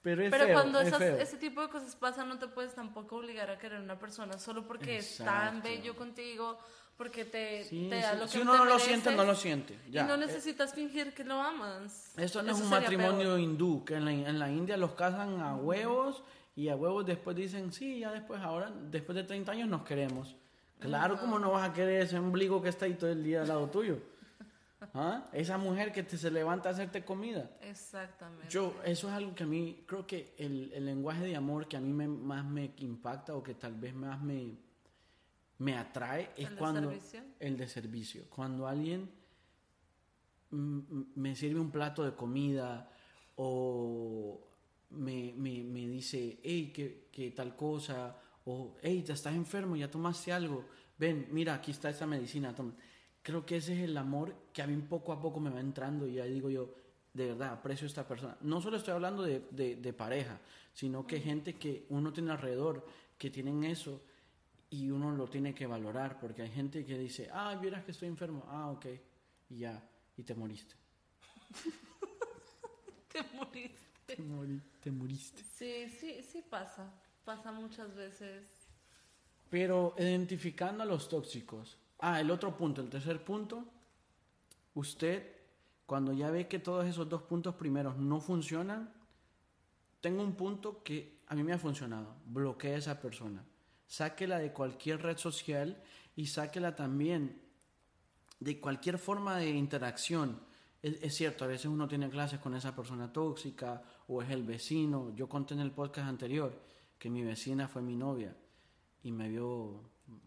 Pero, 0.03 0.23
es 0.23 0.31
Pero 0.31 0.53
cuando 0.53 0.81
ese 0.81 1.37
tipo 1.37 1.61
de 1.63 1.69
cosas 1.69 1.97
pasan, 1.97 2.29
no 2.29 2.39
te 2.39 2.47
puedes 2.47 2.77
tampoco 2.77 3.17
obligar 3.17 3.51
a 3.51 3.59
querer 3.59 3.79
a 3.79 3.83
una 3.83 3.99
persona 3.99 4.39
solo 4.39 4.65
porque 4.65 4.99
es 4.99 5.17
tan 5.17 5.61
bello 5.61 5.97
contigo, 5.97 6.61
porque 6.97 7.25
te, 7.25 7.65
te 7.65 7.89
da 7.89 8.15
lo 8.15 8.27
que 8.27 8.29
Si 8.29 8.39
uno 8.39 8.57
no 8.57 8.67
lo 8.67 8.79
siente, 8.79 9.11
no 9.11 9.25
lo 9.25 9.35
siente. 9.35 9.81
Ya. 9.91 10.05
Y 10.05 10.07
no 10.07 10.17
necesitas 10.17 10.73
fingir 10.73 11.13
que 11.13 11.25
lo 11.25 11.43
amas. 11.43 12.13
Esto 12.17 12.41
no 12.41 12.53
es 12.53 12.61
un 12.61 12.71
matrimonio 12.71 13.37
hindú, 13.37 13.85
que 13.85 13.97
en 13.97 14.05
la, 14.05 14.13
en 14.13 14.39
la, 14.39 14.49
India 14.49 14.77
los 14.77 14.93
casan 14.93 15.41
a 15.41 15.57
huevos 15.57 16.23
y 16.57 16.71
a 16.71 16.75
huevos 16.75 17.05
después 17.05 17.37
dicen, 17.37 17.71
sí, 17.71 18.01
ya 18.01 18.11
después, 18.11 18.41
ahora, 18.41 18.71
después 18.71 19.15
de 19.15 19.25
30 19.25 19.53
años 19.53 19.69
nos 19.69 19.83
queremos. 19.83 20.35
Claro, 20.79 21.19
como 21.21 21.39
no 21.39 21.53
vas 21.53 21.69
a 21.69 21.73
querer 21.73 22.03
ese 22.03 22.19
ombligo 22.19 22.63
que 22.63 22.71
está 22.71 22.87
ahí 22.87 22.95
todo 22.95 23.11
el 23.11 23.23
día 23.23 23.43
al 23.43 23.49
lado 23.49 23.69
tuyo? 23.69 23.99
¿Ah? 24.95 25.27
Esa 25.33 25.59
mujer 25.59 25.93
que 25.93 26.03
te, 26.03 26.17
se 26.17 26.31
levanta 26.31 26.71
a 26.71 26.73
hacerte 26.73 27.05
comida. 27.05 27.51
Exactamente. 27.61 28.49
Yo, 28.49 28.75
eso 28.85 29.09
es 29.09 29.15
algo 29.15 29.35
que 29.35 29.45
a 29.45 29.47
mí, 29.47 29.85
creo 29.87 30.07
que 30.07 30.35
el, 30.39 30.73
el 30.73 30.87
lenguaje 30.87 31.25
de 31.25 31.37
amor 31.37 31.69
que 31.69 31.77
a 31.77 31.81
mí 31.81 31.93
me, 31.93 32.09
más 32.09 32.45
me 32.45 32.73
impacta 32.79 33.35
o 33.35 33.43
que 33.43 33.55
tal 33.55 33.75
vez 33.75 33.95
más 33.95 34.21
me, 34.23 34.57
me 35.59 35.77
atrae 35.77 36.31
es 36.37 36.49
¿El 36.49 36.57
cuando... 36.57 36.89
De 36.89 37.01
servicio? 37.01 37.21
El 37.39 37.57
de 37.59 37.69
servicio. 37.69 38.25
Cuando 38.31 38.67
alguien 38.67 39.11
me 40.51 41.37
sirve 41.37 41.61
un 41.61 41.71
plato 41.71 42.03
de 42.03 42.15
comida 42.15 42.89
o 43.35 44.45
me, 44.91 45.32
me, 45.37 45.62
me 45.62 45.89
dice, 45.89 46.39
hey, 46.43 46.72
¿qué, 46.74 47.09
¿qué, 47.12 47.30
tal 47.30 47.57
cosa? 47.57 48.16
O, 48.45 48.76
hey, 48.82 49.03
te 49.05 49.12
estás 49.12 49.34
enfermo, 49.34 49.76
ya 49.76 49.91
tomaste 49.91 50.32
algo. 50.32 50.64
Ven, 50.99 51.28
mira, 51.30 51.55
aquí 51.55 51.72
está 51.72 51.91
esa 51.91 52.07
medicina, 52.07 52.55
toma 52.55 52.72
creo 53.26 53.45
que 53.45 53.57
ese 53.57 53.72
es 53.72 53.80
el 53.80 53.97
amor 53.97 54.32
que 54.53 54.62
a 54.62 54.68
mí 54.68 54.76
poco 54.82 55.12
a 55.12 55.20
poco 55.20 55.41
me 55.41 55.51
va 55.51 55.59
entrando 55.59 56.07
y 56.07 56.14
ya 56.14 56.24
digo 56.26 56.49
yo, 56.49 56.72
de 57.12 57.26
verdad, 57.26 57.55
aprecio 57.55 57.84
a 57.84 57.89
esta 57.89 58.07
persona. 58.07 58.37
No 58.43 58.61
solo 58.61 58.76
estoy 58.76 58.95
hablando 58.95 59.24
de, 59.24 59.41
de, 59.51 59.93
pareja, 59.93 60.39
sino 60.72 61.05
que 61.05 61.18
gente 61.18 61.57
que 61.57 61.87
uno 61.89 62.12
tiene 62.12 62.30
alrededor, 62.30 62.87
que 63.18 63.30
tienen 63.30 63.64
eso 63.64 64.01
y 64.70 64.91
uno 64.91 65.11
lo 65.11 65.26
tiene 65.28 65.57
que 65.57 65.66
valorar, 65.66 66.20
porque 66.20 66.43
hay 66.43 66.51
gente 66.51 66.87
que 66.87 66.97
dice, 66.97 67.28
ah, 67.32 67.59
vieras 67.61 67.82
que 67.82 67.91
estoy 67.91 68.07
enfermo, 68.07 68.45
ah, 68.47 68.70
ok, 68.70 68.87
y 69.51 69.57
ya, 69.57 69.82
y 70.16 70.22
te 70.22 70.37
moriste. 70.37 70.76
te 73.12 73.24
moriste. 73.34 73.86
Te, 74.17 74.17
te 74.81 74.91
moriste. 74.91 75.43
Sí, 75.43 75.89
sí, 75.89 76.23
sí 76.23 76.43
pasa, 76.49 76.93
pasa 77.25 77.51
muchas 77.53 77.95
veces. 77.95 78.69
Pero 79.51 79.95
identificando 79.99 80.83
a 80.83 80.87
los 80.87 81.09
tóxicos, 81.09 81.79
Ah, 81.99 82.21
el 82.21 82.31
otro 82.31 82.57
punto, 82.57 82.83
el 82.83 82.91
tercer 82.91 83.25
punto, 83.25 83.65
usted 84.75 85.35
cuando 85.87 86.13
ya 86.13 86.31
ve 86.31 86.47
que 86.47 86.59
todos 86.59 86.85
esos 86.87 87.09
dos 87.09 87.23
puntos 87.23 87.55
primeros 87.55 87.97
no 87.97 88.21
funcionan, 88.21 88.93
tengo 90.01 90.23
un 90.23 90.35
punto 90.35 90.83
que 90.83 91.21
a 91.29 91.35
mí 91.35 91.43
me 91.43 91.55
ha 91.55 91.59
funcionado, 91.59 92.17
bloquee 92.27 92.75
a 92.75 92.79
esa 92.79 93.01
persona, 93.01 93.45
sáquela 93.87 94.39
de 94.39 94.53
cualquier 94.53 95.01
red 95.03 95.17
social 95.17 95.83
y 96.17 96.27
sáquela 96.27 96.77
también 96.77 97.41
de 98.41 98.61
cualquier 98.61 98.99
forma 98.99 99.39
de 99.39 99.51
interacción. 99.51 100.39
Es, 100.87 101.03
es, 101.03 101.14
cierto, 101.16 101.45
a 101.45 101.49
veces 101.49 101.66
uno 101.66 101.89
tiene 101.89 102.09
clases 102.09 102.39
con 102.39 102.55
esa 102.55 102.76
persona 102.76 103.12
tóxica 103.12 103.82
o 104.07 104.22
es 104.22 104.30
el 104.30 104.45
vecino. 104.45 105.12
Yo 105.16 105.28
conté 105.28 105.55
en 105.55 105.61
el 105.61 105.72
podcast 105.72 106.07
anterior 106.07 106.53
que 106.97 107.11
mi 107.11 107.24
vecina 107.24 107.66
fue 107.66 107.82
mi 107.82 107.97
novia 107.97 108.37
y 109.03 109.11
me 109.11 109.28
vio 109.28 109.80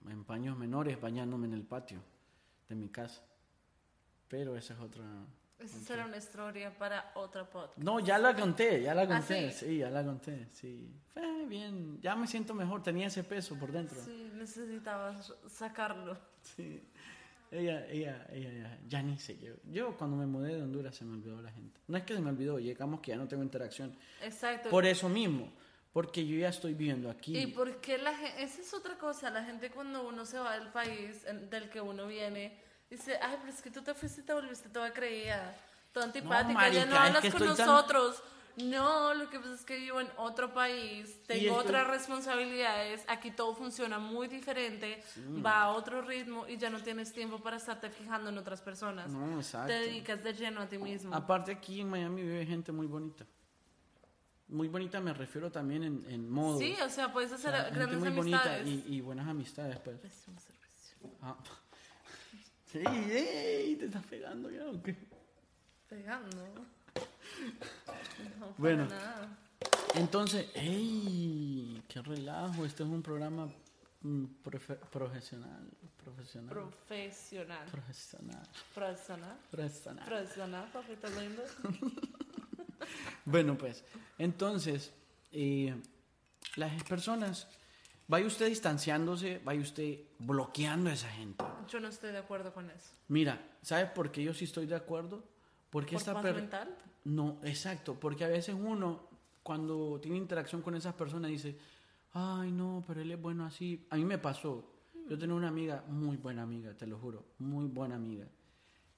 en 0.09 0.25
paños 0.25 0.57
menores 0.57 0.99
bañándome 0.99 1.47
en 1.47 1.53
el 1.53 1.63
patio 1.63 1.99
de 2.67 2.75
mi 2.75 2.89
casa. 2.89 3.23
Pero 4.27 4.57
esa 4.57 4.73
es 4.73 4.81
otra... 4.81 5.05
Esa 5.59 5.79
será 5.79 6.05
una 6.05 6.17
historia 6.17 6.77
para 6.77 7.13
otra 7.15 7.49
podcast. 7.49 7.77
No, 7.77 8.01
ya 8.01 8.17
la 8.17 8.35
conté, 8.35 8.81
ya 8.81 8.93
la 8.93 9.03
¿Ah, 9.03 9.07
conté, 9.07 9.51
sí? 9.53 9.77
ya 9.77 9.89
la 9.89 10.03
conté, 10.03 10.49
sí. 10.51 10.93
Fue 11.13 11.45
bien, 11.45 12.01
ya 12.01 12.17
me 12.17 12.27
siento 12.27 12.53
mejor, 12.53 12.83
tenía 12.83 13.07
ese 13.07 13.23
peso 13.23 13.57
por 13.57 13.71
dentro. 13.71 13.97
Sí, 14.03 14.29
necesitabas 14.33 15.33
sacarlo. 15.47 16.17
Sí, 16.41 16.81
ella, 17.51 17.85
ella, 17.87 18.27
ella, 18.31 18.79
ya 18.87 19.01
ni 19.01 19.17
sé 19.17 19.37
yo. 19.39 19.53
Yo 19.71 19.97
cuando 19.97 20.17
me 20.17 20.25
mudé 20.25 20.55
de 20.55 20.61
Honduras 20.61 20.95
se 20.95 21.05
me 21.05 21.13
olvidó 21.13 21.41
la 21.41 21.51
gente. 21.51 21.79
No 21.87 21.97
es 21.97 22.03
que 22.03 22.15
se 22.15 22.21
me 22.21 22.29
olvidó, 22.29 22.59
llegamos 22.59 22.99
que 23.01 23.11
ya 23.11 23.17
no 23.17 23.27
tengo 23.27 23.43
interacción. 23.43 23.95
Exacto. 24.21 24.69
Por 24.69 24.85
eso 24.85 25.09
mismo 25.09 25.51
porque 25.93 26.25
yo 26.25 26.37
ya 26.37 26.49
estoy 26.49 26.73
viviendo 26.73 27.09
aquí. 27.09 27.37
Y 27.37 27.47
porque 27.47 27.97
la 27.97 28.15
gente, 28.15 28.43
esa 28.43 28.61
es 28.61 28.73
otra 28.73 28.97
cosa, 28.97 29.29
la 29.29 29.43
gente 29.43 29.71
cuando 29.71 30.07
uno 30.07 30.25
se 30.25 30.37
va 30.37 30.57
del 30.57 30.69
país 30.69 31.25
del 31.49 31.69
que 31.69 31.81
uno 31.81 32.07
viene, 32.07 32.57
dice, 32.89 33.17
ay, 33.21 33.37
pero 33.41 33.53
es 33.53 33.61
que 33.61 33.71
tú 33.71 33.81
te 33.81 33.93
fuiste 33.93 34.21
y 34.21 34.23
te 34.23 34.33
volviste 34.33 34.69
toda 34.69 34.93
creída, 34.93 35.55
toda 35.91 36.05
antipática, 36.05 36.69
ya 36.69 36.85
no 36.85 36.95
hablas 36.95 37.33
con 37.33 37.45
nosotros. 37.45 38.23
No, 38.63 39.13
lo 39.13 39.29
que 39.29 39.39
pasa 39.39 39.53
es 39.53 39.63
que 39.63 39.77
vivo 39.77 40.01
en 40.01 40.07
otro 40.17 40.53
país, 40.53 41.21
tengo 41.27 41.55
otras 41.55 41.87
responsabilidades, 41.87 43.03
aquí 43.07 43.31
todo 43.31 43.55
funciona 43.55 43.99
muy 43.99 44.27
diferente, 44.27 45.03
va 45.45 45.63
a 45.63 45.69
otro 45.69 46.01
ritmo 46.01 46.47
y 46.47 46.57
ya 46.57 46.69
no 46.69 46.81
tienes 46.81 47.13
tiempo 47.13 47.39
para 47.39 47.57
estarte 47.57 47.89
fijando 47.89 48.29
en 48.29 48.37
otras 48.37 48.61
personas. 48.61 49.09
No, 49.09 49.37
exacto. 49.37 49.67
Te 49.67 49.79
dedicas 49.79 50.23
de 50.23 50.33
lleno 50.33 50.61
a 50.61 50.67
ti 50.67 50.77
mismo. 50.77 51.13
Aparte 51.15 51.51
aquí 51.51 51.81
en 51.81 51.89
Miami 51.89 52.21
vive 52.21 52.45
gente 52.45 52.71
muy 52.71 52.87
bonita 52.87 53.25
muy 54.49 54.67
bonita 54.67 54.99
me 54.99 55.13
refiero 55.13 55.51
también 55.51 55.83
en, 55.83 56.05
en 56.09 56.29
modo. 56.29 56.57
Sí, 56.59 56.75
o 56.83 56.89
sea, 56.89 57.13
puedes 57.13 57.31
hacer 57.31 57.51
grandes 57.71 57.99
muy 57.99 58.07
amistades. 58.07 58.65
bonita 58.65 58.89
y, 58.89 58.95
y, 58.95 59.01
buenas 59.01 59.27
amistades, 59.27 59.79
pues. 59.79 59.97
Ah. 61.21 61.37
Sí, 62.71 62.83
te 63.79 63.85
estás 63.85 64.05
pegando 64.05 64.51
ya 64.51 64.67
o 64.67 64.79
qué? 64.83 64.95
Pegando. 65.87 66.67
No, 68.39 68.53
bueno, 68.57 68.85
nada. 68.85 69.37
entonces, 69.95 70.47
ey, 70.53 71.81
qué 71.87 72.01
relajo, 72.01 72.65
esto 72.65 72.83
es 72.83 72.89
un 72.89 73.01
programa 73.01 73.49
mm, 74.01 74.25
profesional, 74.41 75.69
profesional. 76.03 76.49
Profesional. 76.49 77.65
Profesional. 77.71 78.47
Profesional. 78.73 79.37
Profesional. 79.51 80.05
Profesional, 80.05 80.69
papito 80.71 81.07
lindo. 81.19 81.43
bueno, 83.25 83.57
pues, 83.57 83.83
entonces, 84.17 84.91
eh, 85.31 85.75
las 86.55 86.83
personas 86.83 87.47
vaya 88.07 88.25
usted 88.25 88.47
distanciándose, 88.47 89.39
vaya 89.43 89.61
usted 89.61 89.99
bloqueando 90.17 90.89
a 90.89 90.93
esa 90.93 91.09
gente. 91.09 91.45
Yo 91.67 91.79
no 91.79 91.87
estoy 91.87 92.11
de 92.11 92.17
acuerdo 92.17 92.53
con 92.53 92.69
eso. 92.69 92.91
Mira, 93.07 93.41
¿sabes 93.61 93.89
por 93.91 94.11
qué 94.11 94.23
yo 94.23 94.33
sí 94.33 94.45
estoy 94.45 94.65
de 94.65 94.75
acuerdo? 94.75 95.23
Porque 95.69 95.91
¿Por 95.91 95.99
esta 95.99 96.13
paz 96.13 96.23
mental? 96.23 96.75
No, 97.09 97.39
exacto, 97.43 97.99
porque 97.99 98.23
a 98.23 98.27
veces 98.27 98.55
uno 98.55 99.09
cuando 99.41 99.99
tiene 99.99 100.17
interacción 100.17 100.61
con 100.61 100.75
esas 100.75 100.93
personas 100.93 101.31
dice, 101.31 101.57
ay 102.13 102.51
no, 102.51 102.83
pero 102.85 103.01
él 103.01 103.11
es 103.11 103.19
bueno 103.19 103.45
así. 103.45 103.87
A 103.89 103.95
mí 103.95 104.05
me 104.05 104.19
pasó. 104.19 104.63
Yo 105.09 105.17
tenía 105.17 105.33
una 105.35 105.47
amiga, 105.47 105.83
muy 105.87 106.17
buena 106.17 106.43
amiga, 106.43 106.71
te 106.77 106.85
lo 106.85 106.99
juro, 106.99 107.25
muy 107.39 107.65
buena 107.65 107.95
amiga. 107.95 108.27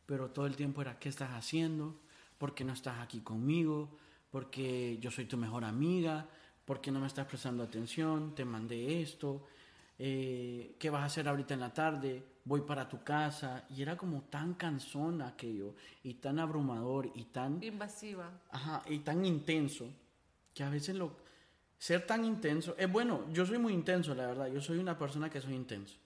Pero 0.06 0.30
todo 0.30 0.46
el 0.46 0.58
tiempo 0.58 0.82
era, 0.82 1.00
¿qué 1.00 1.08
estás 1.08 1.30
haciendo? 1.32 2.02
¿Por 2.38 2.54
qué 2.54 2.66
no 2.66 2.74
estás 2.74 3.00
aquí 3.00 3.22
conmigo? 3.22 3.96
Porque 4.30 4.98
yo 5.00 5.10
soy 5.10 5.24
tu 5.24 5.38
mejor 5.38 5.64
amiga. 5.64 6.28
¿Por 6.66 6.82
qué 6.82 6.92
no 6.92 7.00
me 7.00 7.08
estás 7.08 7.28
prestando 7.28 7.64
atención? 7.64 8.36
Te 8.36 8.44
mandé 8.44 9.02
esto. 9.02 9.46
Eh, 9.98 10.76
¿Qué 10.78 10.90
vas 10.90 11.04
a 11.04 11.06
hacer 11.06 11.30
ahorita 11.30 11.54
en 11.54 11.60
la 11.62 11.74
tarde? 11.74 12.26
Voy 12.46 12.62
para 12.62 12.88
tu 12.90 13.04
casa. 13.04 13.66
Y 13.70 13.82
era 13.82 13.96
como 13.98 14.22
tan 14.24 14.54
cansón 14.56 15.22
aquello, 15.22 15.76
y 16.04 16.16
tan 16.16 16.40
abrumador, 16.40 17.12
y 17.16 17.26
tan 17.26 17.64
Invasiva. 17.64 18.30
Ajá, 18.50 18.82
y 18.90 19.00
tan 19.00 19.26
intenso, 19.26 19.88
que 20.54 20.64
a 20.64 20.70
veces 20.70 20.96
lo... 20.96 21.16
Ser 21.78 22.06
tan 22.06 22.24
intenso, 22.26 22.76
es 22.78 22.92
bueno, 22.92 23.26
yo 23.32 23.44
soy 23.46 23.58
muy 23.58 23.74
intenso, 23.74 24.14
la 24.14 24.28
verdad, 24.28 24.48
yo 24.52 24.62
soy 24.62 24.78
una 24.78 24.98
persona 24.98 25.30
que 25.32 25.42
soy 25.42 25.54
intenso. 25.56 25.98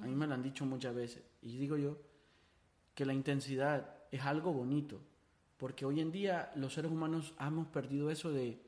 A 0.00 0.06
mí 0.06 0.14
me 0.14 0.26
lo 0.28 0.34
han 0.34 0.42
dicho 0.44 0.64
muchas 0.64 0.94
veces. 0.94 1.22
Y 1.42 1.56
digo 1.56 1.76
yo 1.76 1.96
que 2.94 3.04
la 3.04 3.14
intensidad 3.14 3.96
es 4.12 4.22
algo 4.22 4.52
bonito, 4.52 5.00
porque 5.56 5.84
hoy 5.84 6.00
en 6.00 6.12
día 6.12 6.52
los 6.54 6.74
seres 6.74 6.90
humanos 6.92 7.34
hemos 7.40 7.66
perdido 7.66 8.10
eso 8.10 8.30
de, 8.30 8.60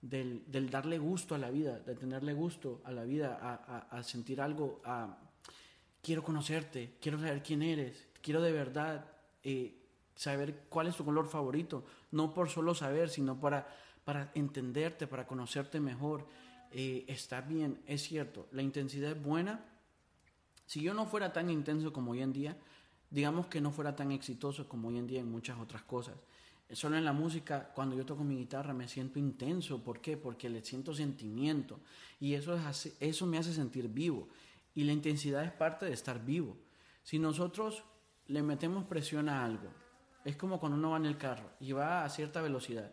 del, 0.00 0.42
del 0.50 0.70
darle 0.70 0.98
gusto 0.98 1.36
a 1.36 1.38
la 1.38 1.50
vida, 1.50 1.78
de 1.78 1.94
tenerle 1.94 2.32
gusto 2.32 2.80
a 2.84 2.90
la 2.90 3.04
vida, 3.04 3.38
a, 3.40 3.54
a- 3.54 3.98
a 3.98 4.02
sentir 4.02 4.40
algo, 4.40 4.80
a 4.84 5.16
quiero 6.06 6.22
conocerte, 6.22 6.92
quiero 7.00 7.18
saber 7.18 7.42
quién 7.42 7.62
eres, 7.62 8.06
quiero 8.22 8.40
de 8.40 8.52
verdad 8.52 9.04
eh, 9.42 9.74
saber 10.14 10.62
cuál 10.68 10.86
es 10.86 10.94
tu 10.96 11.04
color 11.04 11.26
favorito, 11.26 11.84
no 12.12 12.32
por 12.32 12.48
solo 12.48 12.76
saber, 12.76 13.08
sino 13.10 13.40
para, 13.40 13.66
para 14.04 14.30
entenderte, 14.36 15.08
para 15.08 15.26
conocerte 15.26 15.80
mejor. 15.80 16.24
Eh, 16.70 17.04
está 17.08 17.40
bien, 17.40 17.80
es 17.88 18.02
cierto, 18.02 18.46
la 18.52 18.62
intensidad 18.62 19.10
es 19.10 19.20
buena. 19.20 19.64
Si 20.64 20.80
yo 20.80 20.94
no 20.94 21.06
fuera 21.06 21.32
tan 21.32 21.50
intenso 21.50 21.92
como 21.92 22.12
hoy 22.12 22.22
en 22.22 22.32
día, 22.32 22.56
digamos 23.10 23.48
que 23.48 23.60
no 23.60 23.72
fuera 23.72 23.96
tan 23.96 24.12
exitoso 24.12 24.68
como 24.68 24.86
hoy 24.86 24.98
en 24.98 25.08
día 25.08 25.18
en 25.18 25.28
muchas 25.30 25.58
otras 25.58 25.82
cosas. 25.82 26.14
Solo 26.70 26.96
en 26.96 27.04
la 27.04 27.12
música, 27.12 27.72
cuando 27.74 27.96
yo 27.96 28.06
toco 28.06 28.22
mi 28.22 28.36
guitarra, 28.36 28.72
me 28.74 28.86
siento 28.86 29.18
intenso. 29.18 29.82
¿Por 29.82 30.00
qué? 30.00 30.16
Porque 30.16 30.48
le 30.48 30.64
siento 30.64 30.94
sentimiento. 30.94 31.80
Y 32.20 32.34
eso, 32.34 32.56
es 32.56 32.64
así- 32.64 32.94
eso 33.00 33.26
me 33.26 33.38
hace 33.38 33.52
sentir 33.52 33.88
vivo. 33.88 34.28
Y 34.76 34.84
la 34.84 34.92
intensidad 34.92 35.42
es 35.42 35.50
parte 35.50 35.86
de 35.86 35.92
estar 35.92 36.24
vivo. 36.24 36.56
Si 37.02 37.18
nosotros 37.18 37.82
le 38.26 38.42
metemos 38.42 38.84
presión 38.84 39.28
a 39.28 39.44
algo, 39.44 39.70
es 40.24 40.36
como 40.36 40.60
cuando 40.60 40.78
uno 40.78 40.90
va 40.90 40.98
en 40.98 41.06
el 41.06 41.16
carro 41.16 41.50
y 41.58 41.72
va 41.72 42.04
a 42.04 42.08
cierta 42.08 42.42
velocidad. 42.42 42.92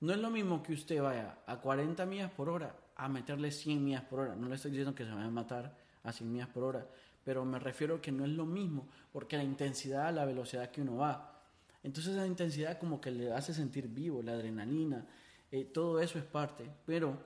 No 0.00 0.12
es 0.12 0.18
lo 0.18 0.30
mismo 0.30 0.62
que 0.62 0.72
usted 0.72 1.02
vaya 1.02 1.38
a 1.46 1.60
40 1.60 2.06
millas 2.06 2.30
por 2.30 2.48
hora 2.48 2.76
a 2.94 3.08
meterle 3.08 3.50
100 3.50 3.84
millas 3.84 4.02
por 4.04 4.20
hora. 4.20 4.36
No 4.36 4.48
le 4.48 4.54
estoy 4.54 4.70
diciendo 4.70 4.94
que 4.94 5.04
se 5.04 5.10
vaya 5.10 5.26
a 5.26 5.30
matar 5.30 5.76
a 6.04 6.12
100 6.12 6.32
millas 6.32 6.48
por 6.48 6.62
hora, 6.62 6.86
pero 7.24 7.44
me 7.44 7.58
refiero 7.58 8.00
que 8.00 8.12
no 8.12 8.24
es 8.24 8.30
lo 8.30 8.46
mismo, 8.46 8.88
porque 9.12 9.36
la 9.36 9.42
intensidad, 9.42 10.14
la 10.14 10.24
velocidad 10.24 10.70
que 10.70 10.82
uno 10.82 10.96
va. 10.96 11.42
Entonces 11.82 12.14
la 12.14 12.26
intensidad 12.26 12.78
como 12.78 13.00
que 13.00 13.10
le 13.10 13.32
hace 13.32 13.52
sentir 13.52 13.88
vivo, 13.88 14.22
la 14.22 14.32
adrenalina, 14.32 15.06
eh, 15.50 15.64
todo 15.64 16.00
eso 16.00 16.18
es 16.18 16.24
parte, 16.24 16.70
pero 16.84 17.18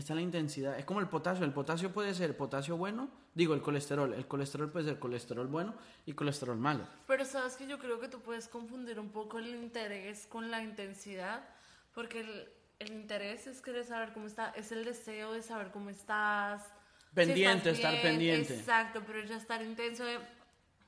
está 0.00 0.14
la 0.14 0.20
intensidad. 0.20 0.78
Es 0.78 0.84
como 0.84 1.00
el 1.00 1.08
potasio, 1.08 1.44
el 1.44 1.52
potasio 1.52 1.92
puede 1.92 2.14
ser 2.14 2.36
potasio 2.36 2.76
bueno, 2.76 3.08
digo 3.34 3.54
el 3.54 3.62
colesterol, 3.62 4.12
el 4.12 4.26
colesterol 4.26 4.70
puede 4.70 4.84
ser 4.84 4.98
colesterol 4.98 5.46
bueno 5.46 5.74
y 6.04 6.12
colesterol 6.12 6.58
malo. 6.58 6.86
Pero 7.06 7.24
sabes 7.24 7.56
que 7.56 7.66
yo 7.66 7.78
creo 7.78 7.98
que 7.98 8.08
tú 8.08 8.20
puedes 8.20 8.48
confundir 8.48 9.00
un 9.00 9.10
poco 9.10 9.38
el 9.38 9.48
interés 9.54 10.26
con 10.26 10.50
la 10.50 10.62
intensidad, 10.62 11.48
porque 11.94 12.20
el, 12.20 12.48
el 12.78 12.92
interés 12.92 13.46
es 13.46 13.62
querer 13.62 13.84
saber 13.84 14.12
cómo 14.12 14.26
está, 14.26 14.50
es 14.50 14.70
el 14.72 14.84
deseo 14.84 15.32
de 15.32 15.42
saber 15.42 15.70
cómo 15.70 15.90
estás. 15.90 16.62
si 16.62 17.14
Pendiente, 17.14 17.70
estar 17.70 18.00
pendiente. 18.02 18.54
Exacto, 18.54 19.02
pero 19.06 19.24
ya 19.24 19.36
estar 19.36 19.62
intenso 19.62 20.04
de 20.04 20.18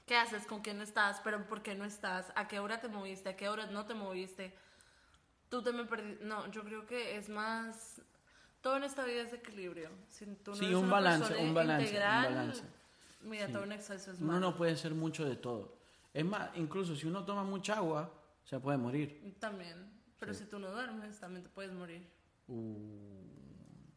qué 0.05 0.17
haces, 0.17 0.47
con 0.47 0.61
quién 0.61 0.81
estás, 0.83 1.21
pero 1.25 1.47
por 1.47 1.63
qué 1.63 1.75
no 1.75 1.85
estás, 1.85 2.33
a 2.35 2.47
qué 2.47 2.59
hora 2.59 2.81
te 2.81 2.89
moviste, 2.89 3.31
a 3.31 3.37
qué 3.37 3.49
hora 3.49 3.67
no 3.67 3.87
te 3.87 3.95
moviste. 3.95 4.53
Tú 5.49 5.63
te 5.63 5.73
me 5.73 5.85
perdiste. 5.85 6.25
No, 6.25 6.51
yo 6.51 6.63
creo 6.63 6.87
que 6.87 7.17
es 7.17 7.29
más. 7.31 8.03
Todo 8.61 8.77
en 8.77 8.85
esta 8.85 9.05
vida 9.05 9.23
es 9.23 9.33
equilibrio. 9.33 9.91
Si 10.11 10.27
tú 10.27 10.51
no 10.53 10.57
Sí, 10.57 10.65
eres 10.67 10.77
un 10.77 10.85
una 10.85 10.93
balance, 10.93 11.37
un 11.37 11.55
balance, 11.55 11.83
un 11.85 11.89
integral, 11.89 12.35
balance. 12.35 12.63
Mira, 13.23 13.49
todo 13.49 13.65
en 13.65 13.73
exceso 13.73 14.13
es 14.13 14.19
Uno 14.19 14.27
malo. 14.29 14.41
no 14.41 14.57
puede 14.57 14.77
ser 14.77 14.95
mucho 14.95 15.25
de 15.25 15.37
todo. 15.37 15.77
Es 16.15 16.25
más, 16.25 16.51
incluso 16.57 16.97
si 16.97 17.07
uno 17.07 17.25
toma 17.25 17.45
mucha 17.45 17.77
agua, 17.77 18.13
se 18.45 18.59
puede 18.59 18.79
morir. 18.79 19.37
También. 19.39 19.91
Pero 20.19 20.35
si 20.35 20.45
tú 20.47 20.59
no 20.59 20.71
duermes, 20.73 21.19
también 21.21 21.45
te 21.45 21.49
puedes 21.49 21.73
morir. 21.73 22.09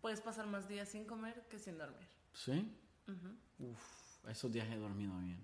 Puedes 0.01 0.21
pasar 0.21 0.45
más 0.47 0.67
días 0.67 0.89
sin 0.89 1.05
comer 1.05 1.45
que 1.49 1.57
sin 1.59 1.77
dormir. 1.77 2.07
¿Sí? 2.33 2.71
Uf, 3.59 4.27
esos 4.29 4.51
días 4.51 4.67
he 4.69 4.77
dormido 4.77 5.17
bien. 5.19 5.43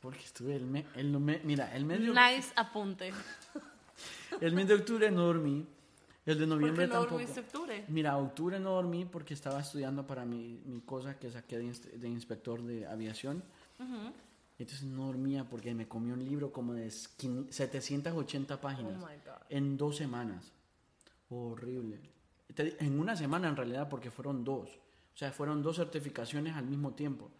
Porque 0.00 0.20
estuve 0.20 0.54
el 0.56 0.64
mes, 0.66 0.84
el 0.94 1.10
me- 1.18 1.40
mira, 1.44 1.74
el 1.74 1.84
mes, 1.84 2.00
de, 2.00 2.08
Nice 2.08 2.52
apunte. 2.56 3.12
el 4.40 4.52
mes 4.54 4.68
de 4.68 4.74
octubre 4.74 5.10
no 5.10 5.22
dormí, 5.26 5.66
el 6.28 6.38
de 6.38 6.46
¿Por 6.46 6.56
noviembre 6.56 6.84
qué 6.84 6.88
no 6.88 6.92
tampoco. 6.94 7.14
dormiste 7.18 7.40
octubre? 7.40 7.84
Mira, 7.88 8.16
octubre 8.18 8.58
no 8.60 8.70
dormí 8.72 9.04
porque 9.04 9.34
estaba 9.34 9.60
estudiando 9.60 10.06
para 10.06 10.24
mi, 10.24 10.60
mi 10.66 10.80
cosa 10.80 11.18
que 11.18 11.30
saqué 11.30 11.58
de, 11.58 11.64
inst- 11.64 11.90
de 11.92 12.08
inspector 12.08 12.62
de 12.62 12.86
aviación. 12.86 13.42
Entonces 14.58 14.82
no 14.84 15.06
dormía 15.06 15.44
porque 15.48 15.72
me 15.74 15.86
comí 15.86 16.10
un 16.10 16.24
libro 16.24 16.50
como 16.52 16.74
de 16.74 16.88
esquin- 16.88 17.48
780 17.50 18.60
páginas 18.60 18.94
Oh 19.00 19.06
my 19.06 19.14
God. 19.24 19.42
en 19.50 19.76
dos 19.76 19.96
semanas. 19.96 20.50
Horrible. 21.30 22.00
En 22.56 22.98
una 22.98 23.14
semana 23.16 23.48
en 23.48 23.56
realidad 23.56 23.88
porque 23.88 24.10
fueron 24.10 24.42
dos. 24.44 24.68
O 25.14 25.16
sea, 25.18 25.30
fueron 25.32 25.62
dos 25.62 25.76
certificaciones 25.76 26.56
al 26.56 26.66
mismo 26.66 26.92
tiempo. 26.94 27.30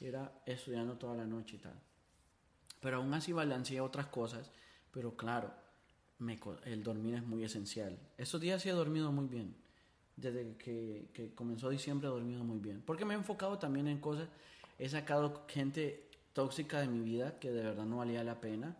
Era 0.00 0.30
estudiando 0.46 0.96
toda 0.96 1.16
la 1.16 1.24
noche 1.24 1.56
y 1.56 1.58
tal. 1.58 1.74
Pero 2.80 2.98
aún 2.98 3.12
así 3.14 3.32
balanceé 3.32 3.80
otras 3.80 4.06
cosas. 4.06 4.50
Pero 4.92 5.16
claro, 5.16 5.52
el 6.64 6.82
dormir 6.82 7.14
es 7.14 7.26
muy 7.26 7.44
esencial. 7.44 7.98
Estos 8.16 8.40
días 8.40 8.62
sí 8.62 8.68
he 8.68 8.72
dormido 8.72 9.12
muy 9.12 9.26
bien. 9.26 9.54
Desde 10.16 10.56
que, 10.56 11.08
que 11.12 11.32
comenzó 11.34 11.70
diciembre 11.70 12.08
he 12.08 12.10
dormido 12.10 12.42
muy 12.42 12.58
bien. 12.58 12.82
Porque 12.84 13.04
me 13.04 13.14
he 13.14 13.16
enfocado 13.16 13.58
también 13.58 13.86
en 13.86 14.00
cosas. 14.00 14.28
He 14.78 14.88
sacado 14.88 15.44
gente 15.48 16.08
tóxica 16.32 16.80
de 16.80 16.88
mi 16.88 17.00
vida 17.00 17.38
que 17.38 17.50
de 17.50 17.62
verdad 17.62 17.84
no 17.84 17.98
valía 17.98 18.24
la 18.24 18.40
pena. 18.40 18.76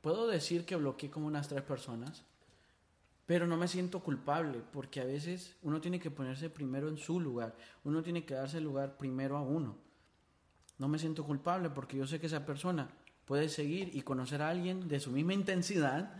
Puedo 0.00 0.28
decir 0.28 0.64
que 0.64 0.76
bloqueé 0.76 1.10
como 1.10 1.26
unas 1.26 1.48
tres 1.48 1.62
personas. 1.62 2.24
Pero 3.26 3.48
no 3.48 3.56
me 3.56 3.66
siento 3.66 4.00
culpable 4.00 4.62
porque 4.72 5.00
a 5.00 5.04
veces 5.04 5.56
uno 5.62 5.80
tiene 5.80 5.98
que 5.98 6.12
ponerse 6.12 6.48
primero 6.48 6.88
en 6.88 6.96
su 6.96 7.18
lugar. 7.18 7.56
Uno 7.82 8.04
tiene 8.04 8.24
que 8.24 8.34
darse 8.34 8.58
el 8.58 8.64
lugar 8.64 8.96
primero 8.96 9.36
a 9.36 9.42
uno. 9.42 9.76
No 10.78 10.86
me 10.86 11.00
siento 11.00 11.24
culpable 11.24 11.70
porque 11.70 11.96
yo 11.96 12.06
sé 12.06 12.20
que 12.20 12.26
esa 12.26 12.46
persona 12.46 12.88
puede 13.26 13.48
seguir 13.48 13.90
y 13.94 14.02
conocer 14.02 14.40
a 14.40 14.48
alguien 14.48 14.88
de 14.88 15.00
su 15.00 15.10
misma 15.10 15.34
intensidad 15.34 16.16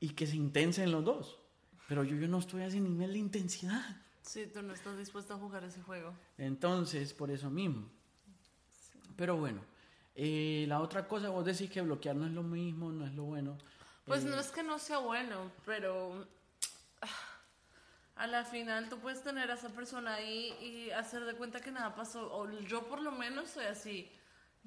y 0.00 0.10
que 0.10 0.26
se 0.26 0.36
intensen 0.36 0.92
los 0.92 1.04
dos. 1.04 1.38
Pero 1.88 2.04
yo, 2.04 2.16
yo 2.16 2.28
no 2.28 2.38
estoy 2.38 2.62
a 2.62 2.66
ese 2.66 2.80
nivel 2.80 3.12
de 3.12 3.18
intensidad. 3.18 3.96
Sí, 4.20 4.46
tú 4.52 4.60
no 4.60 4.74
estás 4.74 4.98
dispuesto 4.98 5.32
a 5.34 5.38
jugar 5.38 5.64
ese 5.64 5.80
juego. 5.80 6.12
Entonces, 6.36 7.14
por 7.14 7.30
eso 7.30 7.48
mismo. 7.48 7.88
Pero 9.16 9.36
bueno, 9.36 9.62
eh, 10.14 10.66
la 10.68 10.80
otra 10.80 11.08
cosa, 11.08 11.30
vos 11.30 11.46
decís 11.46 11.70
que 11.70 11.80
bloquear 11.80 12.14
no 12.14 12.26
es 12.26 12.32
lo 12.32 12.42
mismo, 12.42 12.92
no 12.92 13.06
es 13.06 13.14
lo 13.14 13.22
bueno. 13.22 13.56
Pues 14.04 14.24
Eh, 14.24 14.28
no 14.28 14.38
es 14.38 14.48
que 14.50 14.62
no 14.62 14.78
sea 14.78 14.98
bueno, 14.98 15.50
pero 15.64 16.26
ah, 17.00 17.08
a 18.16 18.26
la 18.26 18.44
final 18.44 18.88
tú 18.88 18.98
puedes 18.98 19.22
tener 19.22 19.50
a 19.50 19.54
esa 19.54 19.70
persona 19.70 20.14
ahí 20.14 20.52
y 20.60 20.90
hacer 20.90 21.24
de 21.24 21.34
cuenta 21.34 21.60
que 21.60 21.70
nada 21.70 21.94
pasó. 21.94 22.32
O 22.32 22.50
yo 22.60 22.86
por 22.88 23.00
lo 23.00 23.12
menos 23.12 23.50
soy 23.50 23.64
así. 23.66 24.10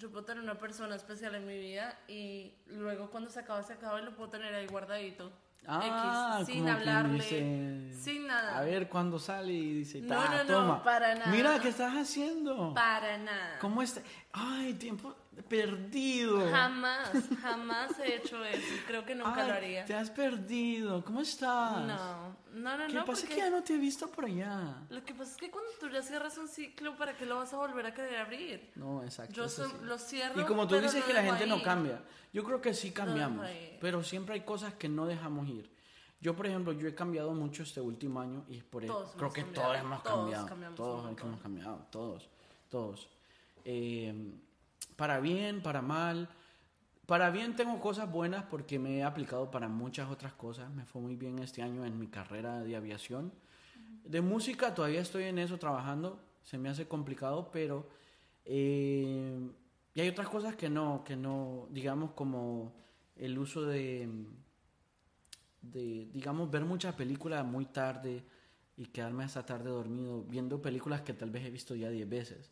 Yo 0.02 0.10
puedo 0.10 0.26
tener 0.26 0.44
una 0.44 0.58
persona 0.58 0.96
especial 0.96 1.36
en 1.36 1.46
mi 1.46 1.60
vida 1.60 1.96
y 2.08 2.56
luego 2.66 3.12
cuando 3.12 3.30
se 3.30 3.40
acaba, 3.40 3.62
se 3.62 3.74
acaba 3.74 4.02
y 4.02 4.04
lo 4.04 4.16
puedo 4.16 4.32
tener 4.32 4.52
ahí 4.56 4.66
guardadito. 4.66 5.32
Ah, 5.68 6.40
X, 6.42 6.48
sin 6.56 6.68
hablarle, 6.68 7.24
dice, 7.24 7.94
sin 8.02 8.26
nada. 8.26 8.58
A 8.58 8.64
ver 8.64 8.90
cuando 8.90 9.20
sale 9.20 9.54
y 9.54 9.74
dice, 9.76 10.02
No, 10.02 10.08
"Ta, 10.08 10.30
no, 10.32 10.44
no, 10.44 10.54
toma. 10.62 10.84
para 10.84 11.14
nada. 11.14 11.30
Mira, 11.30 11.60
¿qué 11.60 11.70
estás 11.70 11.94
haciendo? 11.94 12.74
Para 12.74 13.20
nada. 13.20 13.60
¿Cómo 13.60 13.84
está? 13.84 14.02
Ay, 14.34 14.74
tiempo 14.74 15.16
perdido. 15.48 16.50
Jamás, 16.52 17.10
jamás 17.42 17.98
he 18.00 18.16
hecho 18.16 18.44
eso. 18.44 18.74
Creo 18.88 19.06
que 19.06 19.16
nunca 19.16 19.42
Ay, 19.44 19.48
lo 19.48 19.54
haría. 19.54 19.86
Te 19.86 19.94
has 19.94 20.10
perdido. 20.10 21.04
¿Cómo 21.04 21.22
estás? 21.22 21.86
No, 21.86 22.36
no, 22.54 22.78
no, 22.78 22.88
¿Qué 22.88 22.94
no. 22.94 23.06
pasa? 23.06 23.28
que 23.28 23.38
ya 23.38 23.50
no 23.50 23.64
te 23.64 23.74
he 23.76 23.78
visto 23.78 24.10
por 24.10 24.26
allá. 24.26 24.76
Lo 24.90 25.04
que 25.04 25.14
pasa 25.14 25.32
es 25.32 25.38
que 25.38 25.50
cuando 25.50 25.70
tú 25.80 25.90
ya 25.90 26.02
cierras 26.02 26.38
un 26.38 26.48
ciclo, 26.48 26.96
¿para 26.96 27.16
qué 27.16 27.26
lo 27.26 27.38
vas 27.38 27.54
a 27.54 27.58
volver 27.58 27.86
a 27.86 27.94
querer 27.94 28.18
abrir? 28.18 28.72
No, 28.76 29.04
exacto. 29.04 29.34
Yo 29.34 29.46
eso 29.46 29.66
so- 29.66 29.70
sí. 29.70 29.86
lo 29.86 29.98
cierro. 29.98 30.42
Y 30.42 30.46
como 30.46 30.68
tú 30.68 30.76
dices 30.80 31.04
que 31.04 31.14
la 31.14 31.24
gente 31.24 31.48
no 31.48 31.62
cambia, 31.62 32.02
yo 32.34 32.44
creo 32.44 32.62
que 32.62 32.74
sí 32.74 32.92
cambiamos, 32.92 33.48
pero 33.80 34.04
siempre 34.04 34.36
hay 34.36 34.42
cosas 34.42 34.74
que 34.76 34.90
no 34.90 35.06
dejamos 35.06 35.48
ir. 35.48 35.72
Yo, 36.20 36.36
por 36.36 36.46
ejemplo, 36.46 36.72
yo 36.74 36.88
he 36.88 36.94
cambiado 36.94 37.34
mucho 37.34 37.64
este 37.64 37.82
último 37.82 38.20
año 38.22 38.46
y 38.48 38.62
por 38.62 38.84
eso 38.86 39.12
creo 39.18 39.34
que 39.34 39.44
todos 39.46 39.76
hemos 39.78 40.04
cambiado. 40.04 40.46
Todos 40.76 41.20
hemos 41.20 41.42
cambiado, 41.42 41.88
todos, 41.90 42.30
todos. 42.70 43.10
Eh, 43.66 44.14
para 44.96 45.20
bien, 45.20 45.62
para 45.62 45.82
mal. 45.82 46.30
Para 47.06 47.30
bien 47.30 47.56
tengo 47.56 47.80
cosas 47.80 48.10
buenas 48.10 48.44
porque 48.44 48.80
me 48.80 48.98
he 48.98 49.04
aplicado 49.04 49.52
para 49.52 49.68
muchas 49.68 50.10
otras 50.10 50.34
cosas. 50.34 50.70
Me 50.72 50.86
fue 50.86 51.02
muy 51.02 51.16
bien 51.16 51.40
este 51.40 51.62
año 51.62 51.86
en 51.86 51.98
mi 52.00 52.08
carrera 52.08 52.62
de 52.62 52.76
aviación. 52.76 53.34
De 54.06 54.22
música 54.22 54.74
todavía 54.74 55.02
estoy 55.02 55.24
en 55.26 55.40
eso 55.40 55.58
trabajando. 55.58 56.24
Se 56.44 56.58
me 56.58 56.70
hace 56.70 56.88
complicado, 56.88 57.50
pero... 57.52 57.90
Eh, 58.46 59.50
y 59.94 60.02
hay 60.02 60.08
otras 60.08 60.30
cosas 60.30 60.56
que 60.56 60.70
no, 60.70 61.04
que 61.04 61.16
no, 61.16 61.68
digamos 61.70 62.12
como 62.12 62.74
el 63.16 63.38
uso 63.38 63.64
de, 63.64 64.08
de 65.62 66.08
digamos, 66.14 66.50
ver 66.50 66.64
muchas 66.64 66.96
películas 66.96 67.46
muy 67.46 67.66
tarde 67.66 68.24
y 68.78 68.86
quedarme 68.88 69.26
hasta 69.26 69.46
tarde 69.46 69.70
dormido 69.70 70.24
viendo 70.24 70.62
películas 70.62 71.02
que 71.02 71.14
tal 71.14 71.30
vez 71.30 71.46
he 71.46 71.50
visto 71.50 71.76
ya 71.76 71.90
10 71.90 72.10
veces. 72.10 72.52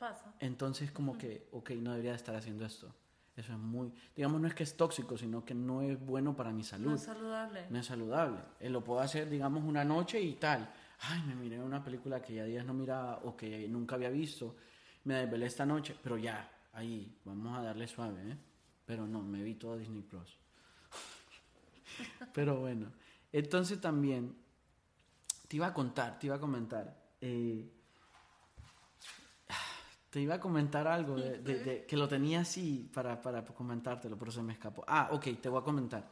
Pasa. 0.00 0.34
Entonces 0.40 0.90
como 0.90 1.18
que, 1.18 1.46
ok, 1.52 1.72
no 1.72 1.90
debería 1.90 2.14
estar 2.14 2.34
haciendo 2.34 2.64
esto. 2.64 2.90
Eso 3.36 3.52
es 3.52 3.58
muy, 3.58 3.92
digamos, 4.16 4.40
no 4.40 4.48
es 4.48 4.54
que 4.54 4.62
es 4.62 4.74
tóxico, 4.76 5.18
sino 5.18 5.44
que 5.44 5.54
no 5.54 5.82
es 5.82 6.00
bueno 6.00 6.34
para 6.34 6.52
mi 6.52 6.64
salud. 6.64 6.88
No 6.88 6.94
es 6.94 7.02
saludable. 7.02 7.66
No 7.68 7.78
es 7.78 7.84
saludable. 7.84 8.40
Eh, 8.58 8.70
lo 8.70 8.82
puedo 8.82 9.00
hacer, 9.00 9.28
digamos, 9.28 9.62
una 9.62 9.84
noche 9.84 10.18
y 10.18 10.36
tal. 10.36 10.72
Ay, 11.00 11.22
me 11.26 11.34
miré 11.34 11.60
una 11.60 11.84
película 11.84 12.22
que 12.22 12.32
ya 12.32 12.44
días 12.44 12.64
no 12.64 12.72
miraba 12.72 13.20
o 13.24 13.36
que 13.36 13.68
nunca 13.68 13.96
había 13.96 14.08
visto. 14.08 14.56
Me 15.04 15.14
desvelé 15.16 15.46
esta 15.46 15.66
noche, 15.66 15.94
pero 16.02 16.16
ya, 16.16 16.50
ahí, 16.72 17.14
vamos 17.24 17.58
a 17.58 17.62
darle 17.62 17.86
suave, 17.86 18.32
¿eh? 18.32 18.36
Pero 18.86 19.06
no, 19.06 19.22
me 19.22 19.42
vi 19.42 19.54
todo 19.56 19.76
Disney 19.76 20.02
Plus. 20.02 20.38
pero 22.32 22.60
bueno, 22.60 22.90
entonces 23.30 23.78
también 23.82 24.34
te 25.46 25.56
iba 25.56 25.66
a 25.66 25.74
contar, 25.74 26.18
te 26.18 26.26
iba 26.26 26.36
a 26.36 26.40
comentar. 26.40 27.12
Eh, 27.20 27.70
te 30.10 30.20
iba 30.20 30.34
a 30.34 30.40
comentar 30.40 30.88
algo 30.88 31.16
de, 31.16 31.84
que 31.88 31.96
lo 31.96 32.08
tenía 32.08 32.40
así 32.40 32.90
para, 32.92 33.20
para 33.22 33.44
comentártelo, 33.44 34.18
pero 34.18 34.32
se 34.32 34.42
me 34.42 34.52
escapó. 34.52 34.84
Ah, 34.86 35.08
ok, 35.12 35.28
te 35.40 35.48
voy 35.48 35.60
a 35.60 35.64
comentar. 35.64 36.04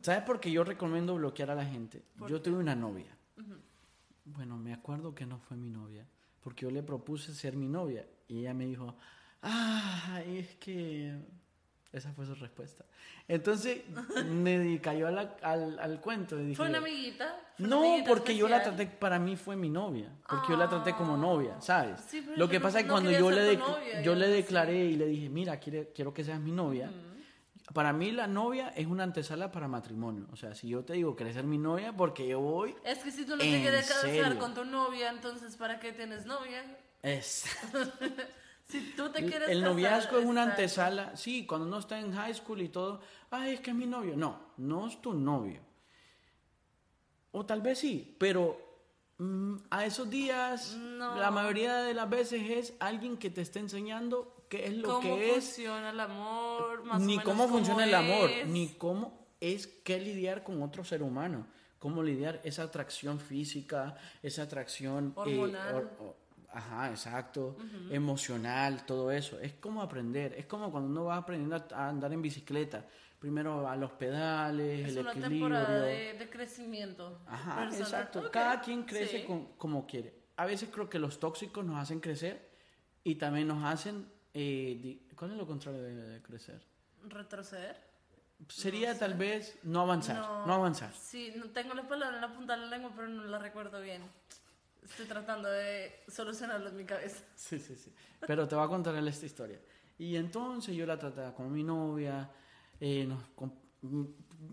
¿Sabes 0.00 0.22
por 0.22 0.38
qué 0.38 0.50
yo 0.50 0.62
recomiendo 0.62 1.16
bloquear 1.16 1.50
a 1.50 1.54
la 1.56 1.64
gente? 1.64 2.04
Yo 2.28 2.40
tuve 2.40 2.58
una 2.58 2.74
novia. 2.74 3.16
Bueno, 4.24 4.56
me 4.56 4.72
acuerdo 4.72 5.14
que 5.14 5.26
no 5.26 5.38
fue 5.38 5.56
mi 5.56 5.70
novia, 5.70 6.06
porque 6.40 6.62
yo 6.62 6.70
le 6.70 6.82
propuse 6.82 7.34
ser 7.34 7.56
mi 7.56 7.68
novia 7.68 8.06
y 8.28 8.40
ella 8.40 8.54
me 8.54 8.66
dijo, 8.66 8.94
ah, 9.42 10.22
es 10.26 10.54
que... 10.56 11.18
Esa 11.92 12.12
fue 12.12 12.26
su 12.26 12.34
respuesta. 12.34 12.84
Entonces 13.28 13.82
me 14.26 14.80
cayó 14.80 15.06
al, 15.06 15.38
al, 15.42 16.00
cuento. 16.00 16.38
Y 16.40 16.42
dije, 16.42 16.56
¿Fue 16.56 16.68
una 16.68 16.78
amiguita? 16.78 17.36
No, 17.58 17.96
porque 18.06 18.36
yo 18.36 18.48
la 18.48 18.62
traté, 18.62 18.86
para 18.86 19.18
mí 19.18 19.36
fue 19.36 19.56
mi 19.56 19.70
novia. 19.70 20.10
Porque 20.28 20.48
yo 20.50 20.56
la 20.56 20.68
traté 20.68 20.94
como 20.94 21.16
novia, 21.16 21.60
¿sabes? 21.60 22.00
Lo 22.36 22.48
que 22.48 22.60
pasa 22.60 22.80
es 22.80 22.84
que 22.84 22.90
cuando 22.90 23.10
yo, 23.10 23.30
le, 23.30 23.58
yo 24.02 24.14
le 24.14 24.28
declaré 24.28 24.84
y 24.86 24.96
le 24.96 25.06
dije, 25.06 25.28
mira, 25.28 25.58
quiero, 25.58 25.88
quiero 25.94 26.12
que 26.12 26.24
seas 26.24 26.40
mi 26.40 26.52
novia. 26.52 26.90
Para 27.72 27.92
mí 27.92 28.12
la 28.12 28.26
novia 28.26 28.68
es 28.76 28.86
una 28.86 29.04
antesala 29.04 29.50
para 29.50 29.68
matrimonio. 29.68 30.26
O 30.32 30.36
sea, 30.36 30.54
si 30.54 30.68
yo 30.68 30.84
te 30.84 30.92
digo, 30.92 31.16
¿quieres 31.16 31.34
ser 31.34 31.44
mi 31.44 31.56
novia? 31.56 31.94
Porque 31.96 32.28
yo 32.28 32.40
voy... 32.40 32.74
Es 32.84 32.98
que 32.98 33.10
si 33.10 33.24
tú 33.24 33.32
no 33.32 33.38
te 33.38 33.60
quieres 33.60 33.88
casar 33.88 34.36
con 34.36 34.54
tu 34.54 34.64
novia, 34.64 35.10
entonces 35.10 35.56
¿para 35.56 35.80
qué 35.80 35.92
tienes 35.92 36.26
novia? 36.26 36.62
Es... 37.02 37.46
Si 38.66 38.80
tú 38.96 39.10
te 39.10 39.24
quieres 39.26 39.50
El 39.50 39.62
noviazgo 39.62 40.18
es 40.18 40.24
una 40.24 40.42
antesala. 40.42 41.14
Sí, 41.16 41.44
cuando 41.46 41.66
uno 41.66 41.78
está 41.78 41.98
en 42.00 42.14
high 42.14 42.34
school 42.34 42.62
y 42.62 42.70
todo, 42.70 43.00
ay, 43.30 43.54
es 43.54 43.60
que 43.60 43.70
es 43.70 43.76
mi 43.76 43.86
novio. 43.86 44.16
No, 44.16 44.40
no 44.56 44.88
es 44.88 45.00
tu 45.02 45.12
novio. 45.12 45.60
O 47.34 47.44
tal 47.44 47.60
vez 47.62 47.80
sí, 47.80 48.16
pero 48.18 48.56
mm, 49.18 49.56
a 49.70 49.84
esos 49.84 50.08
días, 50.08 50.76
la 50.76 51.32
mayoría 51.32 51.78
de 51.82 51.92
las 51.92 52.08
veces 52.08 52.48
es 52.48 52.74
alguien 52.78 53.16
que 53.16 53.28
te 53.28 53.40
está 53.40 53.58
enseñando 53.58 54.46
qué 54.48 54.66
es 54.66 54.74
lo 54.74 55.00
que 55.00 55.08
es. 55.08 55.20
Cómo 55.20 55.34
funciona 55.34 55.90
el 55.90 56.00
amor, 56.00 56.84
más 56.84 57.00
Ni 57.00 57.14
o 57.14 57.18
menos 57.18 57.24
cómo 57.24 57.48
funciona 57.48 57.84
el 57.84 57.94
amor, 57.94 58.30
ni 58.46 58.68
cómo 58.74 59.26
es 59.40 59.66
que 59.66 59.98
lidiar 59.98 60.44
con 60.44 60.62
otro 60.62 60.84
ser 60.84 61.02
humano. 61.02 61.46
Cómo 61.80 62.04
lidiar 62.04 62.40
esa 62.44 62.62
atracción 62.62 63.18
física, 63.18 63.96
esa 64.22 64.44
atracción 64.44 65.08
eh, 65.08 65.12
hormonal. 65.16 65.90
Ajá, 66.52 66.88
exacto. 66.88 67.56
Emocional, 67.90 68.86
todo 68.86 69.10
eso. 69.10 69.40
Es 69.40 69.54
como 69.54 69.82
aprender. 69.82 70.34
Es 70.34 70.46
como 70.46 70.70
cuando 70.70 70.88
uno 70.88 71.04
va 71.06 71.16
aprendiendo 71.16 71.56
a 71.74 71.88
andar 71.88 72.12
en 72.12 72.22
bicicleta. 72.22 72.86
Primero 73.24 73.66
a 73.66 73.74
los 73.74 73.90
pedales, 73.92 74.80
el 74.80 74.98
equilibrio. 74.98 75.10
Es 75.10 75.16
una 75.16 75.28
temporada 75.30 75.80
de, 75.80 76.28
crecimiento. 76.30 77.22
Ajá, 77.26 77.70
exacto. 77.72 78.30
Cada 78.30 78.60
quien 78.60 78.82
crece 78.82 79.24
como 79.56 79.86
quiere. 79.86 80.14
A 80.36 80.44
veces 80.44 80.68
creo 80.70 80.90
que 80.90 80.98
los 80.98 81.18
tóxicos 81.18 81.64
nos 81.64 81.78
hacen 81.78 82.00
crecer 82.00 82.50
y 83.02 83.14
también 83.14 83.48
nos 83.48 83.64
hacen... 83.64 84.06
Eh, 84.34 85.08
¿Cuál 85.16 85.30
es 85.30 85.38
lo 85.38 85.46
contrario 85.46 85.82
de, 85.82 86.20
crecer? 86.20 86.60
Retroceder. 87.08 87.80
Sería 88.46 88.98
tal 88.98 89.14
vez 89.14 89.58
no 89.62 89.80
avanzar. 89.80 90.16
No, 90.16 90.52
avanzar. 90.52 90.92
Sí, 90.92 91.32
no 91.34 91.46
tengo 91.46 91.72
la 91.72 91.88
palabra 91.88 92.16
en 92.16 92.20
la 92.20 92.34
punta 92.34 92.56
de 92.56 92.66
la 92.66 92.66
lengua, 92.66 92.92
pero 92.94 93.08
no 93.08 93.24
la 93.24 93.38
recuerdo 93.38 93.80
bien. 93.80 94.02
Estoy 94.82 95.06
tratando 95.06 95.48
de 95.48 96.02
solucionarlo 96.08 96.68
en 96.68 96.76
mi 96.76 96.84
cabeza. 96.84 97.24
Sí, 97.36 97.58
sí, 97.58 97.74
sí. 97.74 97.90
Pero 98.26 98.46
te 98.46 98.54
voy 98.54 98.66
a 98.66 98.68
contar 98.68 98.94
esta 98.96 99.24
historia. 99.24 99.58
Y 99.96 100.14
entonces 100.16 100.76
yo 100.76 100.84
la 100.84 100.98
trataba 100.98 101.32
como 101.32 101.48
mi 101.48 101.62
novia, 101.62 102.30
eh, 102.80 103.06
nos, 103.06 103.22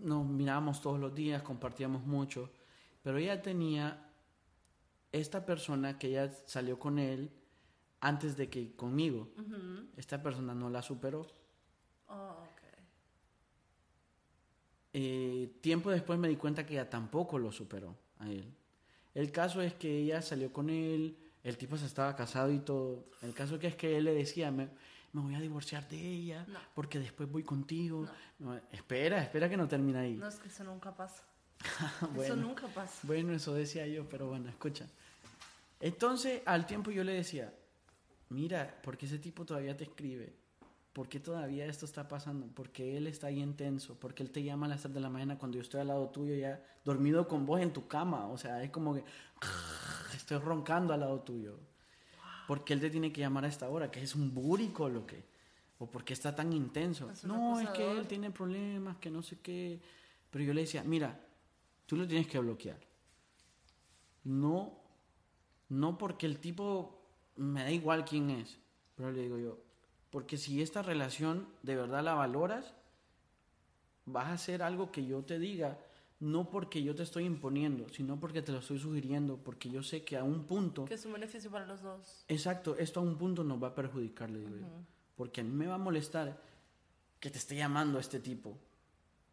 nos 0.00 0.26
mirábamos 0.26 0.80
todos 0.80 0.98
los 0.98 1.14
días, 1.14 1.42
compartíamos 1.42 2.04
mucho, 2.04 2.50
pero 3.02 3.18
ella 3.18 3.42
tenía 3.42 4.08
esta 5.12 5.44
persona 5.44 5.98
que 5.98 6.08
ella 6.08 6.32
salió 6.46 6.78
con 6.78 6.98
él 6.98 7.30
antes 8.00 8.36
de 8.36 8.48
que 8.48 8.74
conmigo. 8.74 9.28
Esta 9.96 10.22
persona 10.22 10.54
no 10.54 10.70
la 10.70 10.82
superó. 10.82 11.26
Oh, 12.08 12.36
okay. 12.52 12.84
Eh, 14.92 15.52
tiempo 15.60 15.90
después 15.90 16.18
me 16.18 16.28
di 16.28 16.36
cuenta 16.36 16.66
que 16.66 16.74
ella 16.74 16.90
tampoco 16.90 17.38
lo 17.38 17.52
superó 17.52 17.96
a 18.18 18.28
él. 18.30 18.52
El 19.14 19.30
caso 19.30 19.60
es 19.60 19.74
que 19.74 19.98
ella 19.98 20.22
salió 20.22 20.52
con 20.52 20.70
él, 20.70 21.16
el 21.44 21.58
tipo 21.58 21.76
se 21.76 21.86
estaba 21.86 22.16
casado 22.16 22.50
y 22.50 22.58
todo. 22.58 23.04
El 23.22 23.34
caso 23.34 23.56
es 23.56 23.76
que 23.76 23.96
él 23.98 24.04
le 24.04 24.14
decía, 24.14 24.50
me, 24.50 24.68
me 25.12 25.20
voy 25.20 25.34
a 25.34 25.40
divorciar 25.40 25.88
de 25.88 25.98
ella 25.98 26.46
porque 26.74 26.98
después 26.98 27.30
voy 27.30 27.42
contigo. 27.42 28.06
espera, 28.70 29.22
espera 29.22 29.48
que 29.48 29.56
no 29.56 29.68
termine 29.68 29.98
ahí. 29.98 30.16
No, 30.16 30.28
es 30.28 30.36
que 30.36 30.48
eso 30.48 30.64
nunca 30.64 30.94
pasa. 30.94 31.22
eso 32.20 32.36
nunca 32.36 32.66
pasa. 32.68 33.00
Bueno, 33.02 33.32
eso 33.32 33.54
decía 33.54 33.86
yo, 33.86 34.08
pero 34.08 34.28
bueno, 34.28 34.48
escucha. 34.48 34.86
Entonces, 35.80 36.42
al 36.46 36.66
tiempo 36.66 36.90
yo 36.90 37.04
le 37.04 37.12
decía, 37.12 37.52
mira, 38.30 38.80
porque 38.82 39.06
ese 39.06 39.18
tipo 39.18 39.44
todavía 39.44 39.76
te 39.76 39.84
escribe? 39.84 40.42
¿por 40.92 41.08
qué 41.08 41.20
todavía 41.20 41.66
esto 41.66 41.86
está 41.86 42.06
pasando? 42.08 42.46
¿Por 42.48 42.70
qué 42.70 42.96
él 42.96 43.06
está 43.06 43.28
ahí 43.28 43.40
intenso? 43.40 43.98
¿Por 43.98 44.14
qué 44.14 44.22
él 44.22 44.30
te 44.30 44.42
llama 44.42 44.66
a 44.66 44.70
las 44.70 44.82
3 44.82 44.94
de 44.94 45.00
la 45.00 45.10
mañana 45.10 45.38
cuando 45.38 45.56
yo 45.56 45.62
estoy 45.62 45.80
al 45.80 45.88
lado 45.88 46.08
tuyo 46.08 46.34
ya 46.34 46.62
dormido 46.84 47.26
con 47.28 47.46
vos 47.46 47.60
en 47.60 47.72
tu 47.72 47.88
cama? 47.88 48.26
O 48.28 48.36
sea, 48.36 48.62
es 48.62 48.70
como 48.70 48.94
que 48.94 49.04
estoy 50.14 50.38
roncando 50.38 50.92
al 50.92 51.00
lado 51.00 51.20
tuyo. 51.20 51.58
¿Por 52.52 52.64
qué 52.64 52.74
él 52.74 52.80
te 52.80 52.90
tiene 52.90 53.10
que 53.10 53.22
llamar 53.22 53.46
a 53.46 53.48
esta 53.48 53.70
hora? 53.70 53.90
¿Que 53.90 54.02
es 54.02 54.14
un 54.14 54.34
búrico 54.34 54.86
lo 54.86 55.06
que? 55.06 55.24
¿O 55.78 55.86
por 55.86 56.04
qué 56.04 56.12
está 56.12 56.36
tan 56.36 56.52
intenso? 56.52 57.10
no, 57.24 57.58
es 57.58 57.70
que 57.70 57.90
él 57.90 58.06
tiene 58.06 58.30
problemas, 58.30 58.98
que 58.98 59.10
no 59.10 59.22
sé 59.22 59.38
qué. 59.40 59.80
Pero 60.30 60.44
yo 60.44 60.52
le 60.52 60.60
decía, 60.60 60.84
mira, 60.84 61.18
tú 61.86 61.96
lo 61.96 62.06
tienes 62.06 62.26
que 62.26 62.38
bloquear. 62.38 62.78
No, 64.24 64.78
no 65.70 65.96
porque 65.96 66.26
el 66.26 66.40
tipo 66.40 67.00
me 67.36 67.62
da 67.62 67.70
igual 67.70 68.04
quién 68.04 68.28
es. 68.28 68.58
Pero 68.96 69.12
le 69.12 69.22
digo 69.22 69.38
yo, 69.38 69.58
porque 70.10 70.36
si 70.36 70.60
esta 70.60 70.82
relación 70.82 71.48
de 71.62 71.74
verdad 71.74 72.04
la 72.04 72.12
valoras, 72.12 72.74
vas 74.04 74.26
a 74.26 74.34
hacer 74.34 74.62
algo 74.62 74.92
que 74.92 75.06
yo 75.06 75.22
te 75.22 75.38
diga, 75.38 75.78
no 76.22 76.48
porque 76.48 76.82
yo 76.84 76.94
te 76.94 77.02
estoy 77.02 77.24
imponiendo, 77.24 77.88
sino 77.88 78.18
porque 78.20 78.42
te 78.42 78.52
lo 78.52 78.58
estoy 78.58 78.78
sugiriendo, 78.78 79.38
porque 79.38 79.68
yo 79.68 79.82
sé 79.82 80.04
que 80.04 80.16
a 80.16 80.22
un 80.22 80.44
punto... 80.44 80.84
Que 80.84 80.94
es 80.94 81.04
un 81.04 81.14
beneficio 81.14 81.50
para 81.50 81.66
los 81.66 81.82
dos. 81.82 82.24
Exacto, 82.28 82.76
esto 82.78 83.00
a 83.00 83.02
un 83.02 83.18
punto 83.18 83.42
nos 83.42 83.60
va 83.60 83.68
a 83.68 83.74
perjudicar, 83.74 84.30
le 84.30 84.38
digo 84.38 84.56
yo. 84.56 84.66
Porque 85.16 85.40
a 85.40 85.44
mí 85.44 85.50
me 85.50 85.66
va 85.66 85.74
a 85.74 85.78
molestar 85.78 86.40
que 87.18 87.28
te 87.28 87.38
esté 87.38 87.56
llamando 87.56 87.98
a 87.98 88.00
este 88.00 88.20
tipo. 88.20 88.56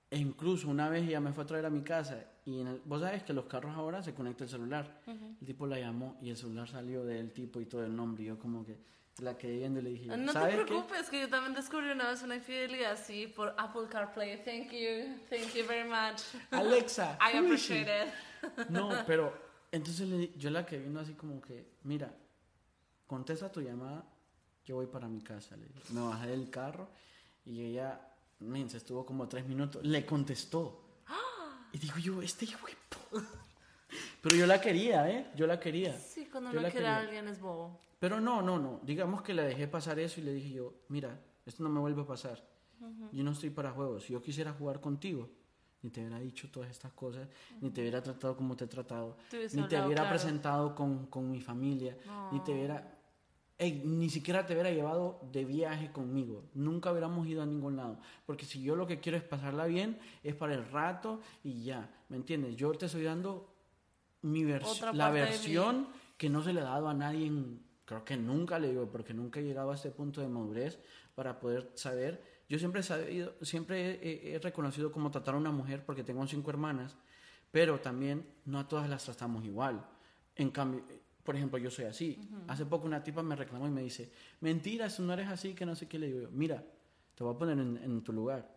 E 0.09 0.17
incluso 0.17 0.67
una 0.67 0.89
vez 0.89 1.07
ella 1.07 1.19
me 1.19 1.31
fue 1.31 1.43
a 1.43 1.47
traer 1.47 1.67
a 1.67 1.69
mi 1.69 1.81
casa 1.83 2.25
y 2.43 2.61
en 2.61 2.81
vos 2.85 3.01
sabes 3.01 3.21
que 3.21 3.33
los 3.33 3.45
carros 3.45 3.75
ahora 3.75 4.01
se 4.01 4.15
conecta 4.15 4.45
el 4.45 4.49
celular. 4.49 5.01
El 5.05 5.45
tipo 5.45 5.67
la 5.67 5.79
llamó 5.79 6.17
y 6.23 6.31
el 6.31 6.37
celular 6.37 6.67
salió 6.67 7.05
del 7.05 7.31
tipo 7.31 7.61
y 7.61 7.67
todo 7.67 7.85
el 7.85 7.95
nombre. 7.95 8.23
Y 8.23 8.25
yo 8.25 8.39
como 8.39 8.65
que 8.65 8.79
la 9.21 9.37
que 9.37 9.49
viendo 9.49 9.81
le 9.81 9.91
dije, 9.91 10.05
no 10.05 10.33
te 10.33 10.39
preocupes, 10.39 11.09
que 11.09 11.21
yo 11.21 11.29
también 11.29 11.53
descubrí 11.53 11.89
una 11.91 12.09
vez 12.09 12.21
una 12.23 12.35
infidelidad 12.35 12.93
así 12.93 13.27
por 13.27 13.53
Apple 13.57 13.87
CarPlay. 13.89 14.43
Thank 14.43 14.71
you, 14.71 15.17
thank 15.29 15.53
you 15.53 15.65
very 15.67 15.87
much. 15.87 16.21
Alexa, 16.51 17.17
I 17.21 17.37
appreciate 17.37 17.89
it. 17.89 18.13
No, 18.69 18.89
pero 19.05 19.33
entonces 19.71 20.07
le, 20.07 20.31
yo 20.37 20.49
la 20.49 20.65
que 20.65 20.77
vino 20.77 20.99
así 20.99 21.13
como 21.13 21.41
que, 21.41 21.73
mira, 21.83 22.13
contesta 23.05 23.51
tu 23.51 23.61
llamada, 23.61 24.05
yo 24.65 24.75
voy 24.75 24.85
para 24.87 25.07
mi 25.07 25.21
casa. 25.21 25.57
Le 25.57 25.65
dije. 25.67 25.93
Me 25.93 26.01
bajé 26.01 26.27
del 26.27 26.49
carro 26.49 26.89
y 27.45 27.61
ella, 27.61 27.99
se 28.67 28.77
estuvo 28.77 29.05
como 29.05 29.27
tres 29.27 29.45
minutos, 29.45 29.83
le 29.83 30.05
contestó. 30.05 30.85
Y 31.71 31.77
digo 31.77 31.97
yo, 31.99 32.21
este 32.23 32.45
hijo 32.45 32.65
Pero 34.21 34.35
yo 34.35 34.47
la 34.47 34.59
quería, 34.59 35.07
¿eh? 35.07 35.31
Yo 35.35 35.45
la 35.45 35.59
quería. 35.59 35.95
Sí, 35.99 36.18
cuando 36.29 36.53
no 36.53 36.69
quiere 36.69 36.87
a 36.87 36.97
alguien 36.97 37.27
es 37.27 37.39
bobo. 37.39 37.79
Pero 37.99 38.19
no, 38.21 38.41
no, 38.41 38.57
no. 38.57 38.79
Digamos 38.83 39.21
que 39.21 39.33
le 39.33 39.43
dejé 39.43 39.67
pasar 39.67 39.99
eso 39.99 40.21
y 40.21 40.23
le 40.23 40.33
dije 40.33 40.51
yo, 40.51 40.73
mira, 40.87 41.19
esto 41.45 41.63
no 41.63 41.69
me 41.69 41.79
vuelve 41.79 42.01
a 42.01 42.05
pasar. 42.05 42.47
Yo 43.11 43.23
no 43.23 43.31
estoy 43.31 43.49
para 43.49 43.71
juegos. 43.71 44.03
Si 44.03 44.13
yo 44.13 44.21
quisiera 44.21 44.53
jugar 44.53 44.79
contigo, 44.79 45.29
ni 45.81 45.89
te 45.89 46.01
hubiera 46.01 46.19
dicho 46.19 46.49
todas 46.49 46.69
estas 46.69 46.93
cosas, 46.93 47.27
ni 47.59 47.71
te 47.71 47.81
hubiera 47.81 48.01
tratado 48.01 48.35
como 48.37 48.55
te 48.55 48.65
he 48.65 48.67
tratado, 48.67 49.17
ni 49.53 49.67
te 49.67 49.81
hubiera 49.81 50.09
presentado 50.09 50.75
con, 50.75 51.07
con, 51.07 51.29
mi 51.29 51.41
familia, 51.41 51.97
ni 52.31 52.39
te 52.41 52.53
hubiera... 52.53 52.97
ni 53.59 54.09
siquiera 54.09 54.45
te 54.45 54.53
hubiera 54.53 54.71
llevado 54.71 55.19
de 55.31 55.43
viaje 55.43 55.91
conmigo. 55.91 56.45
Nunca 56.53 56.91
hubiéramos 56.91 57.27
ido 57.27 57.41
a 57.41 57.45
ningún 57.45 57.75
lado. 57.75 57.99
Porque 58.25 58.45
si 58.45 58.61
yo 58.61 58.77
lo 58.77 58.87
que 58.87 59.01
quiero 59.01 59.17
es 59.17 59.23
pasarla 59.23 59.65
bien, 59.65 59.99
es 60.23 60.35
para 60.35 60.53
el 60.53 60.69
rato 60.69 61.19
y 61.43 61.63
ya. 61.63 61.89
¿Me 62.07 62.15
entiendes? 62.15 62.55
Yo 62.55 62.71
te 62.71 62.85
estoy 62.85 63.03
dando 63.03 63.53
mi 64.21 64.43
la 64.93 65.09
versión 65.11 65.87
que 66.19 66.29
no 66.29 66.43
se 66.43 66.53
le 66.53 66.61
ha 66.61 66.65
dado 66.65 66.87
a 66.87 66.93
nadie, 66.93 67.31
creo 67.85 68.05
que 68.05 68.15
nunca 68.15 68.59
le 68.59 68.69
digo, 68.69 68.91
porque 68.91 69.15
nunca 69.15 69.39
he 69.39 69.43
llegado 69.43 69.71
a 69.71 69.75
este 69.75 69.89
punto 69.89 70.21
de 70.21 70.27
madurez 70.27 70.79
para 71.15 71.39
poder 71.39 71.71
saber 71.73 72.21
yo 72.49 72.57
siempre 72.57 72.81
he 72.81 72.83
sabido, 72.83 73.35
siempre 73.43 74.33
he, 74.33 74.39
reconocido 74.39 74.91
cómo 74.91 75.11
tratar 75.11 75.35
a 75.35 75.37
una 75.37 75.51
mujer 75.51 75.85
porque 75.85 76.03
tengo 76.03 76.25
cinco 76.25 76.49
hermanas, 76.49 76.97
pero 77.51 77.79
también 77.79 78.25
no 78.45 78.59
a 78.59 78.67
todas 78.67 78.89
las 78.89 79.05
tratamos 79.05 79.45
igual. 79.45 79.85
En 80.35 80.49
cambio, 80.49 80.83
por 81.23 81.35
ejemplo, 81.35 81.59
yo 81.59 81.69
soy 81.69 81.85
así. 81.85 82.19
Hace 82.47 82.65
poco 82.65 82.87
una 82.87 83.03
tipa 83.03 83.21
me 83.21 83.35
reclamó 83.35 83.67
y 83.67 83.71
me 83.71 83.83
dice, 83.83 84.11
mentira, 84.41 84.89
si 84.89 85.03
no 85.03 85.13
eres 85.13 85.27
así, 85.27 85.53
que 85.53 85.63
no 85.63 85.75
sé 85.75 85.87
qué 85.87 85.99
le 85.99 86.07
digo. 86.07 86.29
Mira, 86.31 86.65
te 87.13 87.23
voy 87.23 87.35
a 87.35 87.37
poner 87.37 87.59
en, 87.59 87.77
en 87.77 88.01
tu 88.01 88.11
lugar. 88.13 88.49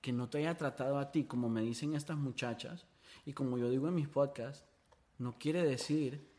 Que 0.00 0.12
no 0.12 0.28
te 0.28 0.38
haya 0.38 0.56
tratado 0.56 0.98
a 0.98 1.12
ti 1.12 1.24
como 1.24 1.48
me 1.48 1.60
dicen 1.60 1.94
estas 1.94 2.16
muchachas 2.16 2.84
y 3.24 3.32
como 3.32 3.58
yo 3.58 3.70
digo 3.70 3.86
en 3.86 3.94
mis 3.94 4.08
podcasts, 4.08 4.64
no 5.18 5.38
quiere 5.38 5.62
decir 5.62 6.35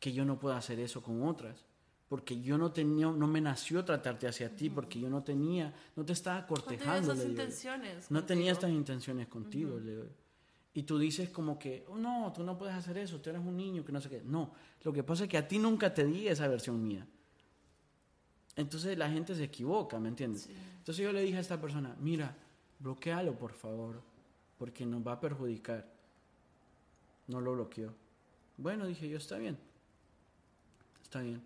que 0.00 0.12
yo 0.12 0.24
no 0.24 0.38
pueda 0.38 0.56
hacer 0.56 0.78
eso 0.80 1.02
con 1.02 1.22
otras 1.22 1.64
porque 2.08 2.40
yo 2.40 2.56
no 2.56 2.72
tenía, 2.72 3.06
no 3.06 3.26
me 3.26 3.40
nació 3.40 3.84
tratarte 3.84 4.26
hacia 4.26 4.54
ti, 4.56 4.70
porque 4.70 4.98
yo 4.98 5.10
no 5.10 5.22
tenía, 5.22 5.74
no 5.94 6.04
te 6.04 6.14
estaba 6.14 6.46
cortejando. 6.46 7.08
No 7.08 7.20
tenía 7.20 7.28
intenciones. 7.28 8.10
No 8.10 8.24
tenía 8.24 8.52
estas 8.52 8.70
intenciones 8.70 9.28
contigo, 9.28 9.78
Y 10.72 10.84
tú 10.84 10.98
dices 10.98 11.28
como 11.28 11.58
que, 11.58 11.84
oh, 11.88 11.98
no, 11.98 12.32
tú 12.34 12.42
no 12.42 12.56
puedes 12.56 12.74
hacer 12.74 12.96
eso, 12.96 13.20
tú 13.20 13.28
eres 13.28 13.42
un 13.42 13.56
niño, 13.56 13.84
que 13.84 13.92
no 13.92 14.00
sé 14.00 14.08
qué. 14.08 14.22
No, 14.24 14.52
lo 14.84 14.92
que 14.92 15.02
pasa 15.02 15.24
es 15.24 15.30
que 15.30 15.36
a 15.36 15.46
ti 15.46 15.58
nunca 15.58 15.92
te 15.92 16.06
di 16.06 16.28
esa 16.28 16.48
versión 16.48 16.82
mía. 16.82 17.06
Entonces 18.56 18.96
la 18.96 19.10
gente 19.10 19.34
se 19.34 19.44
equivoca, 19.44 20.00
¿me 20.00 20.08
entiendes? 20.08 20.48
Entonces 20.78 21.04
yo 21.04 21.12
le 21.12 21.20
dije 21.20 21.36
a 21.36 21.40
esta 21.40 21.60
persona, 21.60 21.94
mira, 22.00 22.34
bloquealo 22.78 23.34
por 23.34 23.52
favor, 23.52 24.00
porque 24.58 24.86
nos 24.86 25.06
va 25.06 25.12
a 25.12 25.20
perjudicar. 25.20 25.86
No 27.26 27.40
lo 27.40 27.52
bloqueó. 27.52 27.92
Bueno, 28.56 28.86
dije 28.86 29.08
yo, 29.08 29.18
está 29.18 29.36
bien. 29.36 29.58
Está 31.08 31.22
bien. 31.22 31.40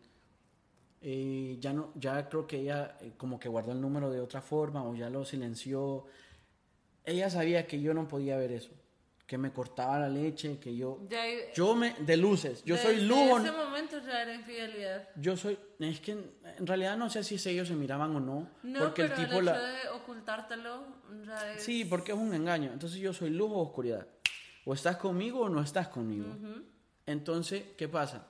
Eh, 1.00 1.56
ya 1.60 1.72
no 1.72 1.92
ya 1.94 2.28
creo 2.28 2.48
que 2.48 2.58
ella 2.58 2.96
eh, 3.00 3.12
como 3.16 3.38
que 3.38 3.48
guardó 3.48 3.70
el 3.70 3.80
número 3.80 4.10
de 4.10 4.20
otra 4.20 4.42
forma 4.42 4.82
o 4.82 4.92
ya 4.96 5.08
lo 5.08 5.24
silenció. 5.24 6.04
Ella 7.04 7.30
sabía 7.30 7.64
que 7.64 7.80
yo 7.80 7.94
no 7.94 8.08
podía 8.08 8.36
ver 8.36 8.50
eso 8.50 8.72
que 9.24 9.38
me 9.38 9.52
cortaba 9.52 10.00
la 10.00 10.08
leche 10.08 10.58
que 10.58 10.76
yo 10.76 11.00
yo 11.54 11.74
me 11.76 11.94
de 11.94 12.16
luces 12.16 12.62
yo 12.64 12.76
soy 12.76 13.02
lujo 13.02 13.38
en 13.38 13.46
ese 13.46 13.56
momento 13.56 13.98
ya 14.04 14.22
era 14.22 14.34
infidelidad. 14.34 15.08
Yo 15.14 15.36
soy 15.36 15.56
es 15.78 16.00
que 16.00 16.12
en, 16.12 16.66
realidad 16.66 16.96
no 16.96 17.08
sé 17.08 17.22
si 17.22 17.36
ellos 17.48 17.68
se 17.68 17.74
miraban 17.74 18.16
o 18.16 18.20
no, 18.20 18.50
no 18.64 18.80
porque 18.80 19.02
el 19.02 19.14
tipo 19.14 19.40
la 19.40 19.58
de 19.58 19.88
ocultártelo 19.90 20.84
sí 21.56 21.84
porque 21.84 22.10
es 22.12 22.18
un 22.18 22.34
engaño. 22.34 22.72
Entonces 22.72 22.98
yo 22.98 23.12
soy 23.12 23.30
luz 23.30 23.50
o 23.52 23.60
oscuridad. 23.60 24.08
O 24.64 24.74
estás 24.74 24.96
conmigo 24.96 25.42
o 25.42 25.48
no 25.48 25.62
estás 25.62 25.86
conmigo. 25.86 26.36
Entonces 27.06 27.64
qué 27.76 27.88
pasa 27.88 28.26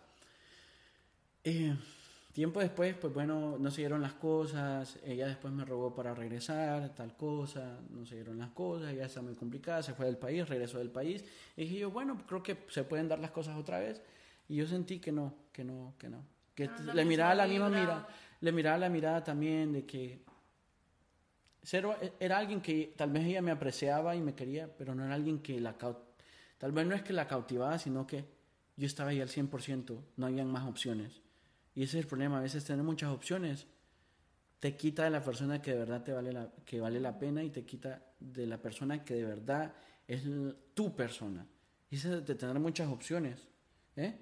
eh, 1.45 1.77
Tiempo 2.33 2.61
después, 2.61 2.95
pues 2.95 3.13
bueno, 3.13 3.59
no 3.59 3.71
siguieron 3.71 4.01
las 4.01 4.15
cosas, 4.15 4.99
ella 5.05 5.27
después 5.27 5.53
me 5.53 5.67
rogó 5.67 5.95
para 5.95 6.15
regresar, 6.15 6.95
tal 6.95 7.15
cosa, 7.15 7.79
no 7.91 8.07
siguieron 8.07 8.39
las 8.39 8.49
cosas, 8.53 8.91
ella 8.91 9.05
está 9.05 9.21
muy 9.21 9.35
complicada, 9.35 9.83
se 9.83 9.93
fue 9.93 10.07
del 10.07 10.17
país, 10.17 10.49
regresó 10.49 10.79
del 10.79 10.91
país, 10.91 11.23
y 11.59 11.65
dije 11.65 11.81
yo, 11.81 11.91
bueno, 11.91 12.19
creo 12.27 12.43
que 12.43 12.65
se 12.71 12.85
pueden 12.85 13.07
dar 13.07 13.19
las 13.19 13.33
cosas 13.33 13.59
otra 13.59 13.81
vez, 13.81 14.01
y 14.49 14.57
yo 14.57 14.67
sentí 14.67 14.99
que 14.99 15.13
no, 15.13 15.35
que 15.53 15.63
no, 15.63 15.93
que 15.99 16.09
no, 16.09 16.25
que 16.55 16.71
le 16.95 17.05
miraba 17.05 17.35
la 17.35 17.47
misma 17.47 17.69
mirada, 17.69 18.09
le 18.41 18.53
miraba 18.53 18.79
la 18.79 18.89
mirada 18.89 19.23
también 19.23 19.71
de 19.71 19.85
que 19.85 20.25
cero, 21.63 21.95
era 22.19 22.39
alguien 22.39 22.63
que 22.63 22.95
tal 22.97 23.11
vez 23.11 23.27
ella 23.27 23.43
me 23.43 23.51
apreciaba 23.51 24.17
y 24.17 24.23
me 24.23 24.35
quería, 24.35 24.75
pero 24.75 24.95
no 24.95 25.05
era 25.05 25.15
alguien 25.15 25.41
que 25.41 25.61
la, 25.61 25.77
tal 25.77 26.73
vez 26.73 26.87
no 26.87 26.95
es 26.95 27.03
que 27.03 27.13
la 27.13 27.29
cautivaba, 27.29 27.79
sino 27.79 28.07
que 28.07 28.25
yo 28.75 28.87
estaba 28.87 29.11
ahí 29.11 29.21
al 29.21 29.29
100%, 29.29 30.01
no 30.17 30.27
habían 30.27 30.51
más 30.51 30.67
opciones. 30.67 31.22
Y 31.75 31.83
ese 31.85 31.99
es 31.99 32.05
el 32.05 32.09
problema, 32.09 32.39
a 32.39 32.43
veces 32.43 32.65
tener 32.65 32.85
muchas 32.85 33.11
opciones 33.11 33.67
te 34.63 34.77
quita 34.77 35.03
de 35.03 35.11
la 35.11 35.25
persona 35.25 35.61
que 35.61 35.73
de 35.73 35.79
verdad 35.79 36.05
te 36.05 36.13
vale 36.13 36.33
la, 36.33 36.49
que 36.65 36.81
vale 36.81 37.01
la 37.01 37.19
pena 37.19 37.43
y 37.43 37.51
te 37.51 37.65
quita 37.65 38.01
de 38.21 38.47
la 38.47 38.59
persona 38.59 39.05
que 39.05 39.15
de 39.15 39.25
verdad 39.25 39.75
es 40.07 40.23
tu 40.73 40.95
persona. 40.95 41.45
Y 41.91 41.97
ese 41.97 42.21
de 42.21 42.35
tener 42.37 42.61
muchas 42.61 42.87
opciones. 42.87 43.49
¿eh? 43.97 44.21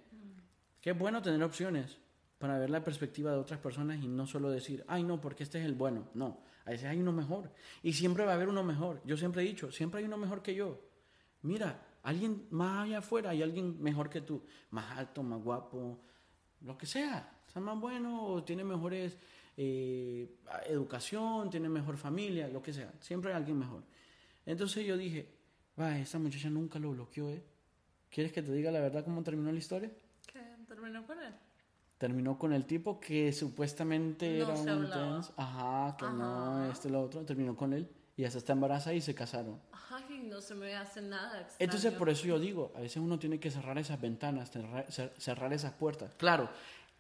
Qué 0.81 0.93
bueno 0.93 1.21
tener 1.21 1.43
opciones 1.43 1.99
para 2.39 2.59
ver 2.59 2.71
la 2.71 2.83
perspectiva 2.83 3.33
de 3.33 3.37
otras 3.37 3.61
personas 3.61 4.03
y 4.03 4.09
no 4.09 4.27
solo 4.27 4.49
decir, 4.49 4.83
ay 4.89 5.03
no, 5.03 5.21
porque 5.21 5.43
este 5.43 5.59
es 5.59 5.67
el 5.67 5.75
bueno. 5.75 6.09
No, 6.15 6.41
a 6.65 6.71
veces 6.71 6.87
hay 6.87 7.01
uno 7.01 7.13
mejor. 7.13 7.53
Y 7.83 7.93
siempre 7.93 8.25
va 8.25 8.33
a 8.33 8.37
haber 8.37 8.49
uno 8.49 8.65
mejor. 8.65 9.03
Yo 9.05 9.19
siempre 9.19 9.43
he 9.43 9.45
dicho, 9.45 9.71
siempre 9.71 10.01
hay 10.01 10.07
uno 10.07 10.17
mejor 10.17 10.41
que 10.41 10.55
yo. 10.55 10.81
Mira, 11.43 11.87
alguien 12.03 12.47
más 12.49 12.87
allá 12.87 13.01
afuera, 13.01 13.29
hay 13.29 13.43
alguien 13.43 13.77
mejor 13.83 14.09
que 14.09 14.23
tú. 14.23 14.43
Más 14.71 14.97
alto, 14.97 15.23
más 15.23 15.43
guapo, 15.43 16.01
lo 16.63 16.79
que 16.79 16.87
sea 16.87 17.40
sea 17.53 17.61
más 17.61 17.79
bueno, 17.79 18.43
tiene 18.45 18.65
mejores 18.65 19.17
eh, 19.57 20.29
educación, 20.67 21.51
tiene 21.51 21.69
mejor 21.69 21.97
familia, 21.97 22.49
lo 22.49 22.63
que 22.63 22.73
sea. 22.73 22.93
Siempre 23.01 23.31
hay 23.31 23.37
alguien 23.37 23.59
mejor. 23.59 23.83
Entonces 24.47 24.87
yo 24.87 24.97
dije, 24.97 25.29
va, 25.79 25.99
esta 25.99 26.19
muchacha 26.19 26.49
nunca 26.49 26.79
lo 26.79 26.93
bloqueó, 26.93 27.31
¿eh? 27.31 27.43
¿Quieres 28.11 28.33
que 28.33 28.43
te 28.43 28.53
diga 28.53 28.71
la 28.71 28.81
verdad 28.81 29.05
cómo 29.05 29.23
terminó 29.23 29.53
la 29.53 29.59
historia? 29.59 29.91
¿Qué? 30.33 30.41
¿Terminó 30.67 31.07
con 31.07 31.21
él? 31.21 31.33
Terminó 31.99 32.39
con 32.39 32.53
el 32.53 32.65
tipo 32.65 32.99
que 32.99 33.33
supuestamente 33.33 34.39
era 34.39 34.55
un 34.55 34.89
trans. 34.89 35.33
Ajá, 35.37 35.97
que 35.97 36.07
no, 36.07 36.71
este 36.71 36.89
lo 36.89 37.03
otro. 37.03 37.25
Terminó 37.25 37.55
con 37.55 37.73
él 37.73 37.89
y 38.17 38.25
hasta 38.25 38.39
está 38.39 38.53
embarazada 38.55 38.95
y 38.95 39.01
se 39.01 39.15
casaron. 39.15 39.61
Ay, 39.91 40.27
no 40.29 40.41
se 40.41 40.55
me 40.55 40.75
hace 40.75 41.03
nada 41.03 41.49
Entonces, 41.59 41.93
por 41.93 42.09
eso 42.09 42.27
yo 42.27 42.39
digo, 42.39 42.73
a 42.77 42.81
veces 42.81 42.97
uno 42.97 43.19
tiene 43.19 43.39
que 43.39 43.51
cerrar 43.51 43.79
esas 43.79 44.01
ventanas, 44.01 44.51
cerrar 45.19 45.53
esas 45.53 45.73
puertas. 45.73 46.15
Claro, 46.17 46.49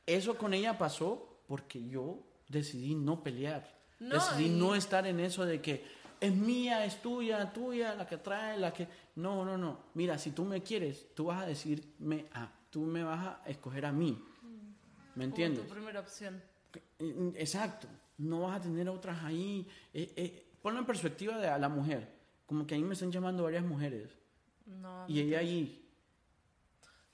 eso 0.06 0.36
con 0.36 0.54
ella 0.54 0.78
pasó 0.78 1.42
porque 1.46 1.86
yo 1.86 2.22
decidí 2.48 2.94
no 2.94 3.22
pelear. 3.22 3.78
decidí 3.98 4.48
no 4.48 4.74
estar 4.74 5.06
en 5.06 5.20
eso 5.20 5.44
de 5.44 5.60
que 5.60 5.84
es 6.20 6.34
mía, 6.34 6.84
es 6.84 7.00
tuya, 7.00 7.52
tuya, 7.52 7.94
la 7.94 8.06
que 8.06 8.18
trae, 8.18 8.58
la 8.58 8.72
que... 8.72 8.86
No, 9.16 9.44
no, 9.44 9.56
no. 9.56 9.86
Mira, 9.94 10.18
si 10.18 10.32
tú 10.32 10.44
me 10.44 10.62
quieres, 10.62 11.14
tú 11.14 11.26
vas 11.26 11.42
a 11.42 11.46
decirme 11.46 12.26
a, 12.32 12.52
tú 12.68 12.82
me 12.82 13.02
vas 13.02 13.38
a 13.42 13.42
escoger 13.46 13.86
a 13.86 13.92
mí. 13.92 14.22
¿Me 15.14 15.24
entiendes? 15.24 15.66
tu 15.66 15.72
primera 15.72 16.00
opción. 16.00 16.42
Exacto. 17.34 17.88
No 18.18 18.42
vas 18.42 18.60
a 18.60 18.62
tener 18.62 18.88
otras 18.88 19.24
ahí. 19.24 19.66
Eh, 19.94 20.12
eh, 20.16 20.46
ponlo 20.60 20.78
en 20.80 20.86
perspectiva 20.86 21.38
de 21.38 21.48
a 21.48 21.58
la 21.58 21.68
mujer. 21.68 22.20
Como 22.46 22.66
que 22.66 22.74
ahí 22.74 22.82
me 22.82 22.94
están 22.94 23.10
llamando 23.10 23.44
varias 23.44 23.64
mujeres. 23.64 24.10
No, 24.66 25.06
y 25.08 25.20
ella 25.20 25.38
ahí 25.38 25.79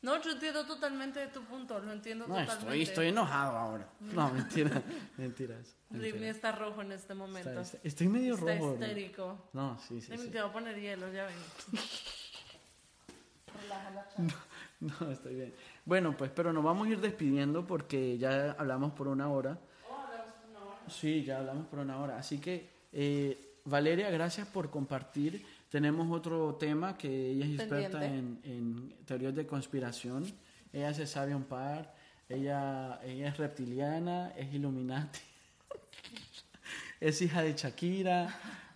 no, 0.07 0.23
yo 0.23 0.31
entiendo 0.31 0.65
totalmente 0.65 1.19
de 1.19 1.27
tu 1.27 1.43
punto, 1.43 1.81
lo 1.81 1.93
entiendo 1.93 2.29
no, 2.29 2.35
totalmente. 2.35 2.63
Estoy, 2.63 2.83
estoy 2.83 3.09
enojado 3.09 3.57
ahora. 3.57 3.89
No, 3.99 4.31
mentira, 4.35 4.81
mentiras. 5.17 5.75
Rimi 5.91 6.29
está 6.29 6.53
rojo 6.53 6.81
en 6.83 6.93
este 6.93 7.13
momento. 7.13 7.61
estoy 7.83 8.07
medio 8.07 8.37
rojo. 8.37 8.75
Está 8.75 8.87
histérico. 8.87 9.49
No, 9.53 9.77
sí, 9.81 10.01
sí. 10.01 10.13
Te 10.13 10.41
voy 10.41 10.49
a 10.49 10.53
poner 10.53 10.81
hielo, 10.81 11.13
ya 11.13 11.27
ven. 11.27 11.35
no, 14.81 14.97
no, 15.01 15.11
estoy 15.11 15.35
bien. 15.35 15.53
Bueno, 15.85 16.17
pues, 16.17 16.31
pero 16.31 16.53
nos 16.53 16.63
vamos 16.63 16.87
a 16.87 16.91
ir 16.91 17.01
despidiendo 17.01 17.67
porque 17.67 18.17
ya 18.17 18.53
hablamos 18.53 18.93
por 18.93 19.09
una 19.09 19.29
hora. 19.29 19.59
Oh, 19.91 19.97
hablamos 19.97 20.35
por 20.35 20.51
una 20.51 20.61
hora. 20.67 20.79
Sí, 20.89 21.25
ya 21.25 21.39
hablamos 21.39 21.67
por 21.67 21.81
una 21.81 21.99
hora. 21.99 22.17
Así 22.17 22.39
que, 22.39 22.71
eh, 22.93 23.57
Valeria, 23.65 24.09
gracias 24.11 24.47
por 24.47 24.71
compartir 24.71 25.45
tenemos 25.77 26.11
otro 26.11 26.55
tema 26.55 26.97
que 26.97 27.33
ella 27.33 27.45
es 27.45 27.61
experta 27.61 28.03
en, 28.03 28.95
teorías 29.05 29.35
de 29.35 29.47
conspiración. 29.47 30.25
Ella 30.73 30.95
se 30.95 31.07
sabe 31.07 31.35
un 31.35 31.45
par. 31.45 31.95
Ella, 32.31 32.99
ella 33.05 33.29
es 33.29 33.37
reptiliana, 33.37 34.33
es 34.39 34.55
Illuminati, 34.55 35.19
es 37.01 37.21
hija 37.21 37.43
de 37.43 37.53
Shakira, 37.53 38.35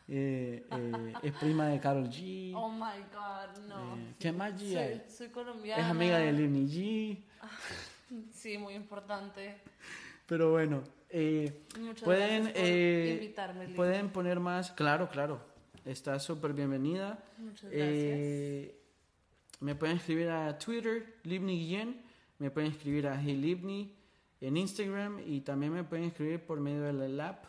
eh, 0.08 0.66
eh, 0.70 1.12
es 1.22 1.32
prima 1.32 1.68
de 1.68 1.80
Carol 1.80 2.10
G. 2.10 2.52
Oh 2.54 2.68
my 2.68 3.00
God, 3.10 3.66
no. 3.66 3.96
Eh, 3.96 4.14
¿Qué 4.18 4.30
más 4.30 4.52
G? 4.60 5.00
Soy, 5.08 5.28
colombiana. 5.28 5.82
Es 5.82 5.90
amiga 5.90 6.18
de 6.18 6.32
Lini 6.32 6.66
G. 6.68 7.18
Sí, 8.30 8.58
muy 8.58 8.74
importante. 8.74 9.56
Pero 10.26 10.50
bueno, 10.50 10.82
pueden, 12.04 12.52
pueden 13.74 14.08
poner 14.10 14.40
más, 14.40 14.72
claro, 14.72 15.08
claro, 15.08 15.49
Está 15.84 16.18
súper 16.18 16.52
bienvenida. 16.52 17.24
Muchas 17.38 17.70
gracias. 17.70 17.78
Eh, 17.80 18.80
me 19.60 19.74
pueden 19.74 19.96
escribir 19.96 20.28
a 20.28 20.58
Twitter, 20.58 21.20
Libni 21.24 21.58
Guillén. 21.58 22.02
Me 22.38 22.50
pueden 22.50 22.72
escribir 22.72 23.06
a 23.06 23.20
Hey 23.20 23.36
Libni 23.36 23.94
en 24.40 24.56
Instagram 24.56 25.20
y 25.26 25.40
también 25.42 25.72
me 25.72 25.84
pueden 25.84 26.06
escribir 26.06 26.44
por 26.44 26.60
medio 26.60 26.82
de 26.82 27.08
la 27.08 27.28
app 27.28 27.44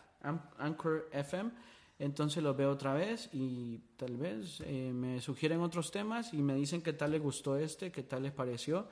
Anchor 0.58 1.10
FM. 1.12 1.52
Entonces 2.00 2.42
lo 2.42 2.56
veo 2.56 2.72
otra 2.72 2.94
vez 2.94 3.30
y 3.32 3.78
tal 3.96 4.18
vez 4.18 4.62
eh, 4.66 4.92
me 4.94 5.22
sugieren 5.22 5.62
otros 5.62 5.92
temas 5.92 6.34
y 6.34 6.42
me 6.42 6.56
dicen 6.56 6.82
qué 6.82 6.94
tal 6.94 7.12
les 7.12 7.22
gustó 7.22 7.58
este, 7.58 7.92
qué 7.92 8.04
tal 8.04 8.24
les 8.24 8.32
pareció. 8.32 8.88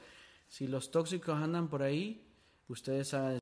Si 0.48 0.68
los 0.68 0.92
tóxicos 0.92 1.36
andan 1.36 1.70
por 1.70 1.82
ahí, 1.82 2.26
ustedes 2.68 3.10
saben 3.10 3.38